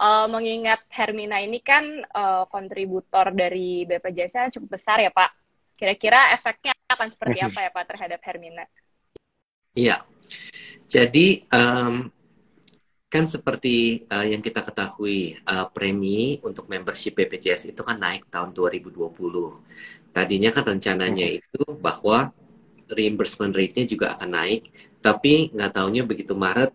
uh, 0.03 0.27
mengingat 0.27 0.83
Hermina 0.91 1.39
ini 1.39 1.63
kan 1.63 2.03
uh, 2.11 2.51
kontributor 2.51 3.31
dari 3.31 3.87
BPJS 3.87 4.59
cukup 4.59 4.75
besar 4.75 4.99
ya 4.99 5.07
Pak. 5.07 5.31
Kira-kira 5.79 6.35
efeknya 6.35 6.75
akan 6.91 7.07
seperti 7.07 7.39
apa 7.39 7.63
ya 7.63 7.71
Pak 7.71 7.85
terhadap 7.95 8.19
Hermina? 8.27 8.67
Iya 9.73 10.03
jadi 10.93 11.41
um, 11.49 12.05
kan 13.09 13.25
seperti 13.25 14.05
uh, 14.13 14.25
yang 14.25 14.45
kita 14.45 14.61
ketahui 14.61 15.41
uh, 15.41 15.65
premi 15.73 16.37
untuk 16.45 16.69
membership 16.69 17.17
BPJS 17.17 17.73
itu 17.73 17.81
kan 17.81 17.97
naik 17.97 18.29
tahun 18.29 18.53
2020. 18.53 18.93
Tadinya 20.13 20.53
kan 20.53 20.77
rencananya 20.77 21.25
hmm. 21.33 21.37
itu 21.41 21.63
bahwa 21.81 22.29
reimbursement 22.93 23.57
rate-nya 23.57 23.89
juga 23.89 24.13
akan 24.13 24.29
naik, 24.37 24.69
tapi 25.01 25.49
nggak 25.49 25.81
tahunya 25.81 26.05
begitu 26.05 26.37
Maret 26.37 26.69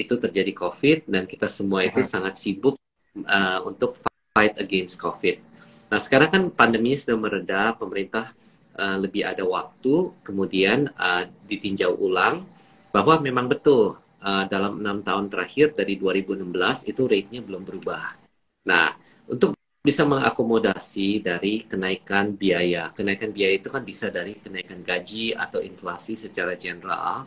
itu 0.00 0.16
terjadi 0.16 0.52
COVID 0.56 1.12
dan 1.12 1.28
kita 1.28 1.44
semua 1.44 1.84
itu 1.84 2.00
hmm. 2.00 2.08
sangat 2.08 2.40
sibuk 2.40 2.80
uh, 3.28 3.60
untuk 3.68 4.00
fight 4.32 4.56
against 4.56 4.96
COVID. 4.96 5.44
Nah 5.92 6.00
sekarang 6.00 6.28
kan 6.32 6.42
pandemi 6.48 6.96
sudah 6.96 7.20
mereda, 7.20 7.76
pemerintah 7.76 8.32
uh, 8.80 8.96
lebih 8.96 9.28
ada 9.28 9.44
waktu, 9.44 10.16
kemudian 10.24 10.88
uh, 10.96 11.28
ditinjau 11.44 12.00
ulang 12.00 12.48
bahwa 12.92 13.18
memang 13.18 13.48
betul 13.48 13.96
uh, 14.20 14.44
dalam 14.46 14.78
enam 14.78 15.00
tahun 15.00 15.32
terakhir 15.32 15.74
dari 15.74 15.96
2016 15.96 16.92
itu 16.92 17.02
rate-nya 17.08 17.40
belum 17.40 17.64
berubah. 17.64 18.20
Nah, 18.68 18.94
untuk 19.26 19.56
bisa 19.82 20.06
mengakomodasi 20.06 21.26
dari 21.26 21.66
kenaikan 21.66 22.38
biaya. 22.38 22.94
Kenaikan 22.94 23.34
biaya 23.34 23.58
itu 23.58 23.66
kan 23.66 23.82
bisa 23.82 24.14
dari 24.14 24.38
kenaikan 24.38 24.78
gaji 24.86 25.34
atau 25.34 25.58
inflasi 25.58 26.14
secara 26.14 26.54
general. 26.54 27.26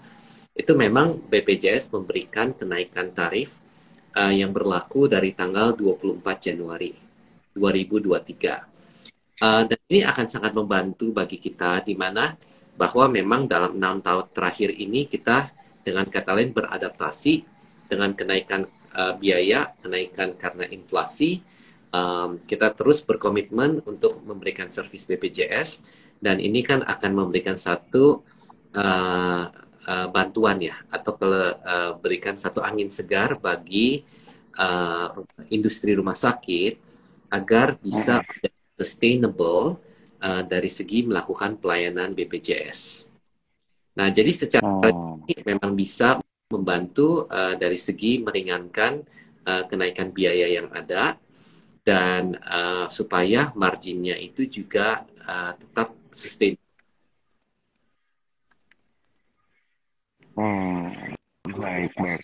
Itu 0.55 0.71
memang 0.71 1.19
BPJS 1.27 1.91
memberikan 1.91 2.55
kenaikan 2.55 3.11
tarif 3.11 3.51
uh, 4.15 4.31
yang 4.31 4.55
berlaku 4.55 5.11
dari 5.11 5.35
tanggal 5.35 5.75
24 5.75 6.23
Januari 6.39 6.95
2023. 7.51 9.35
Uh, 9.35 9.67
dan 9.67 9.79
ini 9.91 10.07
akan 10.07 10.27
sangat 10.31 10.55
membantu 10.55 11.11
bagi 11.11 11.43
kita 11.43 11.83
di 11.83 11.91
mana 11.91 12.39
bahwa 12.79 13.11
memang 13.11 13.51
dalam 13.51 13.75
enam 13.75 13.99
tahun 13.99 14.31
terakhir 14.31 14.71
ini 14.79 15.11
kita 15.11 15.51
dengan 15.85 16.09
kata 16.09 16.33
lain 16.33 16.49
beradaptasi 16.49 17.45
dengan 17.85 18.17
kenaikan 18.17 18.65
uh, 18.97 19.13
biaya, 19.13 19.77
kenaikan 19.79 20.33
karena 20.33 20.65
inflasi. 20.73 21.45
Um, 21.95 22.43
kita 22.43 22.75
terus 22.75 22.99
berkomitmen 23.05 23.79
untuk 23.87 24.19
memberikan 24.27 24.67
servis 24.67 25.07
BPJS 25.07 25.85
dan 26.19 26.43
ini 26.43 26.59
kan 26.59 26.83
akan 26.83 27.11
memberikan 27.23 27.55
satu 27.55 28.19
uh, 28.75 29.43
uh, 29.87 30.07
bantuan 30.11 30.59
ya 30.59 30.75
atau 30.91 31.15
ke, 31.15 31.23
uh, 31.55 31.95
berikan 31.95 32.35
satu 32.35 32.59
angin 32.59 32.91
segar 32.91 33.39
bagi 33.39 34.03
uh, 34.59 35.23
industri 35.47 35.95
rumah 35.95 36.19
sakit 36.19 36.83
agar 37.31 37.79
bisa 37.79 38.19
sustainable 38.75 39.79
uh, 40.19 40.43
dari 40.43 40.67
segi 40.67 41.07
melakukan 41.07 41.55
pelayanan 41.63 42.11
BPJS. 42.11 43.07
Nah, 43.95 44.07
jadi 44.11 44.31
secara 44.31 44.91
oh. 44.91 45.23
memang 45.23 45.71
bisa 45.71 46.19
membantu 46.51 47.25
uh, 47.31 47.55
dari 47.55 47.79
segi 47.79 48.19
meringankan 48.21 49.01
uh, 49.47 49.63
kenaikan 49.65 50.11
biaya 50.11 50.51
yang 50.51 50.67
ada 50.75 51.15
dan 51.85 52.35
uh, 52.43 52.91
supaya 52.91 53.55
marginnya 53.55 54.17
itu 54.19 54.49
juga 54.49 55.07
uh, 55.25 55.55
tetap 55.55 55.95
sustain. 56.11 56.59
Hmm, 60.35 60.91
baik, 61.47 61.95
baik. 61.95 62.23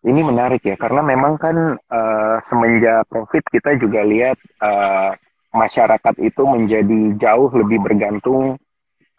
Ini 0.00 0.20
menarik 0.24 0.64
ya, 0.64 0.76
karena 0.80 1.04
memang 1.04 1.36
kan 1.36 1.56
uh, 1.76 2.36
semenjak 2.44 3.08
COVID 3.12 3.44
kita 3.52 3.76
juga 3.80 4.00
lihat 4.04 4.36
uh, 4.60 5.12
masyarakat 5.52 6.14
itu 6.24 6.42
menjadi 6.44 7.00
jauh 7.20 7.52
lebih 7.52 7.84
bergantung 7.84 8.56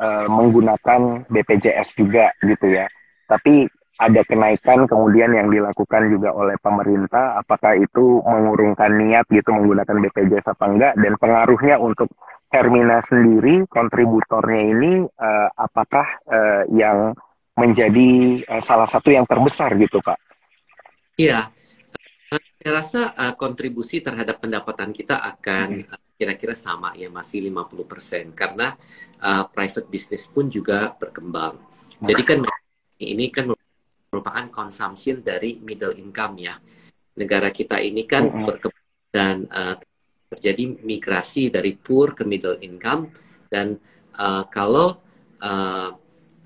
uh, 0.01 0.27
menggunakan 0.27 1.29
BPJS 1.29 2.01
juga 2.01 2.33
gitu 2.41 2.67
ya. 2.73 2.89
Tapi 3.29 3.69
ada 4.01 4.21
kenaikan 4.25 4.89
kemudian 4.89 5.29
yang 5.37 5.53
dilakukan 5.53 6.09
juga 6.09 6.33
oleh 6.33 6.57
pemerintah, 6.57 7.37
apakah 7.37 7.77
itu 7.77 8.25
mengurungkan 8.25 8.97
niat 8.97 9.29
gitu 9.29 9.53
menggunakan 9.53 10.01
BPJS 10.09 10.57
apa 10.57 10.65
enggak, 10.65 10.93
dan 10.97 11.13
pengaruhnya 11.21 11.77
untuk 11.77 12.09
Hermina 12.51 12.99
sendiri, 13.05 13.63
kontributornya 13.69 14.61
ini, 14.73 14.91
uh, 15.05 15.47
apakah 15.55 16.03
uh, 16.27 16.63
yang 16.73 17.15
menjadi 17.55 18.41
uh, 18.49 18.59
salah 18.59 18.89
satu 18.89 19.13
yang 19.13 19.23
terbesar 19.23 19.71
gitu 19.77 20.01
Pak? 20.03 20.17
Iya, 21.15 21.47
saya 22.33 22.71
rasa 22.73 23.01
uh, 23.13 23.33
kontribusi 23.37 24.01
terhadap 24.01 24.41
pendapatan 24.41 24.91
kita 24.91 25.21
akan 25.21 25.85
hmm 25.85 26.00
kira-kira 26.21 26.53
sama 26.53 26.93
ya 26.93 27.09
masih 27.09 27.49
50% 27.49 28.37
karena 28.37 28.77
uh, 29.25 29.49
private 29.49 29.89
business 29.89 30.29
pun 30.29 30.45
juga 30.45 30.93
berkembang. 30.93 31.57
Jadi 31.97 32.21
kan 32.21 32.45
ini 33.01 33.33
kan 33.33 33.49
merupakan 34.13 34.45
consumption 34.53 35.25
dari 35.25 35.57
middle 35.57 35.97
income 35.97 36.37
ya. 36.37 36.61
Negara 37.17 37.49
kita 37.49 37.81
ini 37.81 38.05
kan 38.05 38.29
berkembang 38.29 39.09
dan 39.09 39.49
uh, 39.49 39.73
terjadi 40.29 40.77
migrasi 40.85 41.49
dari 41.49 41.73
poor 41.73 42.13
ke 42.13 42.21
middle 42.21 42.61
income 42.61 43.09
dan 43.49 43.81
uh, 44.21 44.45
kalau 44.45 45.01
uh, 45.41 45.89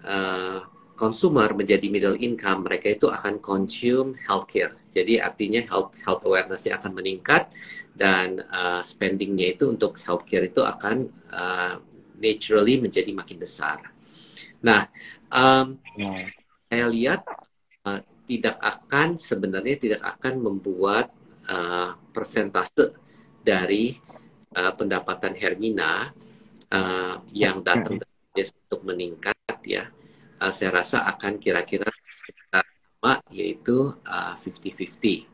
uh, 0.08 0.60
consumer 0.96 1.52
menjadi 1.52 1.92
middle 1.92 2.16
income, 2.16 2.64
mereka 2.64 2.96
itu 2.96 3.12
akan 3.12 3.44
consume 3.44 4.16
healthcare. 4.24 4.74
Jadi 4.96 5.20
artinya 5.20 5.60
health 5.68 5.92
health 6.00 6.24
awarenessnya 6.24 6.80
akan 6.80 6.96
meningkat 6.96 7.52
dan 7.92 8.40
uh, 8.48 8.80
spendingnya 8.80 9.52
itu 9.52 9.68
untuk 9.68 10.00
healthcare 10.00 10.48
itu 10.48 10.64
akan 10.64 11.12
uh, 11.36 11.76
naturally 12.16 12.80
menjadi 12.80 13.12
makin 13.12 13.36
besar. 13.36 13.92
Nah, 14.64 14.88
um, 15.28 15.76
yeah. 16.00 16.32
saya 16.72 16.86
lihat 16.88 17.22
uh, 17.84 18.00
tidak 18.24 18.56
akan 18.64 19.20
sebenarnya 19.20 19.76
tidak 19.76 20.02
akan 20.02 20.40
membuat 20.40 21.12
uh, 21.52 22.00
persentase 22.16 22.96
dari 23.44 23.94
uh, 24.56 24.74
pendapatan 24.74 25.36
Hermina 25.36 26.10
uh, 26.72 27.16
yang 27.36 27.62
datang 27.62 28.02
untuk 28.36 28.82
meningkat 28.82 29.38
ya 29.64 29.88
uh, 30.42 30.52
saya 30.52 30.74
rasa 30.74 31.06
akan 31.08 31.38
kira-kira 31.40 31.88
sama 33.06 33.22
yaitu 33.30 33.94
uh, 34.02 34.34
50-50. 34.34 35.30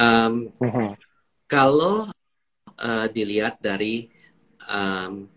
Um, 0.00 0.48
uh-huh. 0.56 0.96
Kalau 1.44 2.08
uh, 2.80 3.06
dilihat 3.12 3.60
dari 3.60 4.08
um, 4.64 5.28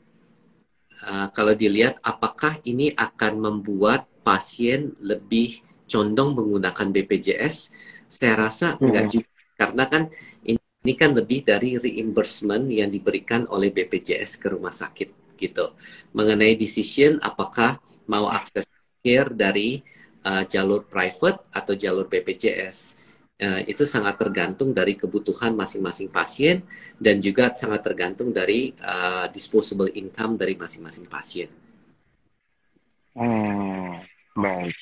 uh, 1.03 1.27
kalau 1.35 1.51
dilihat 1.51 1.99
apakah 1.99 2.63
ini 2.63 2.95
akan 2.95 3.43
membuat 3.43 4.07
pasien 4.23 4.95
lebih 5.03 5.59
condong 5.83 6.31
menggunakan 6.31 6.87
BPJS, 6.95 7.75
saya 8.07 8.39
rasa 8.39 8.79
uh-huh. 8.79 8.87
enggak 8.87 9.05
juga 9.11 9.27
karena 9.59 9.83
kan 9.91 10.03
ini, 10.47 10.63
ini 10.87 10.93
kan 10.95 11.11
lebih 11.11 11.43
dari 11.43 11.75
reimbursement 11.75 12.71
yang 12.71 12.87
diberikan 12.87 13.43
oleh 13.51 13.67
BPJS 13.67 14.39
ke 14.39 14.47
rumah 14.47 14.71
sakit 14.71 15.35
gitu 15.35 15.75
mengenai 16.15 16.55
decision 16.55 17.19
apakah 17.19 17.83
mau 18.07 18.31
akses 18.31 18.63
care 19.03 19.27
dari 19.35 19.83
uh, 20.25 20.43
jalur 20.47 20.87
private 20.87 21.39
atau 21.51 21.73
jalur 21.75 22.07
BPJS. 22.07 22.99
Uh, 23.43 23.59
itu 23.67 23.83
sangat 23.83 24.15
tergantung 24.15 24.71
dari 24.71 24.95
kebutuhan 24.95 25.57
masing-masing 25.57 26.07
pasien 26.07 26.63
dan 26.95 27.19
juga 27.19 27.51
sangat 27.51 27.83
tergantung 27.83 28.31
dari 28.31 28.71
uh, 28.79 29.27
disposable 29.27 29.91
income 29.91 30.39
dari 30.39 30.55
masing-masing 30.55 31.09
pasien. 31.09 31.49
Hmm, 33.13 33.99
baik. 34.37 34.73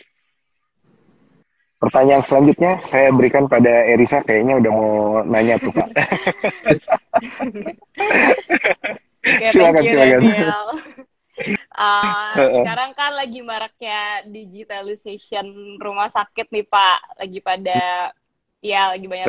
Pertanyaan 1.81 2.21
selanjutnya 2.21 2.77
saya 2.85 3.09
berikan 3.09 3.49
pada 3.49 3.89
Erisa 3.89 4.21
kayaknya 4.21 4.61
udah 4.61 4.71
mau 4.71 5.25
nanya 5.25 5.57
tuh 5.57 5.73
Pak. 5.73 5.89
silakan, 9.51 9.83
silakan. 9.85 10.21
Uh, 11.71 12.35
sekarang 12.35 12.91
kan 12.91 13.15
lagi 13.15 13.39
maraknya 13.39 14.27
digitalization 14.27 15.79
rumah 15.79 16.11
sakit 16.11 16.51
nih 16.51 16.67
Pak, 16.67 17.23
lagi 17.23 17.39
pada 17.39 18.11
ya 18.59 18.91
lagi 18.91 19.07
banyak 19.07 19.27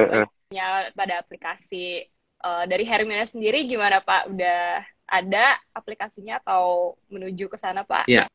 banyak 0.50 0.70
pada 0.98 1.14
aplikasi. 1.22 2.06
Uh, 2.42 2.66
dari 2.66 2.82
Hermina 2.82 3.22
sendiri 3.22 3.70
gimana 3.70 4.02
Pak? 4.02 4.34
Udah 4.34 4.82
ada 5.06 5.54
aplikasinya 5.70 6.42
atau 6.42 6.98
menuju 7.06 7.46
ke 7.46 7.54
sana 7.54 7.86
Pak? 7.86 8.10
Ya, 8.10 8.26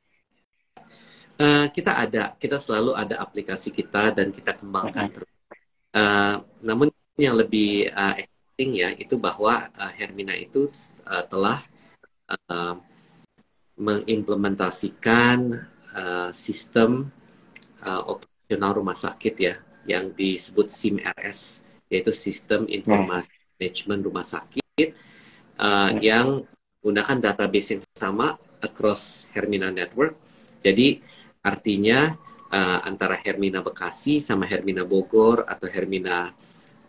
uh, 1.42 1.66
kita 1.72 1.92
ada, 1.94 2.34
kita 2.38 2.58
selalu 2.58 2.94
ada 2.98 3.22
aplikasi 3.22 3.70
kita 3.74 4.14
dan 4.14 4.34
kita 4.34 4.58
kembangkan 4.58 5.10
terus. 5.14 5.32
Uh, 5.94 6.44
namun 6.62 6.92
yang 7.18 7.34
lebih 7.34 7.90
uh, 7.90 8.14
exciting 8.18 8.72
ya 8.78 8.90
itu 8.94 9.18
bahwa 9.18 9.66
uh, 9.78 9.92
Hermina 9.98 10.38
itu 10.38 10.70
uh, 11.10 11.26
telah 11.26 11.64
uh, 12.30 12.78
mengimplementasikan 13.78 15.38
uh, 15.94 16.30
sistem 16.34 17.14
uh, 17.86 18.18
operasional 18.18 18.72
rumah 18.82 18.98
sakit 18.98 19.36
ya 19.38 19.56
yang 19.88 20.12
disebut 20.12 20.68
SIMRS 20.68 21.62
yaitu 21.88 22.12
sistem 22.12 22.68
informasi 22.68 23.32
hmm. 23.32 23.48
manajemen 23.56 24.00
rumah 24.04 24.26
sakit 24.26 24.90
uh, 25.62 25.94
hmm. 25.94 26.04
yang 26.04 26.28
menggunakan 26.82 27.18
database 27.32 27.78
yang 27.78 27.84
sama 27.96 28.36
across 28.64 29.28
Hermina 29.32 29.72
Network. 29.72 30.18
Jadi 30.60 31.00
artinya 31.46 32.16
uh, 32.52 32.80
antara 32.84 33.16
Hermina 33.16 33.64
Bekasi 33.64 34.20
sama 34.20 34.50
Hermina 34.50 34.84
Bogor 34.84 35.48
atau 35.48 35.68
Hermina 35.70 36.34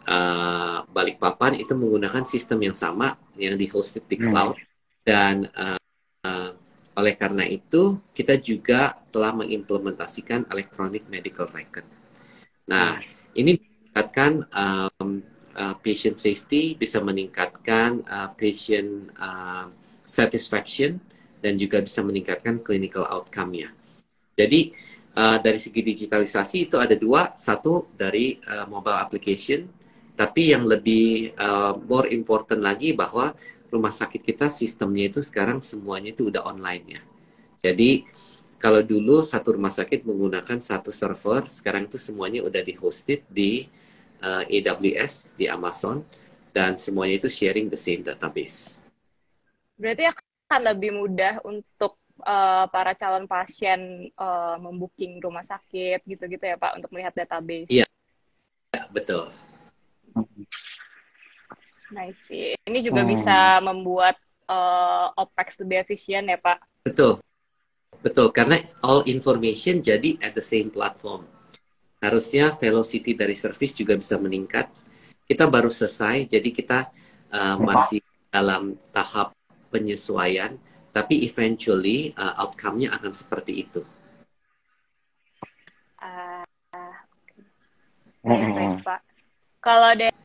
uh, 0.09 0.79
Balikpapan 0.89 1.61
itu 1.61 1.77
menggunakan 1.77 2.25
sistem 2.27 2.59
yang 2.65 2.77
sama 2.77 3.15
yang 3.39 3.55
di 3.55 3.71
hosted 3.71 4.07
di 4.09 4.19
hmm. 4.19 4.25
cloud 4.31 4.57
dan 5.07 5.47
uh, 5.55 5.75
uh, 5.75 5.78
oleh 6.99 7.15
karena 7.15 7.47
itu 7.47 8.03
kita 8.11 8.35
juga 8.43 8.99
telah 9.15 9.31
mengimplementasikan 9.31 10.51
electronic 10.51 11.07
medical 11.07 11.47
record. 11.55 11.87
Nah 12.67 12.99
ini 13.39 13.55
meningkatkan 13.55 14.43
um, 14.51 15.23
uh, 15.55 15.75
patient 15.79 16.19
safety, 16.19 16.75
bisa 16.75 16.99
meningkatkan 16.99 18.03
uh, 18.03 18.35
patient 18.35 19.15
uh, 19.15 19.71
satisfaction 20.03 20.99
dan 21.39 21.55
juga 21.55 21.79
bisa 21.79 22.03
meningkatkan 22.03 22.59
clinical 22.67 23.07
outcome-nya. 23.07 23.71
Jadi 24.35 24.75
uh, 25.15 25.39
dari 25.39 25.63
segi 25.63 25.87
digitalisasi 25.87 26.67
itu 26.67 26.83
ada 26.83 26.99
dua, 26.99 27.31
satu 27.39 27.95
dari 27.95 28.43
uh, 28.43 28.67
mobile 28.67 28.99
application 28.99 29.79
tapi 30.19 30.51
yang 30.51 30.67
lebih 30.67 31.31
uh, 31.39 31.79
more 31.87 32.11
important 32.11 32.59
lagi 32.59 32.91
bahwa 32.91 33.31
rumah 33.69 33.93
sakit 33.93 34.21
kita 34.25 34.49
sistemnya 34.49 35.13
itu 35.13 35.21
sekarang 35.21 35.61
semuanya 35.61 36.13
itu 36.13 36.29
udah 36.29 36.45
online 36.45 36.85
ya. 36.99 37.01
Jadi 37.65 38.07
kalau 38.59 38.83
dulu 38.83 39.23
satu 39.23 39.55
rumah 39.55 39.71
sakit 39.71 40.03
menggunakan 40.03 40.59
satu 40.59 40.91
server, 40.91 41.47
sekarang 41.47 41.87
itu 41.87 41.95
semuanya 41.95 42.43
udah 42.43 42.59
di 42.59 42.75
hosted 42.75 43.23
di 43.31 43.71
uh, 44.19 44.43
AWS, 44.43 45.39
di 45.39 45.47
Amazon, 45.47 46.03
dan 46.51 46.75
semuanya 46.75 47.23
itu 47.23 47.31
sharing 47.31 47.71
the 47.71 47.79
same 47.79 48.03
database. 48.03 48.83
Berarti 49.79 50.11
akan 50.11 50.61
lebih 50.75 50.91
mudah 50.91 51.39
untuk 51.47 52.03
uh, 52.27 52.67
para 52.67 52.99
calon 52.99 53.31
pasien 53.31 54.11
uh, 54.19 54.59
membooking 54.59 55.23
rumah 55.23 55.47
sakit 55.47 56.03
gitu-gitu 56.03 56.43
ya 56.43 56.59
Pak 56.59 56.83
untuk 56.83 56.91
melihat 56.91 57.15
database. 57.15 57.71
Iya, 57.71 57.87
ya, 58.75 58.83
betul. 58.91 59.31
Nice 61.93 62.21
sih. 62.29 62.53
Ini 62.69 62.79
juga 62.85 63.03
hmm. 63.05 63.11
bisa 63.11 63.37
membuat 63.65 64.17
uh, 64.49 65.13
OPEX 65.17 65.61
lebih 65.65 65.85
efisien 65.85 66.29
ya 66.29 66.37
Pak? 66.37 66.59
Betul. 66.85 67.21
Betul, 67.99 68.31
karena 68.31 68.63
all 68.87 69.03
information 69.11 69.83
jadi 69.83 70.21
at 70.23 70.37
the 70.37 70.45
same 70.45 70.71
platform. 70.71 71.27
Harusnya 71.99 72.55
velocity 72.55 73.19
dari 73.19 73.35
service 73.35 73.75
juga 73.75 73.99
bisa 73.99 74.15
meningkat. 74.21 74.71
Kita 75.27 75.51
baru 75.51 75.67
selesai, 75.67 76.31
jadi 76.31 76.49
kita 76.55 76.79
uh, 77.35 77.57
masih 77.59 77.99
dalam 78.31 78.79
tahap 78.95 79.35
penyesuaian, 79.75 80.55
tapi 80.95 81.27
eventually 81.27 82.15
uh, 82.15 82.39
outcome-nya 82.39 82.95
akan 82.95 83.11
seperti 83.11 83.67
itu. 83.67 83.83
Uh, 85.99 86.47
okay. 88.23 88.49
Baik, 88.55 88.87
Pak. 88.87 89.01
Kalau 89.59 89.91
dari 89.99 90.18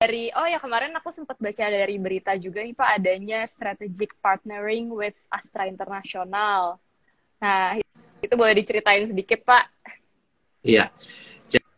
oh 0.00 0.46
ya 0.48 0.56
kemarin 0.56 0.96
aku 0.96 1.12
sempat 1.12 1.36
baca 1.36 1.64
dari 1.68 2.00
berita 2.00 2.32
juga 2.40 2.64
nih 2.64 2.72
Pak 2.72 2.88
adanya 2.96 3.44
strategic 3.44 4.16
partnering 4.24 4.88
with 4.88 5.12
Astra 5.28 5.68
International. 5.68 6.80
Nah, 7.36 7.76
itu 8.24 8.32
boleh 8.32 8.56
diceritain 8.56 9.04
sedikit 9.04 9.44
Pak? 9.44 9.64
Iya. 10.64 10.88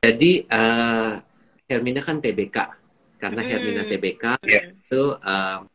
Jadi 0.02 0.46
uh, 0.46 1.18
Hermina 1.66 1.98
kan 1.98 2.22
TBK. 2.22 2.58
Karena 3.18 3.42
hmm. 3.42 3.50
Hermina 3.50 3.82
TBK 3.90 4.24
yeah. 4.46 4.70
itu 4.70 5.02
uh, 5.18 5.66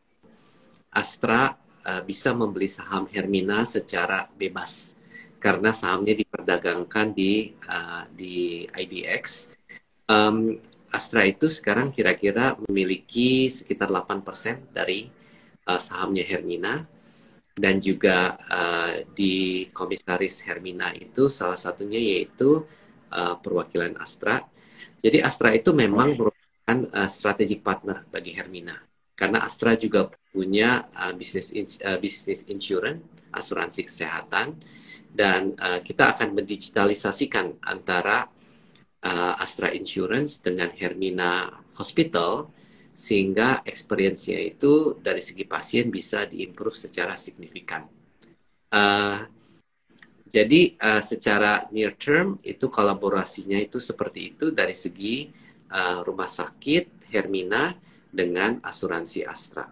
Astra 0.88 1.52
uh, 1.84 2.00
bisa 2.00 2.32
membeli 2.32 2.68
saham 2.68 3.12
Hermina 3.12 3.68
secara 3.68 4.24
bebas 4.24 4.96
karena 5.36 5.70
sahamnya 5.76 6.16
diperdagangkan 6.16 7.12
di 7.12 7.52
uh, 7.68 8.08
di 8.08 8.64
IDX. 8.64 9.52
Um, 10.08 10.56
Astra 10.88 11.24
itu 11.28 11.52
sekarang 11.52 11.92
kira-kira 11.92 12.56
memiliki 12.64 13.52
sekitar 13.52 13.92
8% 13.92 14.72
dari 14.72 15.08
uh, 15.68 15.80
sahamnya 15.80 16.24
Hermina. 16.24 16.84
Dan 17.58 17.82
juga 17.82 18.38
uh, 18.38 19.02
di 19.18 19.66
komisaris 19.74 20.46
Hermina 20.46 20.94
itu 20.94 21.26
salah 21.26 21.58
satunya 21.58 21.98
yaitu 21.98 22.62
uh, 23.10 23.34
perwakilan 23.42 23.98
Astra. 23.98 24.46
Jadi 25.02 25.18
Astra 25.18 25.50
itu 25.50 25.74
memang 25.74 26.14
merupakan 26.14 26.78
uh, 26.94 27.10
strategic 27.10 27.66
partner 27.66 28.06
bagi 28.14 28.30
Hermina. 28.30 28.78
Karena 29.18 29.42
Astra 29.42 29.74
juga 29.74 30.06
punya 30.30 30.86
uh, 30.94 31.10
bisnis 31.10 31.50
uh, 31.82 31.98
bisnis 31.98 32.46
insurance 32.46 33.02
asuransi 33.34 33.90
kesehatan. 33.90 34.54
Dan 35.10 35.58
uh, 35.58 35.82
kita 35.82 36.14
akan 36.14 36.38
mendigitalisasikan 36.38 37.58
antara 37.66 38.30
uh, 39.04 39.34
Astra 39.38 39.70
Insurance 39.74 40.42
dengan 40.42 40.72
Hermina 40.74 41.50
Hospital 41.78 42.50
sehingga 42.98 43.62
experience-nya 43.62 44.42
itu 44.42 44.98
dari 44.98 45.22
segi 45.22 45.46
pasien 45.46 45.86
bisa 45.86 46.26
diimprove 46.26 46.74
secara 46.74 47.14
signifikan. 47.14 47.86
Uh, 48.74 49.22
jadi 50.28 50.76
uh, 50.76 51.00
secara 51.00 51.70
near 51.70 51.94
term 51.94 52.42
itu 52.42 52.66
kolaborasinya 52.68 53.56
itu 53.56 53.78
seperti 53.80 54.34
itu 54.34 54.50
dari 54.50 54.74
segi 54.74 55.30
uh, 55.72 56.04
rumah 56.04 56.28
sakit 56.28 57.08
Hermina 57.08 57.72
dengan 58.10 58.60
asuransi 58.60 59.24
Astra. 59.24 59.64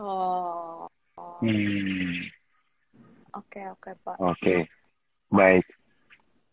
Oh. 0.00 0.88
Hmm. 1.44 2.24
Oke 3.32 3.60
okay, 3.60 3.64
oke 3.68 3.90
okay, 3.90 3.94
Pak. 4.02 4.16
Oke, 4.16 4.28
okay. 4.32 4.60
baik. 5.28 5.66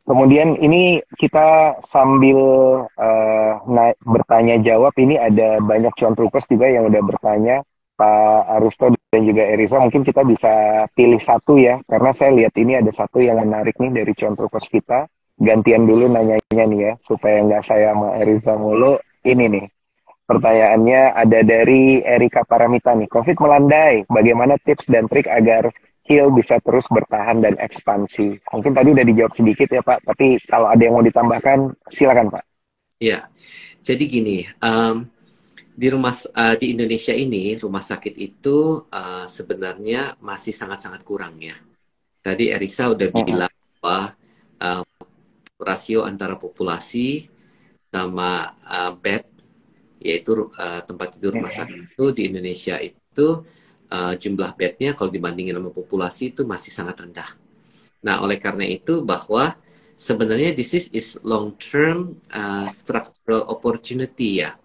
Kemudian 0.09 0.57
ini 0.57 0.97
kita 1.21 1.77
sambil 1.85 2.41
uh, 2.89 3.93
bertanya 4.01 4.57
jawab 4.57 4.97
ini 4.97 5.21
ada 5.21 5.61
banyak 5.61 5.93
cuan 5.93 6.17
trukers 6.17 6.49
juga 6.49 6.65
yang 6.65 6.89
udah 6.89 6.97
bertanya 7.05 7.61
Pak 7.93 8.41
Aristo 8.57 8.89
dan 9.13 9.21
juga 9.21 9.45
Erisa 9.53 9.77
mungkin 9.77 10.01
kita 10.01 10.25
bisa 10.25 10.85
pilih 10.97 11.21
satu 11.21 11.61
ya 11.61 11.77
karena 11.85 12.09
saya 12.17 12.33
lihat 12.33 12.57
ini 12.57 12.81
ada 12.81 12.89
satu 12.89 13.21
yang 13.21 13.37
menarik 13.37 13.77
nih 13.77 14.01
dari 14.01 14.17
cuan 14.17 14.33
trukers 14.33 14.65
kita. 14.73 15.05
Gantian 15.37 15.85
dulu 15.85 16.09
nanyanya 16.09 16.65
nih 16.65 16.79
ya 16.89 16.93
supaya 17.05 17.45
nggak 17.45 17.61
saya 17.61 17.93
sama 17.93 18.17
Erisa 18.17 18.57
mulu. 18.57 18.97
Ini 19.21 19.45
nih 19.45 19.65
pertanyaannya 20.25 21.01
ada 21.21 21.39
dari 21.45 22.01
Erika 22.01 22.49
Paramita 22.49 22.97
nih 22.97 23.05
COVID 23.13 23.37
melandai 23.37 24.09
bagaimana 24.09 24.57
tips 24.57 24.89
dan 24.89 25.05
trik 25.05 25.29
agar 25.29 25.69
Kill 26.09 26.33
bisa 26.33 26.57
terus 26.57 26.89
bertahan 26.89 27.45
dan 27.45 27.53
ekspansi. 27.61 28.41
Mungkin 28.49 28.73
tadi 28.73 28.89
udah 28.97 29.05
dijawab 29.05 29.33
sedikit 29.37 29.69
ya 29.69 29.85
Pak, 29.85 30.09
tapi 30.09 30.41
kalau 30.49 30.65
ada 30.65 30.81
yang 30.81 30.97
mau 30.97 31.05
ditambahkan, 31.05 31.77
silakan 31.93 32.33
Pak. 32.33 32.43
Ya, 32.97 33.29
jadi 33.85 34.09
gini, 34.09 34.49
um, 34.57 35.05
di 35.77 35.87
rumah 35.87 36.11
uh, 36.11 36.55
di 36.57 36.73
Indonesia 36.73 37.13
ini 37.13 37.55
rumah 37.61 37.85
sakit 37.85 38.17
itu 38.17 38.89
uh, 38.89 39.29
sebenarnya 39.29 40.17
masih 40.19 40.51
sangat-sangat 40.51 41.05
kurang 41.05 41.37
ya. 41.37 41.55
Tadi 42.25 42.51
Erisa 42.51 42.89
udah 42.89 43.07
bilang 43.13 43.53
bahwa 43.79 44.17
uh, 44.59 44.83
rasio 45.61 46.03
antara 46.03 46.35
populasi 46.35 47.29
sama 47.87 48.51
uh, 48.67 48.91
bed 48.97 49.23
yaitu 50.03 50.51
uh, 50.57 50.81
tempat 50.83 51.15
tidur 51.15 51.35
rumah 51.35 51.51
sakit 51.51 51.95
itu 51.95 52.05
di 52.15 52.21
Indonesia 52.31 52.75
itu 52.79 53.43
uh, 53.89 54.13
jumlah 54.15 54.53
bednya 54.55 54.93
kalau 54.93 55.09
dibandingin 55.09 55.57
sama 55.57 55.73
populasi 55.73 56.33
itu 56.33 56.45
masih 56.45 56.71
sangat 56.73 57.01
rendah. 57.01 57.29
Nah, 58.05 58.23
oleh 58.23 58.39
karena 58.39 58.63
itu 58.63 59.03
bahwa 59.03 59.57
sebenarnya 59.99 60.55
this 60.55 60.71
is, 60.71 60.87
is 60.95 61.07
long 61.27 61.51
term 61.59 62.15
uh, 62.31 62.65
structural 62.71 63.49
opportunity 63.51 64.45
ya. 64.45 64.55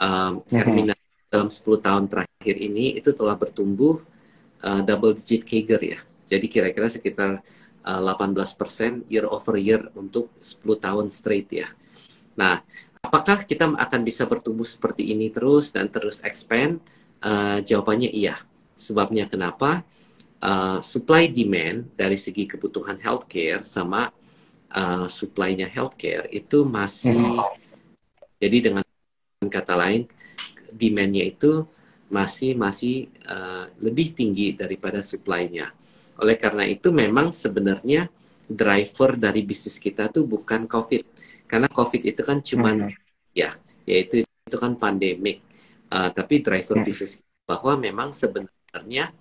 Um, 0.00 0.40
Hermina 0.48 0.96
mm-hmm. 0.96 1.28
dalam 1.28 1.48
10 1.52 1.60
tahun 1.84 2.04
terakhir 2.08 2.56
ini 2.56 2.96
itu 2.96 3.12
telah 3.12 3.36
bertumbuh 3.36 4.00
uh, 4.64 4.80
double 4.80 5.12
digit 5.12 5.44
CAGR 5.44 5.82
ya. 5.84 5.98
Jadi 6.24 6.46
kira-kira 6.48 6.88
sekitar 6.88 7.44
uh, 7.84 8.00
18% 8.00 9.12
year 9.12 9.28
over 9.28 9.60
year 9.60 9.92
untuk 9.92 10.32
10 10.40 10.64
tahun 10.80 11.06
straight 11.12 11.52
ya. 11.52 11.68
Nah, 12.40 12.64
apakah 13.04 13.44
kita 13.44 13.68
akan 13.68 14.00
bisa 14.00 14.24
bertumbuh 14.24 14.64
seperti 14.64 15.12
ini 15.12 15.28
terus 15.28 15.76
dan 15.76 15.92
terus 15.92 16.24
expand? 16.24 16.80
Uh, 17.22 17.62
jawabannya 17.62 18.10
iya. 18.10 18.34
Sebabnya 18.82 19.30
kenapa? 19.30 19.86
Uh, 20.42 20.82
supply 20.82 21.30
demand 21.30 21.94
dari 21.94 22.18
segi 22.18 22.50
kebutuhan 22.50 22.98
healthcare 22.98 23.62
sama 23.62 24.10
uh, 24.74 25.06
supply-nya 25.06 25.70
healthcare 25.70 26.26
itu 26.34 26.66
masih 26.66 27.14
hmm. 27.14 27.46
jadi 28.42 28.58
dengan 28.58 28.82
kata 29.46 29.78
lain 29.78 30.10
demand-nya 30.74 31.30
itu 31.30 31.62
masih 32.12 32.58
masih 32.58 33.08
uh, 33.30 33.70
lebih 33.80 34.12
tinggi 34.12 34.52
daripada 34.52 35.00
supply-nya. 35.00 35.72
Oleh 36.20 36.36
karena 36.36 36.68
itu 36.68 36.92
memang 36.92 37.32
sebenarnya 37.32 38.10
driver 38.44 39.16
dari 39.16 39.40
bisnis 39.48 39.80
kita 39.80 40.12
tuh 40.12 40.28
bukan 40.28 40.68
COVID. 40.68 41.02
Karena 41.48 41.68
COVID 41.72 42.02
itu 42.04 42.20
kan 42.20 42.44
cuma 42.44 42.76
hmm. 42.76 42.92
ya, 43.32 43.56
yaitu 43.88 44.28
itu 44.28 44.56
kan 44.60 44.76
pandemik. 44.76 45.40
Uh, 45.88 46.12
tapi 46.12 46.44
driver 46.44 46.80
hmm. 46.80 46.84
bisnis 46.84 47.20
bahwa 47.48 47.80
memang 47.80 48.12
sebenarnya 48.12 48.61
sebenarnya 48.72 49.12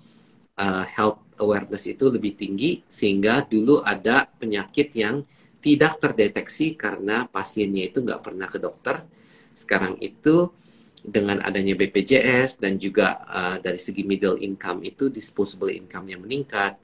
uh, 0.55 0.87
health 0.87 1.19
awareness 1.43 1.83
itu 1.83 2.07
lebih 2.07 2.39
tinggi 2.39 2.87
sehingga 2.87 3.43
dulu 3.43 3.83
ada 3.83 4.23
penyakit 4.39 4.95
yang 4.95 5.27
tidak 5.59 5.99
terdeteksi 5.99 6.79
karena 6.79 7.27
pasiennya 7.27 7.91
itu 7.91 7.99
nggak 7.99 8.23
pernah 8.23 8.47
ke 8.47 8.63
dokter. 8.63 9.03
Sekarang 9.51 9.99
itu 9.99 10.55
dengan 11.03 11.43
adanya 11.43 11.75
BPJS 11.75 12.63
dan 12.63 12.79
juga 12.79 13.19
uh, 13.27 13.57
dari 13.59 13.75
segi 13.75 14.07
middle 14.07 14.39
income 14.39 14.87
itu 14.87 15.11
disposable 15.11 15.67
income-nya 15.67 16.15
meningkat, 16.15 16.79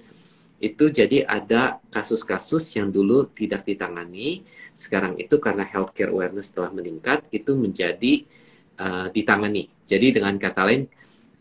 itu 0.59 0.91
jadi 0.91 1.23
ada 1.23 1.79
kasus-kasus 1.87 2.67
yang 2.75 2.91
dulu 2.91 3.31
tidak 3.31 3.63
ditangani, 3.63 4.43
sekarang 4.75 5.15
itu 5.15 5.39
karena 5.39 5.63
healthcare 5.63 6.11
awareness 6.11 6.51
telah 6.51 6.75
meningkat, 6.75 7.23
itu 7.31 7.55
menjadi 7.55 8.27
uh, 8.75 9.07
ditangani. 9.07 9.71
Jadi 9.87 10.19
dengan 10.19 10.35
kata 10.35 10.61
lain, 10.67 10.83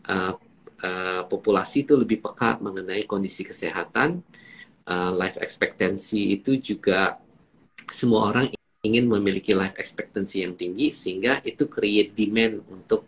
uh, 0.07 0.37
uh, 0.83 1.23
populasi 1.25 1.85
itu 1.87 1.93
lebih 1.97 2.21
peka 2.21 2.61
mengenai 2.61 3.05
kondisi 3.09 3.45
kesehatan, 3.45 4.21
uh, 4.89 5.11
life 5.13 5.37
expectancy 5.41 6.37
itu 6.37 6.57
juga 6.57 7.17
semua 7.89 8.33
orang 8.33 8.51
ingin 8.85 9.09
memiliki 9.09 9.51
life 9.57 9.75
expectancy 9.79 10.45
yang 10.45 10.53
tinggi 10.53 10.93
sehingga 10.93 11.41
itu 11.41 11.65
create 11.67 12.13
demand 12.13 12.61
untuk 12.69 13.03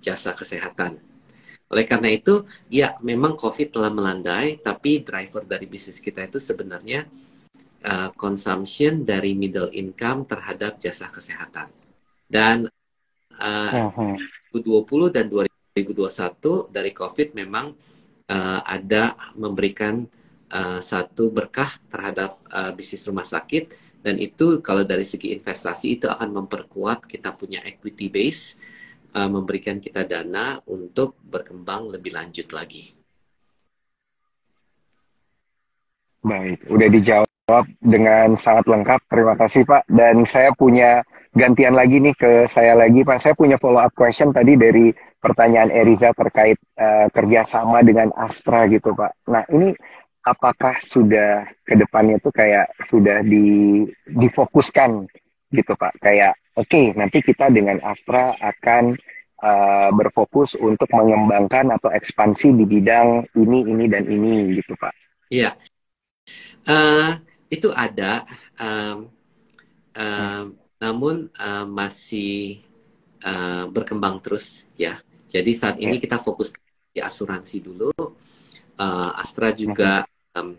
jasa 0.00 0.32
kesehatan. 0.32 1.00
Oleh 1.72 1.84
karena 1.88 2.12
itu, 2.12 2.44
ya 2.68 2.94
memang 3.00 3.34
COVID 3.34 3.68
telah 3.72 3.90
melandai, 3.90 4.60
tapi 4.60 5.00
driver 5.00 5.42
dari 5.42 5.64
bisnis 5.64 5.98
kita 5.98 6.28
itu 6.28 6.36
sebenarnya 6.36 7.08
uh, 7.88 8.10
consumption 8.14 9.02
dari 9.02 9.32
middle 9.32 9.72
income 9.72 10.28
terhadap 10.28 10.76
jasa 10.76 11.08
kesehatan. 11.08 11.72
Dan 12.28 12.68
uh, 13.40 13.90
uh 13.90 14.16
2020 14.54 15.10
dan 15.10 15.26
2021 15.74 16.70
dari 16.70 16.94
COVID 16.94 17.34
memang 17.34 17.74
uh, 18.30 18.60
ada 18.62 19.18
memberikan 19.34 20.06
uh, 20.54 20.78
satu 20.78 21.34
berkah 21.34 21.66
terhadap 21.90 22.38
uh, 22.54 22.70
bisnis 22.70 23.02
rumah 23.10 23.26
sakit 23.26 23.74
dan 24.06 24.20
itu 24.22 24.62
kalau 24.62 24.86
dari 24.86 25.02
segi 25.02 25.34
investasi 25.34 25.98
itu 25.98 26.06
akan 26.06 26.44
memperkuat 26.46 27.10
kita 27.10 27.34
punya 27.34 27.58
equity 27.66 28.06
base, 28.06 28.54
uh, 29.18 29.26
memberikan 29.26 29.82
kita 29.82 30.06
dana 30.06 30.62
untuk 30.70 31.18
berkembang 31.26 31.90
lebih 31.90 32.14
lanjut 32.14 32.46
lagi. 32.54 32.94
Baik, 36.22 36.62
udah 36.70 36.88
dijawab 36.88 37.64
dengan 37.82 38.38
sangat 38.38 38.70
lengkap. 38.70 39.00
Terima 39.10 39.34
kasih 39.34 39.66
Pak. 39.66 39.90
Dan 39.90 40.22
saya 40.22 40.54
punya 40.54 41.02
gantian 41.34 41.74
lagi 41.74 41.98
nih 41.98 42.14
ke 42.14 42.46
saya 42.46 42.78
lagi 42.78 43.02
Pak. 43.02 43.18
Saya 43.18 43.34
punya 43.34 43.58
follow 43.58 43.82
up 43.82 43.92
question 43.92 44.30
tadi 44.30 44.54
dari 44.54 44.94
pertanyaan 45.18 45.74
Eriza 45.74 46.14
terkait 46.14 46.56
uh, 46.78 47.10
kerjasama 47.10 47.82
dengan 47.82 48.14
Astra 48.14 48.70
gitu 48.70 48.94
Pak. 48.94 49.12
Nah 49.28 49.42
ini 49.50 49.74
apakah 50.24 50.80
sudah 50.80 51.44
ke 51.68 51.76
depannya 51.76 52.16
tuh 52.22 52.32
kayak 52.32 52.72
sudah 52.80 53.20
di 53.20 53.84
difokuskan 54.08 55.04
gitu 55.52 55.72
Pak 55.76 56.00
kayak 56.00 56.34
oke 56.56 56.66
okay, 56.66 56.96
nanti 56.96 57.20
kita 57.20 57.52
dengan 57.52 57.78
Astra 57.84 58.32
akan 58.40 58.96
uh, 59.44 59.90
berfokus 59.92 60.56
untuk 60.56 60.88
mengembangkan 60.90 61.76
atau 61.76 61.92
ekspansi 61.92 62.56
di 62.56 62.64
bidang 62.64 63.28
ini 63.36 63.68
ini 63.68 63.84
dan 63.86 64.08
ini 64.08 64.56
gitu 64.58 64.72
Pak 64.80 64.94
iya 65.28 65.52
uh, 66.66 67.20
itu 67.52 67.68
ada 67.76 68.24
um, 68.56 69.12
uh, 69.94 70.44
namun 70.84 71.32
uh, 71.40 71.64
masih 71.64 72.60
uh, 73.24 73.64
berkembang 73.72 74.20
terus 74.20 74.68
ya 74.76 75.00
jadi 75.32 75.50
saat 75.56 75.80
ini 75.80 75.96
kita 75.96 76.20
fokus 76.20 76.52
di 76.92 77.00
asuransi 77.00 77.64
dulu 77.64 77.90
uh, 78.78 79.10
Astra 79.16 79.50
juga 79.56 80.04
um, 80.36 80.52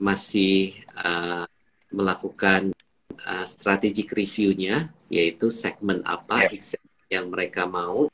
masih 0.00 0.80
uh, 0.96 1.44
melakukan 1.92 2.72
uh, 3.28 3.46
strategic 3.46 4.16
review-nya, 4.16 4.88
yaitu 5.12 5.52
segmen 5.52 6.00
apa 6.08 6.48
yeah. 6.48 6.80
yang 7.20 7.26
mereka 7.28 7.68
mau 7.68 8.08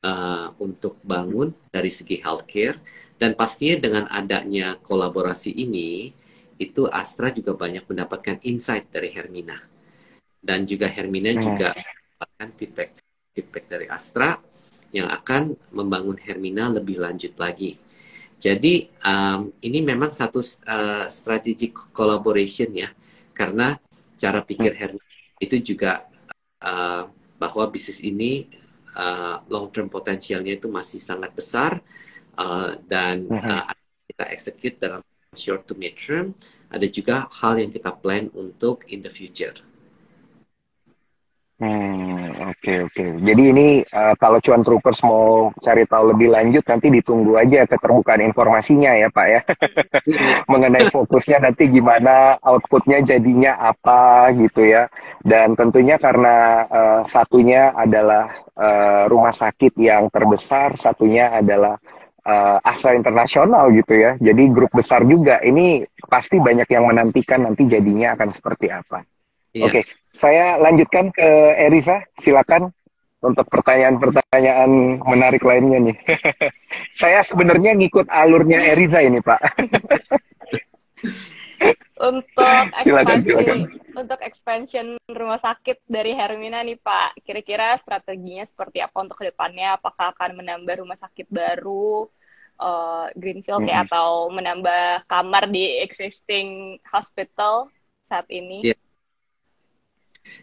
uh, 0.00 0.48
untuk 0.56 0.96
bangun 1.04 1.52
dari 1.68 1.92
segi 1.92 2.22
healthcare. 2.24 2.80
Dan 3.14 3.38
pastinya 3.38 3.78
dengan 3.78 4.04
adanya 4.10 4.74
kolaborasi 4.82 5.54
ini, 5.54 6.10
itu 6.58 6.90
Astra 6.90 7.30
juga 7.30 7.54
banyak 7.54 7.86
mendapatkan 7.86 8.42
insight 8.42 8.90
dari 8.90 9.14
Hermina. 9.14 9.73
Dan 10.44 10.68
juga 10.68 10.92
Hermina 10.92 11.32
hmm. 11.32 11.40
juga 11.40 11.72
mendapatkan 11.72 12.48
feedback 12.60 12.90
feedback 13.32 13.64
dari 13.66 13.86
Astra 13.88 14.36
yang 14.94 15.10
akan 15.10 15.56
membangun 15.74 16.20
Hermina 16.20 16.70
lebih 16.70 17.00
lanjut 17.00 17.34
lagi. 17.40 17.80
Jadi 18.38 18.92
um, 19.02 19.48
ini 19.64 19.80
memang 19.80 20.12
satu 20.12 20.44
uh, 20.68 21.08
strategic 21.08 21.72
collaboration 21.96 22.70
ya, 22.76 22.92
karena 23.32 23.80
cara 24.20 24.44
pikir 24.44 24.76
Herman 24.76 25.02
itu 25.40 25.74
juga 25.74 26.06
uh, 26.62 27.08
bahwa 27.40 27.64
bisnis 27.72 28.04
ini 28.04 28.46
uh, 28.94 29.42
long 29.50 29.72
term 29.74 29.90
potensialnya 29.90 30.60
itu 30.60 30.70
masih 30.70 31.02
sangat 31.02 31.34
besar 31.34 31.82
uh, 32.38 32.78
dan 32.86 33.26
uh, 33.32 33.66
kita 34.06 34.24
execute 34.30 34.76
dalam 34.78 35.00
short 35.34 35.66
to 35.66 35.74
mid 35.74 35.98
term. 35.98 36.36
Ada 36.70 36.86
juga 36.90 37.26
hal 37.42 37.58
yang 37.58 37.70
kita 37.70 37.90
plan 37.96 38.30
untuk 38.34 38.86
in 38.90 39.02
the 39.02 39.10
future. 39.10 39.54
Hmm, 41.54 42.50
oke 42.50 42.58
okay, 42.58 42.76
oke. 42.82 42.90
Okay. 42.90 43.08
Jadi 43.22 43.42
ini 43.54 43.66
uh, 43.86 44.18
kalau 44.18 44.42
Cuan 44.42 44.66
Troopers 44.66 44.98
mau 45.06 45.54
cari 45.62 45.86
tahu 45.86 46.10
lebih 46.10 46.34
lanjut 46.34 46.66
nanti 46.66 46.90
ditunggu 46.90 47.38
aja 47.38 47.62
keterbukaan 47.70 48.26
informasinya 48.26 48.90
ya 48.90 49.06
Pak 49.06 49.26
ya. 49.30 49.40
Mengenai 50.50 50.90
fokusnya 50.90 51.46
nanti 51.46 51.70
gimana, 51.70 52.42
outputnya 52.42 53.06
jadinya 53.06 53.54
apa 53.70 54.34
gitu 54.34 54.66
ya. 54.66 54.90
Dan 55.22 55.54
tentunya 55.54 55.94
karena 55.94 56.66
uh, 56.66 57.00
satunya 57.06 57.70
adalah 57.70 58.34
uh, 58.58 59.06
rumah 59.06 59.30
sakit 59.30 59.78
yang 59.78 60.10
terbesar, 60.10 60.74
satunya 60.74 61.38
adalah 61.38 61.78
uh, 62.26 62.58
asa 62.66 62.98
internasional 62.98 63.70
gitu 63.70 63.94
ya. 63.94 64.18
Jadi 64.18 64.50
grup 64.50 64.74
besar 64.74 65.06
juga. 65.06 65.38
Ini 65.38 65.86
pasti 66.10 66.42
banyak 66.42 66.66
yang 66.66 66.90
menantikan 66.90 67.46
nanti 67.46 67.70
jadinya 67.70 68.18
akan 68.18 68.28
seperti 68.34 68.74
apa. 68.74 69.06
Iya. 69.54 69.70
Oke, 69.70 69.72
okay. 69.80 69.84
Saya 70.14 70.54
lanjutkan 70.62 71.10
ke 71.10 71.58
Erisa, 71.58 72.06
silakan 72.22 72.70
untuk 73.18 73.50
pertanyaan-pertanyaan 73.50 75.02
menarik 75.02 75.42
lainnya 75.42 75.90
nih. 75.90 75.96
saya 77.02 77.26
sebenarnya 77.26 77.74
ngikut 77.74 78.06
alurnya 78.06 78.62
Eriza 78.62 79.02
ini, 79.02 79.18
Pak. 79.18 79.40
untuk 81.98 82.38
ekspansi 82.78 82.84
silakan, 82.86 83.18
silakan. 83.26 83.58
untuk 83.98 84.20
expansion 84.22 84.86
rumah 85.10 85.40
sakit 85.42 85.82
dari 85.90 86.14
Hermina 86.14 86.62
nih 86.62 86.78
Pak, 86.78 87.18
kira-kira 87.26 87.74
strateginya 87.82 88.46
seperti 88.46 88.86
apa 88.86 88.94
untuk 89.02 89.18
ke 89.18 89.34
depannya? 89.34 89.74
Apakah 89.82 90.14
akan 90.14 90.38
menambah 90.38 90.84
rumah 90.84 91.00
sakit 91.00 91.26
baru, 91.26 92.06
uh, 92.62 93.10
greenfield 93.18 93.66
mm 93.66 93.72
-hmm. 93.72 93.82
atau 93.88 94.30
menambah 94.30 95.10
kamar 95.10 95.50
di 95.50 95.82
existing 95.82 96.78
hospital 96.86 97.66
saat 98.06 98.30
ini? 98.30 98.70
Yeah. 98.70 98.83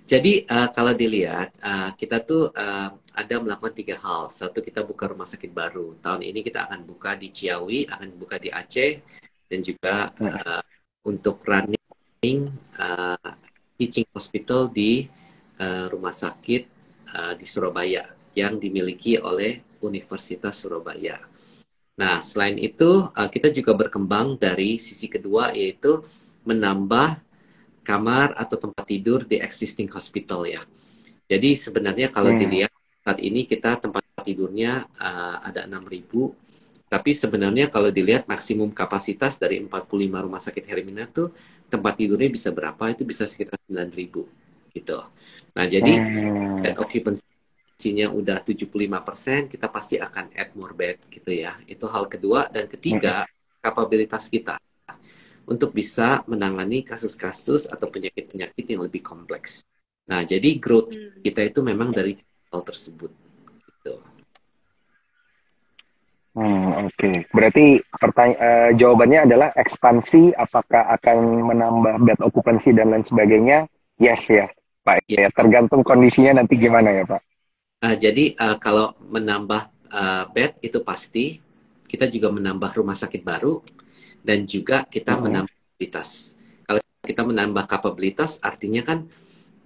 Jadi 0.06 0.46
uh, 0.46 0.70
kalau 0.70 0.94
dilihat 0.94 1.58
uh, 1.62 1.90
kita 1.98 2.22
tuh 2.22 2.54
uh, 2.54 2.90
ada 3.16 3.36
melakukan 3.42 3.74
tiga 3.76 3.96
hal. 4.00 4.30
Satu 4.32 4.62
kita 4.62 4.86
buka 4.86 5.10
rumah 5.10 5.28
sakit 5.28 5.52
baru. 5.52 5.98
Tahun 6.00 6.22
ini 6.22 6.46
kita 6.46 6.70
akan 6.70 6.86
buka 6.88 7.18
di 7.18 7.34
Ciawi, 7.34 7.90
akan 7.90 8.10
buka 8.16 8.40
di 8.40 8.50
Aceh, 8.54 9.02
dan 9.50 9.60
juga 9.60 10.14
uh, 10.16 10.64
untuk 11.04 11.42
running 11.44 12.48
uh, 12.80 13.30
teaching 13.76 14.06
hospital 14.14 14.70
di 14.70 15.10
uh, 15.58 15.90
rumah 15.90 16.14
sakit 16.14 16.64
uh, 17.18 17.34
di 17.36 17.46
Surabaya 17.50 18.06
yang 18.38 18.62
dimiliki 18.62 19.20
oleh 19.20 19.60
Universitas 19.82 20.62
Surabaya. 20.62 21.20
Nah, 22.00 22.24
selain 22.24 22.56
itu 22.56 23.12
uh, 23.12 23.30
kita 23.30 23.52
juga 23.52 23.76
berkembang 23.76 24.40
dari 24.40 24.80
sisi 24.80 25.12
kedua 25.12 25.52
yaitu 25.52 26.00
menambah 26.48 27.20
kamar 27.82 28.38
atau 28.38 28.58
tempat 28.58 28.86
tidur 28.86 29.26
di 29.26 29.42
existing 29.42 29.90
hospital 29.90 30.46
ya. 30.46 30.62
Jadi 31.26 31.58
sebenarnya 31.58 32.14
kalau 32.14 32.34
hmm. 32.34 32.40
dilihat 32.40 32.74
saat 33.02 33.18
ini 33.18 33.50
kita 33.50 33.82
tempat 33.82 34.04
tidurnya 34.22 34.86
uh, 35.02 35.42
ada 35.42 35.66
6.000 35.66 36.06
tapi 36.92 37.16
sebenarnya 37.16 37.72
kalau 37.72 37.88
dilihat 37.88 38.28
maksimum 38.28 38.70
kapasitas 38.76 39.40
dari 39.40 39.64
45 39.64 39.88
rumah 40.12 40.44
sakit 40.44 40.68
Hermina 40.68 41.08
tuh 41.08 41.32
tempat 41.72 41.96
tidurnya 41.96 42.28
bisa 42.28 42.52
berapa? 42.52 42.92
Itu 42.92 43.08
bisa 43.08 43.24
sekitar 43.24 43.56
9.000 43.72 44.76
gitu. 44.76 45.00
Nah, 45.56 45.66
jadi 45.72 45.94
hmm. 45.96 46.68
bed 46.68 46.76
occupancy-nya 46.76 48.12
udah 48.12 48.44
75%, 48.44 49.48
kita 49.48 49.72
pasti 49.72 49.96
akan 50.04 50.36
add 50.36 50.52
more 50.60 50.76
bed 50.76 51.00
gitu 51.08 51.32
ya. 51.32 51.56
Itu 51.64 51.88
hal 51.88 52.12
kedua 52.12 52.52
dan 52.52 52.68
ketiga, 52.68 53.24
hmm. 53.24 53.64
kapabilitas 53.64 54.28
kita 54.28 54.60
untuk 55.52 55.76
bisa 55.76 56.24
menangani 56.32 56.88
kasus-kasus 56.88 57.68
atau 57.68 57.92
penyakit-penyakit 57.92 58.64
yang 58.64 58.88
lebih 58.88 59.04
kompleks. 59.04 59.68
Nah, 60.08 60.24
jadi 60.24 60.56
growth 60.64 60.96
hmm. 60.96 61.20
kita 61.20 61.52
itu 61.52 61.60
memang 61.60 61.92
dari 61.92 62.16
hal 62.48 62.64
tersebut. 62.64 63.12
Gitu. 63.52 63.94
Hmm, 66.32 66.88
Oke, 66.88 66.96
okay. 66.96 67.16
berarti 67.36 67.66
pertanya 68.00 68.36
uh, 68.40 68.70
jawabannya 68.72 69.20
adalah 69.28 69.50
ekspansi. 69.52 70.32
Apakah 70.40 70.88
akan 70.96 71.18
menambah 71.52 71.96
bed 72.08 72.20
occupancy 72.24 72.72
dan 72.72 72.96
lain 72.96 73.04
sebagainya? 73.04 73.68
Yes 74.00 74.32
ya, 74.32 74.48
Pak. 74.88 75.04
Ya, 75.12 75.28
tergantung 75.36 75.84
kondisinya 75.84 76.40
nanti 76.40 76.56
gimana 76.56 76.96
ya, 76.96 77.04
Pak. 77.04 77.22
Uh, 77.84 77.96
jadi 78.00 78.32
uh, 78.40 78.56
kalau 78.56 78.96
menambah 79.12 79.68
uh, 79.92 80.24
bed 80.32 80.64
itu 80.64 80.80
pasti. 80.82 81.44
Kita 81.92 82.08
juga 82.08 82.32
menambah 82.32 82.72
rumah 82.80 82.96
sakit 82.96 83.20
baru 83.20 83.60
dan 84.22 84.46
juga 84.46 84.86
kita 84.88 85.18
hmm. 85.18 85.22
menambah 85.28 85.56
kapabilitas. 85.58 86.10
Kalau 86.66 86.82
kita 87.04 87.24
menambah 87.26 87.66
kapabilitas, 87.68 88.32
artinya 88.42 88.82
kan 88.86 89.00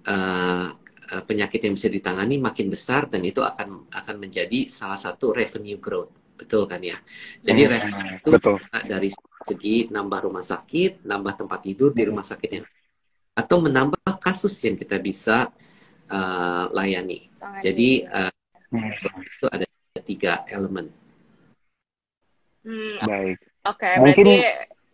uh, 0.08 0.68
penyakit 1.06 1.62
yang 1.62 1.74
bisa 1.78 1.86
ditangani 1.86 2.42
makin 2.42 2.66
besar 2.66 3.06
dan 3.06 3.22
itu 3.22 3.38
akan 3.38 3.86
akan 3.94 4.16
menjadi 4.18 4.66
salah 4.66 4.98
satu 4.98 5.30
revenue 5.30 5.78
growth 5.78 6.10
betul 6.36 6.68
kan 6.68 6.82
ya 6.84 6.98
jadi 7.40 7.62
hmm, 7.66 7.70
revenue 7.72 8.06
itu 8.20 8.30
betul. 8.34 8.56
dari 8.84 9.08
segi 9.46 9.76
nambah 9.88 10.20
rumah 10.28 10.44
sakit 10.44 11.06
nambah 11.06 11.46
tempat 11.46 11.60
tidur 11.64 11.90
di 11.96 12.02
rumah 12.04 12.26
sakit 12.26 12.50
yang 12.50 12.66
atau 13.36 13.56
menambah 13.62 14.18
kasus 14.20 14.52
yang 14.66 14.76
kita 14.76 15.00
bisa 15.00 15.48
uh, 16.10 16.64
layani 16.74 17.32
Tangan 17.40 17.62
jadi 17.64 17.88
uh, 18.04 18.32
hmm. 18.74 19.22
itu 19.22 19.46
ada 19.48 19.66
tiga 20.04 20.32
elemen 20.50 20.92
hmm, 22.66 23.00
baik 23.06 23.38
oke 23.66 23.78
okay, 23.78 23.94
mungkin 23.98 24.24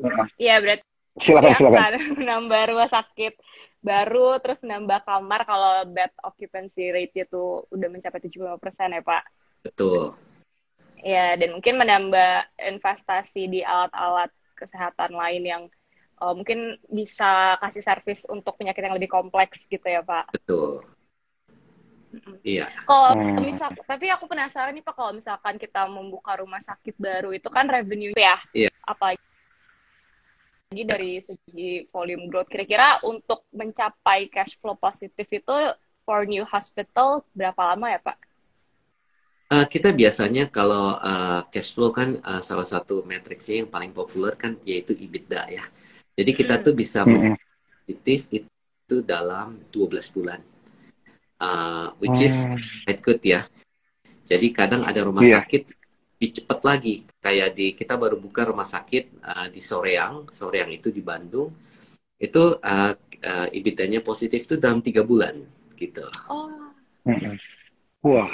berarti 0.01 0.33
ya 0.41 0.57
berarti 0.59 0.85
silakan 1.21 1.53
silakan 1.53 1.93
menambah 2.17 2.61
rumah 2.73 2.89
sakit 2.89 3.35
baru 3.83 4.39
terus 4.39 4.63
menambah 4.63 5.03
kamar 5.05 5.41
kalau 5.45 5.85
bed 5.91 6.13
occupancy 6.23 6.95
rate 6.95 7.27
itu 7.27 7.67
udah 7.69 7.89
mencapai 7.91 8.23
75% 8.23 8.57
ya 8.95 9.03
Pak 9.03 9.23
betul 9.67 10.15
Ya, 11.03 11.35
dan 11.35 11.59
mungkin 11.59 11.83
menambah 11.83 12.47
investasi 12.63 13.51
di 13.51 13.61
alat-alat 13.67 14.31
kesehatan 14.55 15.11
lain 15.19 15.43
yang 15.43 15.63
uh, 16.23 16.31
mungkin 16.31 16.79
bisa 16.87 17.59
kasih 17.59 17.83
servis 17.83 18.23
untuk 18.31 18.55
penyakit 18.55 18.87
yang 18.87 18.95
lebih 18.95 19.11
kompleks 19.11 19.67
gitu 19.67 19.83
ya, 19.83 20.07
Pak. 20.07 20.31
Betul. 20.31 20.87
Iya. 22.43 22.71
Kalau 22.87 23.19
hmm. 23.19 23.43
misal, 23.43 23.71
tapi 23.83 24.07
aku 24.11 24.31
penasaran 24.31 24.75
nih 24.75 24.85
Pak, 24.87 24.95
kalau 24.95 25.13
misalkan 25.15 25.59
kita 25.59 25.91
membuka 25.91 26.39
rumah 26.39 26.63
sakit 26.63 26.95
baru 26.95 27.35
itu 27.35 27.51
kan 27.51 27.67
revenue 27.67 28.15
ya, 28.15 28.39
iya. 28.55 28.71
apa 28.87 29.15
lagi 30.73 30.83
dari 30.87 31.19
segi 31.19 31.87
volume 31.91 32.31
growth. 32.31 32.49
Kira-kira 32.49 33.03
untuk 33.03 33.47
mencapai 33.51 34.31
cash 34.31 34.57
flow 34.63 34.79
positif 34.79 35.27
itu 35.29 35.55
for 36.07 36.25
new 36.27 36.47
hospital 36.47 37.27
berapa 37.35 37.75
lama 37.75 37.91
ya 37.91 38.01
Pak? 38.03 38.19
Uh, 39.53 39.67
kita 39.69 39.93
biasanya 39.93 40.49
kalau 40.49 40.97
uh, 40.97 41.45
cash 41.53 41.77
flow 41.77 41.93
kan 41.93 42.17
uh, 42.25 42.41
salah 42.41 42.65
satu 42.65 43.05
matriksnya 43.05 43.67
yang 43.67 43.69
paling 43.69 43.93
populer 43.93 44.33
kan 44.33 44.57
yaitu 44.65 44.97
EBITDA 44.97 45.43
ya. 45.53 45.65
Jadi 46.17 46.31
kita 46.33 46.57
hmm. 46.57 46.65
tuh 46.65 46.73
bisa 46.73 47.05
hmm. 47.05 47.37
positif 47.85 48.31
itu 48.33 48.97
dalam 49.05 49.61
12 49.69 50.17
bulan. 50.17 50.41
Uh, 51.43 51.91
which 51.99 52.23
is 52.23 52.47
hmm. 52.47 52.55
quite 52.87 53.03
good 53.03 53.19
ya. 53.27 53.43
Jadi 54.23 54.55
kadang 54.55 54.87
ada 54.87 55.03
rumah 55.03 55.27
yeah. 55.27 55.43
sakit 55.43 55.75
lebih 56.23 56.31
cepat 56.39 56.61
lagi. 56.63 56.95
Kayak 57.19 57.59
di 57.59 57.75
kita 57.75 57.99
baru 57.99 58.15
buka 58.15 58.47
rumah 58.47 58.63
sakit 58.63 59.27
uh, 59.27 59.47
di 59.51 59.59
Soreang, 59.59 60.31
Soreang 60.31 60.71
itu 60.71 60.95
di 60.95 61.03
Bandung. 61.03 61.51
Itu 62.15 62.63
uh, 62.63 62.93
uh, 62.95 63.47
EBITDA-nya 63.51 64.07
positif 64.07 64.47
itu 64.47 64.55
dalam 64.55 64.79
tiga 64.79 65.03
bulan 65.03 65.35
gitu. 65.75 66.07
Oh. 66.31 66.71
Wah. 68.07 68.31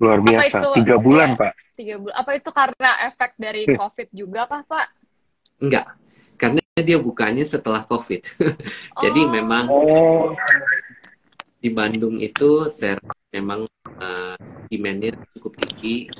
Luar 0.00 0.18
biasa, 0.24 0.58
itu, 0.64 0.82
tiga 0.82 0.96
bulan, 0.98 1.36
ya, 1.36 1.40
Pak. 1.44 1.52
Tiga 1.76 1.94
bulan. 2.00 2.14
Apa 2.16 2.30
itu 2.34 2.50
karena 2.50 2.90
efek 3.12 3.30
dari 3.38 3.62
eh. 3.68 3.76
COVID 3.76 4.08
juga, 4.10 4.40
Pak, 4.48 4.60
Pak? 4.66 4.86
Enggak, 5.62 5.86
karena 6.34 6.58
dia 6.80 6.98
bukanya 6.98 7.44
setelah 7.46 7.86
COVID. 7.86 8.24
Jadi 9.04 9.20
oh. 9.22 9.30
memang 9.30 9.64
oh. 9.70 10.34
Di 11.62 11.70
Bandung 11.70 12.18
itu 12.18 12.66
saya 12.66 12.98
memang 13.30 13.70
uh, 14.02 14.34
demand-nya 14.66 15.14
cukup 15.38 15.54
tinggi, 15.62 16.10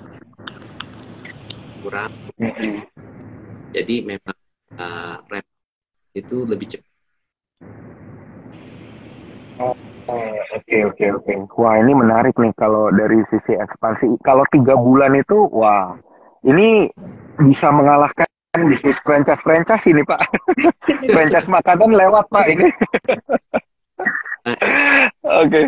kurang. 1.83 2.15
Jadi 3.75 4.07
memang 4.07 4.37
uh, 4.79 5.19
itu 6.15 6.47
lebih 6.47 6.79
cepat. 6.79 6.93
Oh. 9.59 9.75
Oke 10.53 10.83
oke 10.85 11.05
oke. 11.23 11.33
Wah 11.57 11.79
ini 11.79 11.95
menarik 11.95 12.35
nih 12.35 12.51
kalau 12.59 12.91
dari 12.91 13.23
sisi 13.27 13.55
ekspansi. 13.55 14.19
Kalau 14.27 14.43
tiga 14.51 14.75
bulan 14.75 15.15
itu, 15.15 15.47
wah 15.55 15.95
ini 16.43 16.91
bisa 17.39 17.71
mengalahkan 17.71 18.27
bisnis 18.67 18.99
franchise 19.01 19.41
franchise 19.41 19.87
ini 19.89 20.03
pak. 20.03 20.21
franchise 21.15 21.49
makanan 21.49 21.95
lewat 21.95 22.27
pak 22.29 22.47
ini. 22.51 22.69
Oke, 25.33 25.49
okay. 25.49 25.65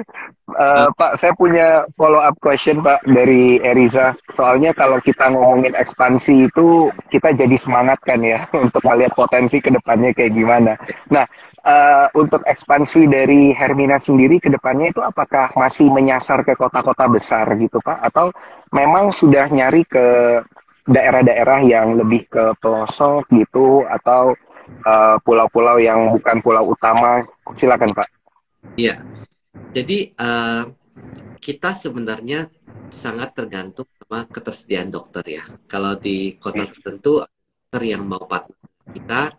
uh, 0.60 0.84
eh, 0.84 0.88
Pak, 0.92 1.12
saya 1.16 1.32
punya 1.32 1.88
follow 1.96 2.20
up 2.20 2.36
question 2.44 2.84
Pak 2.84 3.00
dari 3.08 3.56
Eriza. 3.64 4.12
Soalnya 4.36 4.76
kalau 4.76 5.00
kita 5.00 5.32
ngomongin 5.32 5.72
ekspansi 5.72 6.52
itu 6.52 6.92
kita 7.08 7.32
jadi 7.32 7.56
semangat 7.56 7.96
kan 8.04 8.20
ya 8.20 8.44
untuk 8.64 8.84
melihat 8.84 9.16
potensi 9.16 9.64
ke 9.64 9.72
depannya 9.72 10.12
kayak 10.12 10.36
gimana. 10.36 10.76
Nah, 11.08 11.24
uh, 11.64 12.06
untuk 12.12 12.44
ekspansi 12.44 13.08
dari 13.08 13.56
Hermina 13.56 13.96
sendiri 13.96 14.36
ke 14.36 14.52
depannya 14.52 14.92
itu 14.92 15.00
apakah 15.00 15.50
masih 15.56 15.88
menyasar 15.88 16.44
ke 16.44 16.52
kota-kota 16.54 17.08
besar 17.08 17.48
gitu 17.56 17.80
Pak 17.80 18.04
atau 18.12 18.28
memang 18.70 19.10
sudah 19.10 19.48
nyari 19.48 19.82
ke 19.88 20.38
daerah-daerah 20.84 21.64
yang 21.64 21.96
lebih 21.96 22.28
ke 22.28 22.52
pelosok 22.60 23.24
gitu 23.32 23.88
atau 23.88 24.36
eh, 24.84 25.16
pulau-pulau 25.24 25.80
uh, 25.80 25.82
yang 25.82 26.12
bukan 26.12 26.44
pulau 26.44 26.76
utama 26.76 27.24
silakan 27.56 27.96
Pak. 27.96 28.08
Iya. 28.76 29.00
Jadi 29.74 30.14
uh, 30.18 30.64
kita 31.38 31.74
sebenarnya 31.74 32.48
sangat 32.90 33.34
tergantung 33.34 33.88
sama 33.98 34.26
ketersediaan 34.30 34.90
dokter 34.90 35.24
ya. 35.26 35.44
Kalau 35.66 35.98
di 35.98 36.38
kota 36.38 36.66
tertentu 36.68 37.24
dokter 37.24 37.82
yang 37.82 38.06
mau 38.06 38.22
partner 38.22 38.56
kita 38.94 39.34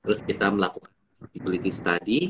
terus 0.00 0.22
kita 0.22 0.48
melakukan 0.54 0.92
feasibility 1.18 1.70
study. 1.74 2.20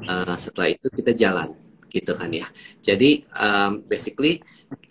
Uh, 0.00 0.32
setelah 0.40 0.72
itu 0.72 0.88
kita 0.88 1.12
jalan, 1.12 1.52
gitu 1.92 2.16
kan 2.16 2.32
ya. 2.32 2.48
Jadi 2.80 3.28
um, 3.36 3.84
basically 3.84 4.40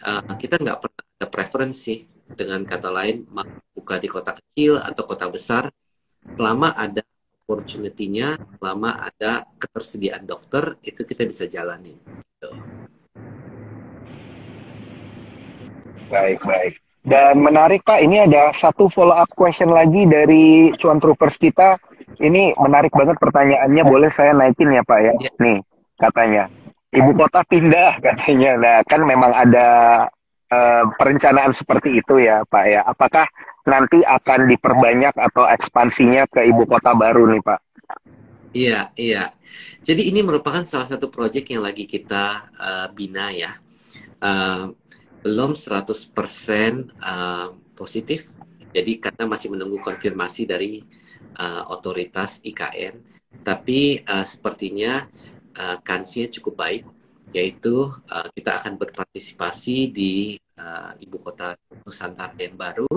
uh, 0.06 0.22
kita 0.38 0.62
nggak 0.62 0.86
pernah 0.86 1.04
ada 1.18 1.28
preferensi 1.28 2.06
dengan 2.30 2.62
kata 2.62 2.94
lain 2.94 3.26
buka 3.74 3.98
di 3.98 4.06
kota 4.06 4.38
kecil 4.38 4.78
atau 4.78 5.04
kota 5.10 5.26
besar, 5.34 5.74
selama 6.38 6.78
ada 6.78 7.02
opportunity-nya, 7.50 8.38
selama 8.62 9.10
ada 9.10 9.50
ketersediaan 9.58 10.30
dokter, 10.30 10.78
itu 10.86 11.02
kita 11.02 11.26
bisa 11.26 11.50
jalani. 11.50 11.98
Gitu. 11.98 12.50
Baik, 16.14 16.46
baik. 16.46 16.78
Dan 17.02 17.42
menarik 17.42 17.82
Pak, 17.82 18.06
ini 18.06 18.22
ada 18.22 18.54
satu 18.54 18.86
follow 18.86 19.18
up 19.18 19.34
question 19.34 19.74
lagi 19.74 20.06
dari 20.06 20.70
cuan 20.78 21.02
troopers 21.02 21.42
kita 21.42 21.82
ini 22.22 22.52
menarik 22.60 22.92
banget 22.92 23.18
pertanyaannya. 23.18 23.84
Boleh 23.88 24.12
saya 24.12 24.36
naikin 24.36 24.76
ya 24.76 24.84
Pak 24.84 25.00
ya? 25.00 25.14
ya. 25.16 25.32
Nih 25.40 25.58
katanya 25.96 26.52
ibu 26.92 27.12
kota 27.16 27.42
pindah 27.48 27.98
katanya. 28.06 28.52
Nah 28.60 28.78
kan 28.86 29.02
memang 29.08 29.32
ada 29.32 29.68
uh, 30.52 30.84
perencanaan 30.98 31.54
seperti 31.54 32.02
itu 32.02 32.22
ya 32.22 32.44
Pak 32.46 32.66
ya. 32.66 32.82
Apakah 32.86 33.26
nanti 33.66 34.02
akan 34.02 34.50
diperbanyak 34.50 35.14
atau 35.14 35.46
ekspansinya 35.46 36.26
ke 36.30 36.46
ibu 36.50 36.66
kota 36.66 36.94
baru 36.98 37.30
nih 37.30 37.42
Pak? 37.42 37.60
Iya, 38.50 38.90
iya. 38.98 39.30
Jadi 39.86 40.10
ini 40.10 40.26
merupakan 40.26 40.66
salah 40.66 40.90
satu 40.90 41.14
proyek 41.14 41.54
yang 41.54 41.62
lagi 41.62 41.86
kita 41.86 42.50
uh, 42.58 42.88
bina 42.90 43.30
ya. 43.30 43.54
Uh, 44.20 44.74
belum 45.22 45.54
100% 45.54 46.16
uh, 46.98 47.54
positif. 47.76 48.34
Jadi 48.70 49.02
karena 49.02 49.26
masih 49.26 49.54
menunggu 49.54 49.82
konfirmasi 49.82 50.46
dari 50.46 50.82
uh, 51.38 51.74
otoritas 51.74 52.38
IKN, 52.46 53.02
tapi 53.42 54.06
uh, 54.06 54.22
sepertinya 54.22 55.10
uh, 55.58 55.78
kansnya 55.82 56.30
cukup 56.30 56.54
baik, 56.54 56.84
yaitu 57.30 57.86
uh, 58.10 58.28
kita 58.34 58.62
akan 58.62 58.78
berpartisipasi 58.82 59.94
di 59.94 60.14
uh, 60.58 60.98
ibu 60.98 61.18
kota 61.22 61.54
Nusantara 61.86 62.34
yang 62.42 62.58
baru, 62.58 62.90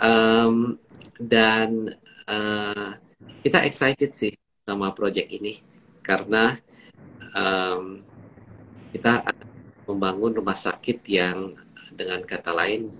um, 0.00 0.76
dan 1.16 1.92
uh, 2.28 2.96
kita 3.40 3.64
excited 3.64 4.12
sih 4.12 4.32
sama 4.64 4.92
project 4.92 5.28
ini 5.32 5.60
karena 6.04 6.56
um, 7.32 8.04
kita 8.92 9.24
membangun 9.88 10.36
rumah 10.36 10.56
sakit 10.56 11.02
yang 11.08 11.56
dengan 11.96 12.22
kata 12.22 12.54
lain 12.54 12.92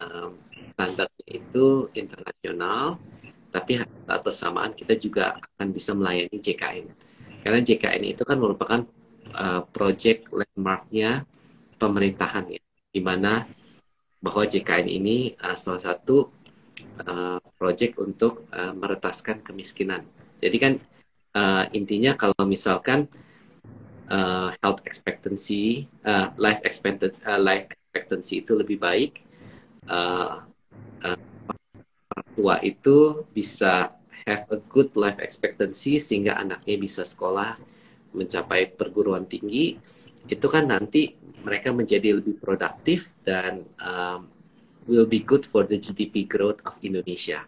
um, 0.00 0.38
standarnya 0.74 1.26
itu 1.26 1.90
internasional 1.92 2.96
tapi 3.48 3.80
saat 3.80 4.20
bersamaan 4.20 4.72
kita 4.76 4.94
juga 4.96 5.36
akan 5.36 5.72
bisa 5.72 5.96
melayani 5.96 6.36
JKN. 6.36 6.86
Karena 7.40 7.60
JKN 7.64 8.02
itu 8.04 8.22
kan 8.28 8.36
merupakan 8.36 8.84
uh, 9.34 9.62
project 9.68 10.30
landmarknya 10.32 11.24
pemerintahan 11.78 12.48
ya, 12.52 12.62
di 12.92 13.00
mana 13.02 13.44
bahwa 14.18 14.42
JKN 14.44 14.88
ini 14.90 15.34
uh, 15.38 15.54
salah 15.54 15.82
satu 15.82 16.30
uh, 17.06 17.38
project 17.56 17.98
untuk 18.02 18.46
uh, 18.50 18.74
meretaskan 18.74 19.42
kemiskinan. 19.42 20.02
Jadi 20.38 20.56
kan 20.58 20.72
uh, 21.34 21.64
intinya 21.74 22.14
kalau 22.18 22.42
misalkan 22.46 23.06
uh, 24.10 24.50
health 24.62 24.82
expectancy, 24.84 25.86
uh, 26.02 26.34
life 26.34 26.62
expectancy, 26.66 27.22
uh, 27.26 27.38
life 27.38 27.70
expectancy 27.70 28.42
itu 28.42 28.52
lebih 28.58 28.78
baik, 28.82 29.22
uh, 29.86 30.42
uh, 31.04 31.18
tua 32.34 32.58
itu 32.62 33.26
bisa 33.30 33.94
have 34.26 34.44
a 34.52 34.58
good 34.68 34.92
life 34.94 35.18
expectancy 35.18 35.98
sehingga 35.98 36.36
anaknya 36.36 36.76
bisa 36.76 37.02
sekolah 37.02 37.56
mencapai 38.14 38.72
perguruan 38.72 39.28
tinggi 39.28 39.76
itu 40.28 40.46
kan 40.48 40.68
nanti 40.68 41.16
mereka 41.44 41.72
menjadi 41.72 42.20
lebih 42.20 42.36
produktif 42.36 43.16
dan 43.24 43.64
um, 43.80 44.28
will 44.88 45.08
be 45.08 45.24
good 45.24 45.44
for 45.44 45.64
the 45.64 45.80
GDP 45.80 46.28
growth 46.28 46.60
of 46.68 46.76
Indonesia. 46.84 47.44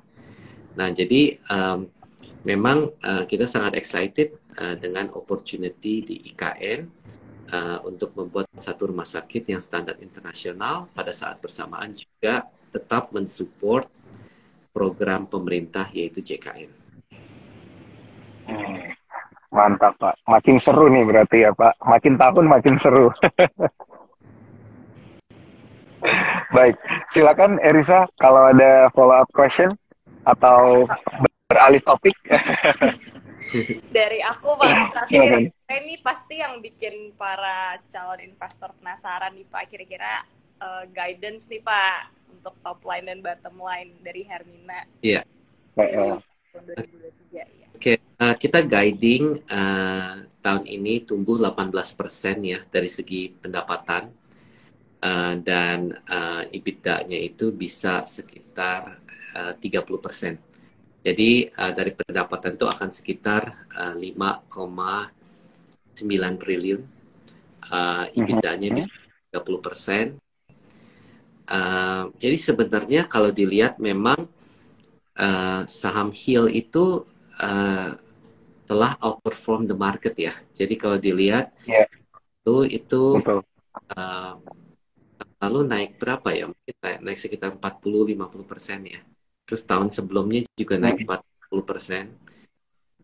Nah 0.76 0.88
jadi 0.92 1.36
um, 1.52 1.88
memang 2.44 2.88
uh, 3.04 3.24
kita 3.28 3.44
sangat 3.44 3.76
excited 3.76 4.36
uh, 4.56 4.76
dengan 4.80 5.12
opportunity 5.12 6.00
di 6.00 6.16
IKN 6.32 6.80
uh, 7.52 7.78
untuk 7.84 8.16
membuat 8.16 8.48
satu 8.56 8.88
rumah 8.92 9.08
sakit 9.08 9.50
yang 9.50 9.60
standar 9.60 10.00
internasional 10.00 10.88
pada 10.96 11.12
saat 11.12 11.36
bersamaan 11.42 11.92
juga 11.92 12.48
tetap 12.70 13.10
mensupport 13.10 13.88
program 14.70 15.26
pemerintah 15.26 15.90
yaitu 15.90 16.22
JKN. 16.22 16.70
Hmm, 18.46 18.94
mantap 19.50 19.98
Pak, 19.98 20.14
makin 20.30 20.56
seru 20.56 20.86
nih 20.86 21.02
berarti 21.02 21.42
ya 21.42 21.50
Pak, 21.50 21.82
makin 21.82 22.14
tahun 22.14 22.46
makin 22.46 22.74
seru. 22.78 23.10
Baik, 26.56 26.80
silakan 27.10 27.60
Erisa 27.60 28.08
kalau 28.18 28.48
ada 28.50 28.88
follow 28.96 29.20
up 29.20 29.28
question 29.36 29.70
atau 30.24 30.88
beralih 31.50 31.82
topik. 31.82 32.16
Dari 33.96 34.22
aku 34.22 34.54
Pak, 34.54 34.94
terakhir 34.94 35.50
ini 35.50 35.94
pasti 35.98 36.38
yang 36.38 36.62
bikin 36.62 37.14
para 37.18 37.82
calon 37.90 38.22
investor 38.22 38.70
penasaran 38.78 39.34
nih 39.34 39.46
Pak, 39.50 39.66
kira-kira 39.66 40.22
uh, 40.62 40.86
guidance 40.94 41.50
nih 41.50 41.58
Pak 41.58 42.14
untuk 42.30 42.54
top 42.62 42.78
line 42.86 43.10
dan 43.10 43.18
bottom 43.18 43.58
line 43.58 43.90
dari 44.06 44.22
Hermina. 44.22 44.86
Iya. 45.02 45.26
Yeah. 45.74 46.22
ya. 47.34 47.59
Oke, 47.80 47.96
okay. 47.96 48.20
uh, 48.20 48.36
kita 48.36 48.68
guiding 48.68 49.40
uh, 49.48 50.28
tahun 50.44 50.68
ini 50.68 51.00
tumbuh 51.00 51.40
18% 51.40 51.96
ya 52.44 52.60
dari 52.68 52.92
segi 52.92 53.32
pendapatan 53.32 54.12
uh, 55.00 55.34
dan 55.40 55.88
uh, 55.88 56.44
EBITDA-nya 56.52 57.16
itu 57.16 57.56
bisa 57.56 58.04
sekitar 58.04 59.00
uh, 59.32 59.56
30%. 59.56 61.08
Jadi 61.08 61.48
uh, 61.56 61.72
dari 61.72 61.96
pendapatan 61.96 62.60
itu 62.60 62.68
akan 62.68 62.92
sekitar 62.92 63.72
uh, 63.72 63.96
5,9 63.96 66.04
triliun. 66.36 66.84
Uh, 67.64 68.04
EBITDA-nya 68.12 68.76
bisa 68.76 68.92
30 69.32 69.64
persen. 69.64 70.20
Uh, 71.48 72.12
jadi 72.20 72.36
sebenarnya 72.36 73.08
kalau 73.08 73.32
dilihat 73.32 73.80
memang 73.80 74.28
uh, 75.16 75.64
saham 75.64 76.12
Hill 76.12 76.52
itu 76.52 77.08
uh, 77.40 77.96
telah 78.68 78.92
outperform 79.02 79.66
the 79.66 79.74
market 79.74 80.14
ya. 80.14 80.36
Jadi 80.54 80.78
kalau 80.78 81.00
dilihat 81.00 81.50
yeah. 81.66 81.88
itu 82.44 82.68
itu 82.68 83.02
Uh, 83.70 84.34
lalu 85.38 85.66
naik 85.66 85.98
berapa 85.98 86.26
ya? 86.34 86.50
Mungkin 86.50 86.74
naik, 86.82 86.98
naik 87.06 87.18
sekitar 87.22 87.54
40-50 87.54 88.50
persen 88.50 88.80
ya. 88.86 89.00
Terus 89.46 89.62
tahun 89.66 89.88
sebelumnya 89.90 90.46
juga 90.54 90.78
naik 90.78 91.06
40 91.06 91.70
persen. 91.70 92.04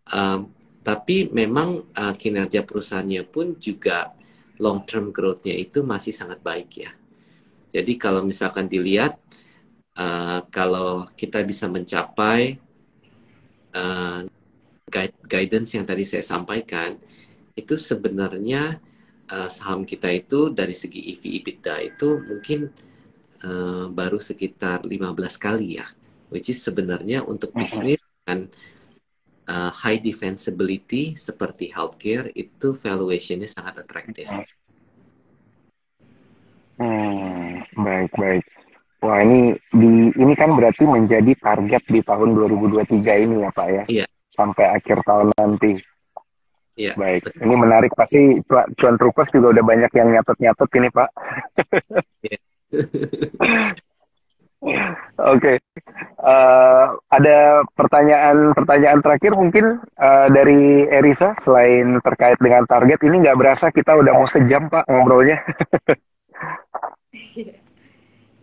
Um, 0.06 0.50
tapi 0.86 1.26
memang 1.34 1.82
uh, 1.94 2.14
kinerja 2.14 2.62
perusahaannya 2.62 3.26
pun 3.26 3.58
juga 3.58 4.14
long 4.62 4.86
term 4.86 5.10
growth-nya 5.10 5.54
itu 5.58 5.82
masih 5.82 6.14
sangat 6.14 6.38
baik 6.38 6.86
ya. 6.86 6.90
Jadi 7.74 7.98
kalau 7.98 8.22
misalkan 8.22 8.70
dilihat, 8.70 9.18
uh, 9.98 10.46
kalau 10.54 11.06
kita 11.18 11.42
bisa 11.42 11.66
mencapai 11.66 12.62
uh, 13.76 14.24
guidance 15.28 15.76
yang 15.76 15.84
tadi 15.84 16.08
saya 16.08 16.24
sampaikan, 16.24 16.96
itu 17.52 17.76
sebenarnya 17.76 18.80
uh, 19.28 19.48
saham 19.52 19.84
kita 19.84 20.08
itu 20.12 20.52
dari 20.52 20.72
segi 20.72 21.12
EV 21.12 21.22
EBITDA 21.42 21.74
itu 21.84 22.08
mungkin 22.24 22.70
uh, 23.44 23.86
baru 23.90 24.20
sekitar 24.20 24.84
15 24.84 25.12
kali 25.36 25.80
ya 25.80 25.86
which 26.30 26.50
is 26.50 26.58
sebenarnya 26.60 27.22
untuk 27.22 27.54
bisnis 27.54 28.02
dengan 28.22 28.50
uh, 29.46 29.70
high 29.70 30.02
defensibility 30.02 31.14
seperti 31.14 31.70
healthcare 31.70 32.30
itu 32.34 32.74
valuationnya 32.74 33.46
sangat 33.46 33.86
atraktif. 33.86 34.26
Hmm, 36.76 37.64
baik 37.72 38.12
baik. 38.18 38.44
Wah 39.04 39.20
ini 39.20 39.52
di 39.72 40.08
ini 40.16 40.32
kan 40.32 40.56
berarti 40.56 40.88
menjadi 40.88 41.36
target 41.36 41.82
di 41.84 42.00
tahun 42.00 42.32
2023 42.32 43.24
ini 43.28 43.44
ya 43.44 43.50
Pak 43.52 43.68
ya? 43.68 43.84
Iya. 43.88 44.04
Sampai 44.32 44.64
akhir 44.72 45.04
tahun 45.04 45.36
nanti. 45.36 45.76
Iya. 46.76 46.92
Baik. 46.96 47.28
Betul. 47.28 47.40
Ini 47.44 47.54
menarik 47.56 47.92
pasti 47.96 48.20
Cuan 48.48 48.96
Trupers 48.96 49.32
juga 49.32 49.52
udah 49.52 49.64
banyak 49.64 49.92
yang 49.96 50.08
nyatet-nyatet 50.12 50.68
ini 50.76 50.88
Pak. 50.92 51.08
Iya. 52.24 52.38
Oke, 54.66 55.38
okay. 55.38 55.56
uh, 56.18 56.26
eh, 56.26 56.84
ada 57.12 57.62
pertanyaan-pertanyaan 57.76 58.98
terakhir 58.98 59.38
mungkin 59.38 59.78
uh, 59.78 60.26
dari 60.32 60.82
Erisa 60.90 61.38
selain 61.38 62.02
terkait 62.02 62.40
dengan 62.42 62.66
target 62.66 62.98
ini 63.06 63.22
nggak 63.22 63.38
berasa 63.38 63.70
kita 63.70 63.94
udah 63.94 64.12
mau 64.16 64.26
sejam 64.26 64.66
pak 64.66 64.82
ngobrolnya. 64.90 65.38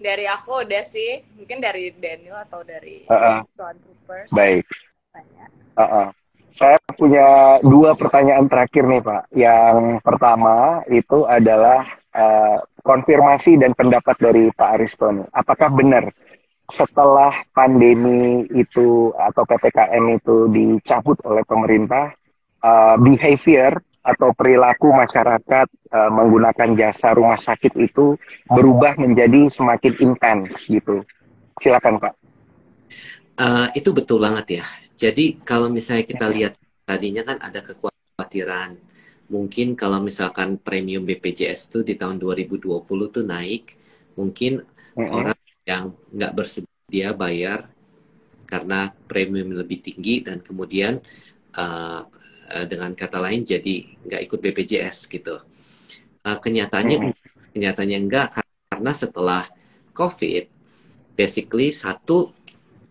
dari 0.03 0.27
aku 0.27 0.67
udah 0.67 0.83
sih, 0.83 1.23
mungkin 1.39 1.63
dari 1.63 1.95
Daniel 1.95 2.43
atau 2.43 2.59
dari 2.67 3.07
uh 3.07 3.39
-uh. 3.39 3.39
Troopers. 3.55 4.29
Baik. 4.35 4.67
Uh 5.15 5.81
-uh. 5.81 6.07
Saya 6.53 6.77
punya 6.99 7.57
dua 7.65 7.97
pertanyaan 7.97 8.45
terakhir 8.45 8.85
nih 8.85 9.01
pak. 9.01 9.23
Yang 9.33 10.03
pertama 10.05 10.85
itu 10.91 11.25
adalah 11.25 11.87
uh, 12.13 12.61
konfirmasi 12.85 13.57
dan 13.57 13.73
pendapat 13.73 14.13
dari 14.21 14.53
Pak 14.53 14.69
Ariston. 14.77 15.25
Apakah 15.33 15.73
benar 15.73 16.13
setelah 16.69 17.33
pandemi 17.57 18.45
itu 18.53 19.11
atau 19.17 19.43
PPKM 19.49 20.03
itu 20.13 20.47
dicabut 20.53 21.17
oleh 21.25 21.41
pemerintah, 21.47 22.13
uh, 22.61 22.95
behavior 23.01 23.81
atau 24.03 24.35
perilaku 24.35 24.91
masyarakat 24.91 25.67
uh, 25.95 26.11
menggunakan 26.11 26.75
jasa 26.75 27.15
rumah 27.15 27.39
sakit 27.39 27.71
itu 27.79 28.19
berubah 28.51 28.99
menjadi 28.99 29.47
semakin 29.47 29.93
intens 30.03 30.67
gitu. 30.67 31.07
Silakan 31.63 32.03
Pak. 32.03 32.13
Uh, 33.39 33.67
itu 33.73 33.89
betul 33.95 34.19
banget 34.19 34.61
ya. 34.61 34.65
Jadi 34.99 35.39
kalau 35.41 35.71
misalnya 35.71 36.03
kita 36.03 36.27
ya. 36.29 36.33
lihat 36.35 36.53
tadinya 36.83 37.23
kan 37.23 37.39
ada 37.39 37.63
kekhawatiran 37.63 38.75
mungkin 39.31 39.73
kalau 39.73 40.03
misalkan 40.03 40.59
premium 40.59 41.07
BPJS 41.07 41.71
itu 41.71 41.79
di 41.81 41.95
tahun 41.95 42.19
2020 42.19 42.83
tuh 42.85 43.23
naik, 43.23 43.73
mungkin 44.19 44.61
mm 44.61 44.99
-hmm. 44.99 45.09
orang 45.09 45.39
yang 45.63 45.95
nggak 46.11 46.35
bersedia 46.35 47.15
bayar 47.15 47.71
karena 48.45 48.91
premium 49.09 49.55
lebih 49.55 49.81
tinggi 49.81 50.21
dan 50.21 50.43
kemudian 50.43 51.01
uh, 51.57 52.05
dengan 52.69 52.93
kata 52.93 53.17
lain 53.17 53.41
jadi 53.41 53.75
nggak 54.05 54.21
ikut 54.29 54.39
BPJS 54.39 55.09
gitu. 55.09 55.41
Uh, 56.23 56.37
kenyataannya 56.39 57.11
kenyataannya 57.51 57.99
enggak 57.99 58.41
karena 58.69 58.91
setelah 58.93 59.43
COVID, 59.93 60.49
basically 61.13 61.69
satu 61.69 62.33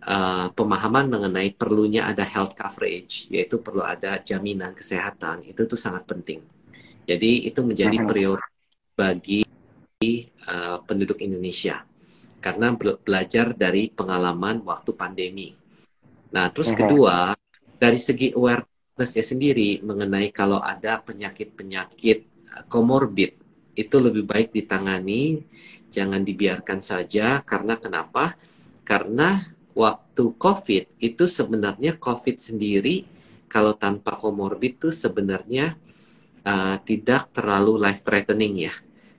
uh, 0.07 0.49
pemahaman 0.55 1.11
mengenai 1.11 1.55
perlunya 1.55 2.07
ada 2.07 2.23
health 2.23 2.55
coverage, 2.55 3.27
yaitu 3.31 3.59
perlu 3.59 3.83
ada 3.83 4.23
jaminan 4.23 4.75
kesehatan, 4.75 5.43
itu 5.47 5.67
tuh 5.67 5.79
sangat 5.79 6.07
penting. 6.07 6.43
Jadi 7.03 7.51
itu 7.51 7.61
menjadi 7.67 7.99
prioritas 8.07 8.55
bagi 8.95 9.43
uh, 10.47 10.79
penduduk 10.87 11.19
Indonesia 11.19 11.83
karena 12.43 12.75
belajar 12.79 13.55
dari 13.55 13.91
pengalaman 13.91 14.67
waktu 14.67 14.91
pandemi. 14.99 15.55
Nah, 16.35 16.51
terus 16.51 16.75
kedua 16.75 17.35
dari 17.79 17.99
segi 18.03 18.35
awarenessnya 18.93 19.25
sendiri 19.25 19.81
mengenai 19.81 20.29
kalau 20.29 20.61
ada 20.61 21.01
penyakit-penyakit 21.01 22.29
komorbid 22.69 23.41
itu 23.73 23.97
lebih 23.97 24.29
baik 24.29 24.53
ditangani, 24.53 25.41
jangan 25.89 26.21
dibiarkan 26.21 26.85
saja 26.85 27.41
karena 27.41 27.81
kenapa? 27.81 28.37
Karena 28.85 29.49
waktu 29.73 30.37
COVID 30.37 31.01
itu 31.01 31.25
sebenarnya 31.25 31.97
COVID 31.97 32.37
sendiri 32.37 33.09
kalau 33.49 33.73
tanpa 33.73 34.13
komorbid 34.21 34.77
itu 34.77 34.93
sebenarnya 34.93 35.73
uh, 36.45 36.77
tidak 36.85 37.33
terlalu 37.33 37.81
life 37.81 38.05
threatening 38.05 38.69
ya. 38.69 38.75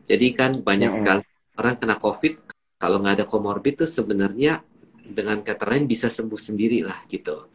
Jadi 0.05 0.37
kan 0.37 0.61
banyak 0.61 0.93
mm 0.93 0.97
-hmm. 1.01 1.05
sekali 1.17 1.23
orang 1.57 1.75
kena 1.81 1.97
COVID 1.97 2.33
kalau 2.77 3.01
nggak 3.01 3.15
ada 3.17 3.25
komorbid 3.25 3.81
tuh 3.81 3.89
sebenarnya 3.89 4.61
dengan 5.01 5.41
kata 5.41 5.65
lain 5.65 5.89
bisa 5.89 6.13
sembuh 6.13 6.37
sendiri 6.37 6.85
lah 6.85 7.01
gitu. 7.09 7.49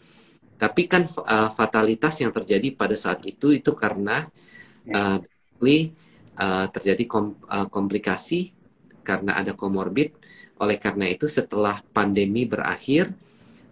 Tapi 0.58 0.90
kan 0.90 1.06
uh, 1.06 1.50
fatalitas 1.54 2.18
yang 2.18 2.34
terjadi 2.34 2.74
pada 2.74 2.98
saat 2.98 3.22
itu 3.22 3.54
itu 3.54 3.70
karena 3.78 4.26
uh, 4.90 5.18
uh, 5.62 6.66
terjadi 6.74 7.04
kom 7.06 7.38
uh, 7.46 7.70
komplikasi 7.70 8.50
karena 9.06 9.38
ada 9.38 9.54
komorbid. 9.54 10.18
Oleh 10.58 10.76
karena 10.82 11.06
itu 11.06 11.30
setelah 11.30 11.78
pandemi 11.94 12.42
berakhir 12.42 13.14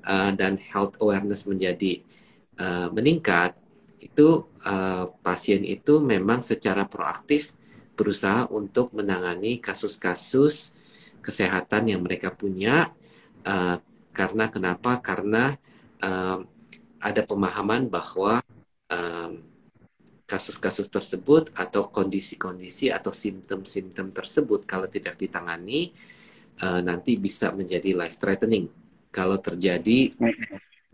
uh, 0.07 0.31
dan 0.31 0.57
health 0.63 0.95
awareness 1.03 1.43
menjadi 1.43 2.07
uh, 2.63 2.89
meningkat, 2.95 3.59
itu 3.99 4.47
uh, 4.63 5.11
pasien 5.27 5.67
itu 5.67 5.99
memang 5.99 6.41
secara 6.47 6.87
proaktif 6.87 7.51
berusaha 7.97 8.47
untuk 8.53 8.93
menangani 8.93 9.59
kasus-kasus 9.59 10.71
kesehatan 11.25 11.91
yang 11.91 12.01
mereka 12.07 12.31
punya 12.31 12.95
uh, 13.43 13.83
karena 14.15 14.47
kenapa? 14.53 15.03
Karena 15.03 15.57
uh, 15.99 16.45
ada 17.01 17.23
pemahaman 17.25 17.89
bahwa 17.91 18.41
kasus-kasus 20.27 20.91
tersebut 20.91 21.55
atau 21.55 21.87
kondisi-kondisi 21.87 22.91
atau 22.91 23.15
simptom-simptom 23.15 24.11
tersebut 24.11 24.67
kalau 24.67 24.91
tidak 24.91 25.15
ditangani 25.15 25.95
uh, 26.67 26.83
nanti 26.83 27.15
bisa 27.15 27.55
menjadi 27.55 27.95
life 27.95 28.19
threatening 28.19 28.67
kalau 29.15 29.39
terjadi 29.39 30.13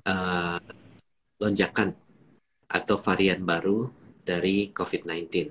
uh, 0.05 0.61
lonjakan 1.41 1.97
atau 2.69 2.97
varian 3.01 3.41
baru 3.41 3.89
dari 4.23 4.71
COVID-19. 4.71 5.51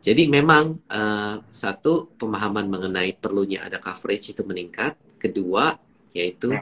Jadi 0.00 0.22
memang 0.26 0.80
uh, 0.88 1.44
satu 1.52 2.16
pemahaman 2.16 2.72
mengenai 2.72 3.14
perlunya 3.20 3.68
ada 3.68 3.76
coverage 3.76 4.32
itu 4.32 4.42
meningkat. 4.48 4.96
Kedua 5.20 5.76
yaitu 6.16 6.54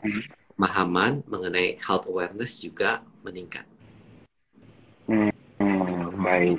pemahaman 0.57 1.21
mengenai 1.29 1.77
health 1.85 2.09
awareness 2.09 2.65
juga 2.65 3.05
meningkat. 3.21 3.69
Hmm, 5.07 5.31
baik. 6.17 6.59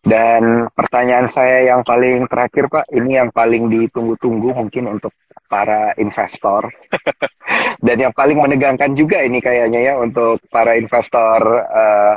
Dan 0.00 0.68
pertanyaan 0.72 1.28
saya 1.28 1.72
yang 1.72 1.84
paling 1.84 2.24
terakhir 2.28 2.72
Pak, 2.72 2.88
ini 2.92 3.20
yang 3.20 3.28
paling 3.32 3.68
ditunggu-tunggu 3.68 4.56
mungkin 4.56 4.96
untuk 4.96 5.12
para 5.48 5.92
investor. 6.00 6.72
Dan 7.84 8.08
yang 8.08 8.14
paling 8.16 8.40
menegangkan 8.40 8.96
juga 8.96 9.20
ini 9.20 9.44
kayaknya 9.44 9.92
ya 9.92 9.94
untuk 10.00 10.40
para 10.48 10.76
investor 10.76 11.40
uh, 11.68 12.14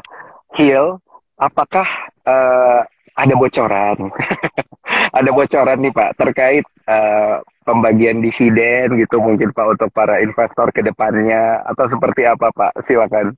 Hill, 0.55 1.01
apakah 1.35 1.87
uh, 2.23 2.87
ada 3.19 3.33
bocoran? 3.35 4.11
ada 5.17 5.29
bocoran 5.33 5.77
nih 5.83 5.91
Pak 5.91 6.11
terkait 6.15 6.65
uh, 6.87 7.43
pembagian 7.63 8.19
dividen 8.19 8.99
gitu 8.99 9.17
mungkin 9.23 9.55
Pak 9.55 9.79
untuk 9.79 9.89
para 9.95 10.19
investor 10.19 10.69
ke 10.69 10.83
depannya 10.83 11.63
atau 11.65 11.87
seperti 11.87 12.27
apa 12.27 12.51
Pak? 12.51 12.83
Silakan. 12.83 13.33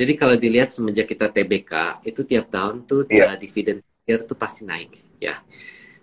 Jadi 0.00 0.12
kalau 0.16 0.34
dilihat 0.40 0.72
semenjak 0.72 1.04
kita 1.04 1.28
TBK 1.28 2.00
itu 2.08 2.24
tiap 2.24 2.48
tahun 2.48 2.88
tuh 2.88 3.04
yeah. 3.12 3.36
dividen 3.36 3.84
year 4.08 4.24
tuh 4.24 4.34
pasti 4.34 4.64
naik 4.64 4.96
ya. 5.20 5.38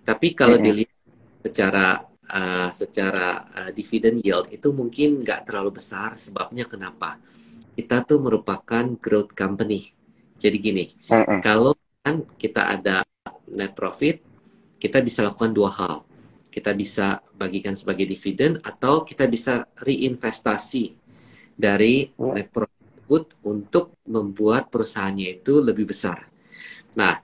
Tapi 0.06 0.38
kalau 0.38 0.56
mm 0.56 0.62
-hmm. 0.62 0.68
dilihat 0.72 0.98
secara 1.44 1.86
uh, 2.30 2.70
secara 2.72 3.28
uh, 3.52 3.72
dividen 3.74 4.22
yield 4.24 4.48
itu 4.54 4.72
mungkin 4.72 5.26
nggak 5.26 5.50
terlalu 5.50 5.82
besar. 5.82 6.16
Sebabnya 6.16 6.64
kenapa? 6.64 7.20
Kita 7.76 8.06
tuh 8.08 8.24
merupakan 8.24 8.86
growth 9.02 9.36
company. 9.36 9.90
Jadi 10.38 10.58
gini, 10.62 10.86
mm 11.10 11.12
-hmm. 11.12 11.40
kalau 11.42 11.74
kan 12.06 12.24
kita 12.38 12.78
ada 12.78 13.02
net 13.52 13.74
profit, 13.76 14.22
kita 14.80 15.04
bisa 15.04 15.26
lakukan 15.26 15.52
dua 15.52 15.74
hal. 15.74 16.07
Kita 16.58 16.74
bisa 16.74 17.22
bagikan 17.38 17.78
sebagai 17.78 18.10
dividen 18.10 18.58
atau 18.66 19.06
kita 19.06 19.30
bisa 19.30 19.70
reinvestasi 19.78 20.98
dari 21.54 22.10
mm. 22.10 22.34
net 22.34 22.50
profit 22.50 22.78
tersebut 23.08 23.40
untuk 23.48 23.96
membuat 24.04 24.68
perusahaannya 24.68 25.40
itu 25.40 25.64
lebih 25.64 25.88
besar. 25.88 26.28
Nah, 27.00 27.16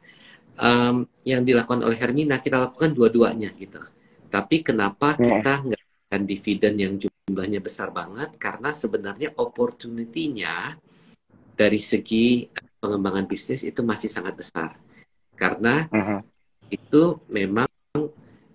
um, 0.55 1.03
yang 1.27 1.43
dilakukan 1.43 1.83
oleh 1.83 1.99
Hermina 1.99 2.39
kita 2.39 2.55
lakukan 2.55 2.95
dua-duanya 2.95 3.51
gitu. 3.59 3.83
Tapi 4.31 4.63
kenapa 4.63 5.19
ya. 5.19 5.43
kita 5.43 5.53
nggak 5.67 5.83
akan 6.07 6.21
dividen 6.23 6.73
yang 6.79 6.93
jumlahnya 6.95 7.59
besar 7.59 7.91
banget? 7.91 8.31
Karena 8.39 8.71
sebenarnya 8.71 9.35
opportunity-nya 9.35 10.79
dari 11.59 11.83
segi 11.83 12.47
pengembangan 12.79 13.27
bisnis 13.27 13.67
itu 13.67 13.83
masih 13.83 14.07
sangat 14.07 14.39
besar. 14.39 14.79
Karena 15.35 15.83
uh 15.91 15.99
-huh. 15.99 16.19
itu 16.71 17.19
memang 17.27 17.67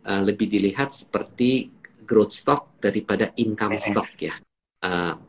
uh, 0.09 0.23
lebih 0.25 0.49
dilihat 0.49 0.97
seperti 0.97 1.69
growth 2.09 2.33
stock 2.33 2.81
daripada 2.81 3.37
income 3.37 3.77
stock 3.77 4.09
ya. 4.17 4.35
Uh, 4.81 5.21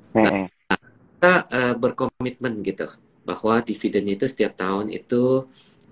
kita 1.20 1.34
uh, 1.52 1.76
berkomitmen 1.76 2.64
gitu 2.64 2.88
bahwa 3.28 3.60
dividen 3.60 4.08
itu 4.08 4.24
setiap 4.26 4.56
tahun 4.56 4.90
itu 4.96 5.46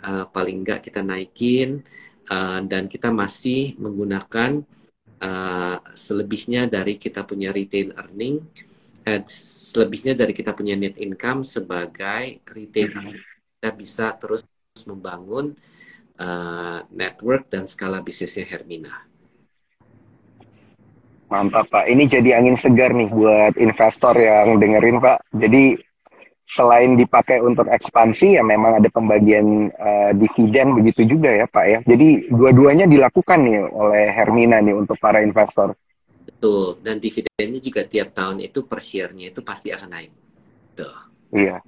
uh, 0.08 0.26
paling 0.32 0.64
enggak 0.64 0.88
kita 0.88 1.04
naikin 1.04 1.84
uh, 2.32 2.64
dan 2.64 2.88
kita 2.88 3.12
masih 3.12 3.76
menggunakan 3.76 4.64
uh, 5.20 5.78
selebihnya 5.94 6.72
dari 6.72 6.96
kita 6.96 7.28
punya 7.28 7.52
retail 7.52 7.94
earning 8.00 8.40
uh, 9.04 9.22
selebihnya 9.76 10.16
dari 10.16 10.32
kita 10.32 10.56
punya 10.56 10.80
net 10.80 10.96
income 10.96 11.44
sebagai 11.44 12.42
retail 12.48 12.90
kita 13.60 13.70
bisa 13.76 14.16
terus 14.16 14.48
membangun 14.88 15.54
uh, 16.20 16.84
network 16.92 17.50
dan 17.50 17.66
skala 17.70 18.02
bisnisnya 18.02 18.46
Hermina. 18.46 19.08
Mantap 21.28 21.68
Pak, 21.68 21.92
ini 21.92 22.08
jadi 22.08 22.40
angin 22.40 22.56
segar 22.56 22.96
nih 22.96 23.12
buat 23.12 23.60
investor 23.60 24.16
yang 24.16 24.64
dengerin 24.64 25.04
Pak. 25.04 25.28
Jadi 25.36 25.76
selain 26.48 26.96
dipakai 26.96 27.44
untuk 27.44 27.68
ekspansi 27.68 28.40
ya 28.40 28.44
memang 28.48 28.80
ada 28.80 28.88
pembagian 28.88 29.68
uh, 29.76 30.16
dividen 30.16 30.80
begitu 30.80 31.04
juga 31.04 31.44
ya 31.44 31.46
Pak 31.46 31.66
ya. 31.68 31.80
Jadi 31.84 32.32
dua-duanya 32.32 32.88
dilakukan 32.88 33.44
nih 33.44 33.60
oleh 33.68 34.08
Hermina 34.16 34.64
nih 34.64 34.72
untuk 34.72 34.96
para 35.04 35.20
investor. 35.20 35.76
Betul, 36.24 36.80
dan 36.80 37.04
dividennya 37.04 37.60
juga 37.60 37.84
tiap 37.84 38.16
tahun 38.16 38.48
itu 38.48 38.64
per 38.64 38.80
share-nya 38.80 39.28
itu 39.28 39.44
pasti 39.44 39.76
akan 39.76 39.90
naik. 39.92 40.12
Tuh. 40.80 40.96
Iya. 41.36 41.60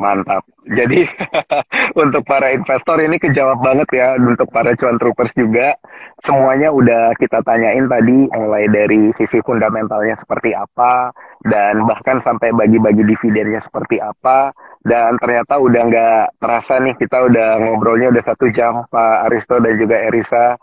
Mantap. 0.00 0.48
Jadi 0.64 1.04
untuk 2.02 2.24
para 2.24 2.56
investor 2.56 2.96
ini 3.04 3.20
kejawab 3.20 3.60
banget 3.60 3.88
ya 3.92 4.16
untuk 4.16 4.48
para 4.48 4.72
cuan 4.72 4.96
troopers 4.96 5.36
juga. 5.36 5.76
Semuanya 6.24 6.72
udah 6.72 7.12
kita 7.20 7.44
tanyain 7.44 7.84
tadi 7.84 8.28
mulai 8.32 8.64
dari 8.72 9.12
sisi 9.20 9.44
fundamentalnya 9.44 10.16
seperti 10.16 10.56
apa 10.56 11.12
dan 11.44 11.84
bahkan 11.84 12.16
sampai 12.16 12.52
bagi-bagi 12.56 13.04
dividennya 13.04 13.60
seperti 13.60 14.00
apa 14.00 14.56
dan 14.84 15.20
ternyata 15.20 15.60
udah 15.60 15.82
nggak 15.88 16.24
terasa 16.40 16.80
nih 16.80 16.96
kita 16.96 17.28
udah 17.28 17.60
ngobrolnya 17.60 18.08
udah 18.08 18.24
satu 18.24 18.48
jam 18.56 18.88
Pak 18.88 19.28
Aristo 19.28 19.60
dan 19.60 19.76
juga 19.76 20.00
Erisa. 20.08 20.56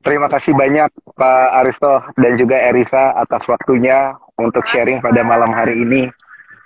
Terima 0.00 0.26
kasih 0.32 0.56
banyak 0.56 0.90
Pak 1.14 1.46
Aristo 1.62 2.02
dan 2.18 2.34
juga 2.34 2.58
Erisa 2.58 3.14
atas 3.14 3.46
waktunya 3.46 4.18
untuk 4.34 4.66
sharing 4.66 4.98
pada 4.98 5.22
malam 5.22 5.54
hari 5.54 5.86
ini. 5.86 6.10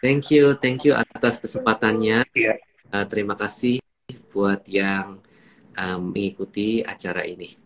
Thank 0.05 0.29
you, 0.37 0.53
thank 0.61 0.85
you 0.85 0.93
atas 0.93 1.41
kesempatannya. 1.41 2.29
Yeah. 2.37 2.61
Uh, 2.93 3.09
terima 3.09 3.41
kasih 3.41 3.81
buat 4.37 4.61
yang 4.69 5.25
um, 5.81 6.13
mengikuti 6.13 6.85
acara 6.85 7.25
ini. 7.25 7.57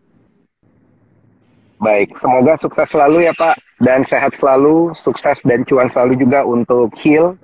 Baik, 1.82 2.14
semoga 2.14 2.54
sukses 2.54 2.94
selalu 2.94 3.26
ya 3.26 3.34
Pak 3.34 3.58
dan 3.82 4.06
sehat 4.06 4.38
selalu, 4.38 4.94
sukses 4.94 5.42
dan 5.42 5.66
cuan 5.66 5.90
selalu 5.90 6.14
juga 6.22 6.46
untuk 6.46 6.94
Heal 7.02 7.34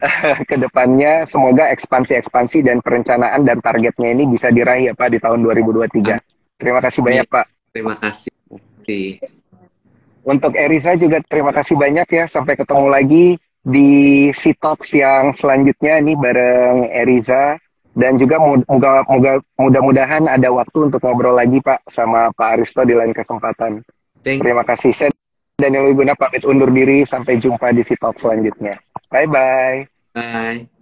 ke 0.48 0.56
depannya. 0.56 1.28
Semoga 1.28 1.68
ekspansi-ekspansi 1.76 2.64
dan 2.64 2.80
perencanaan 2.80 3.44
dan 3.44 3.60
targetnya 3.60 4.08
ini 4.08 4.24
bisa 4.24 4.48
diraih 4.48 4.88
ya 4.88 4.94
Pak 4.96 5.12
di 5.12 5.20
tahun 5.20 5.44
2023. 5.44 6.00
Terima 6.64 6.80
kasih 6.80 7.00
banyak 7.04 7.28
Pak. 7.28 7.44
Terima 7.76 7.92
kasih. 7.92 8.32
Untuk 10.24 10.56
Erisa 10.56 10.96
juga 10.96 11.20
terima 11.28 11.52
kasih 11.52 11.76
banyak 11.76 12.08
ya. 12.08 12.24
Sampai 12.24 12.56
ketemu 12.56 12.88
lagi 12.88 13.36
di 13.64 14.28
Sitox 14.30 14.92
yang 14.92 15.32
selanjutnya 15.32 15.98
ini 16.04 16.12
bareng 16.12 16.92
Eriza 16.92 17.56
dan 17.96 18.20
juga 18.20 18.36
mudah-mudahan 19.56 20.28
ada 20.28 20.48
waktu 20.52 20.92
untuk 20.92 21.00
ngobrol 21.00 21.32
lagi 21.38 21.62
Pak 21.64 21.88
sama 21.88 22.28
Pak 22.36 22.60
Aristo 22.60 22.84
di 22.84 22.92
lain 22.92 23.16
kesempatan. 23.16 23.80
Thank 24.20 24.44
Terima 24.44 24.66
kasih. 24.66 24.92
Saya 24.92 25.10
Daniel 25.54 25.88
Wiguna 25.88 26.18
pamit 26.18 26.42
undur 26.42 26.68
diri 26.74 27.06
sampai 27.06 27.38
jumpa 27.38 27.70
di 27.70 27.86
Sitox 27.86 28.26
selanjutnya. 28.26 28.76
Bye 29.08 29.30
bye. 29.30 29.78
Bye. 30.12 30.73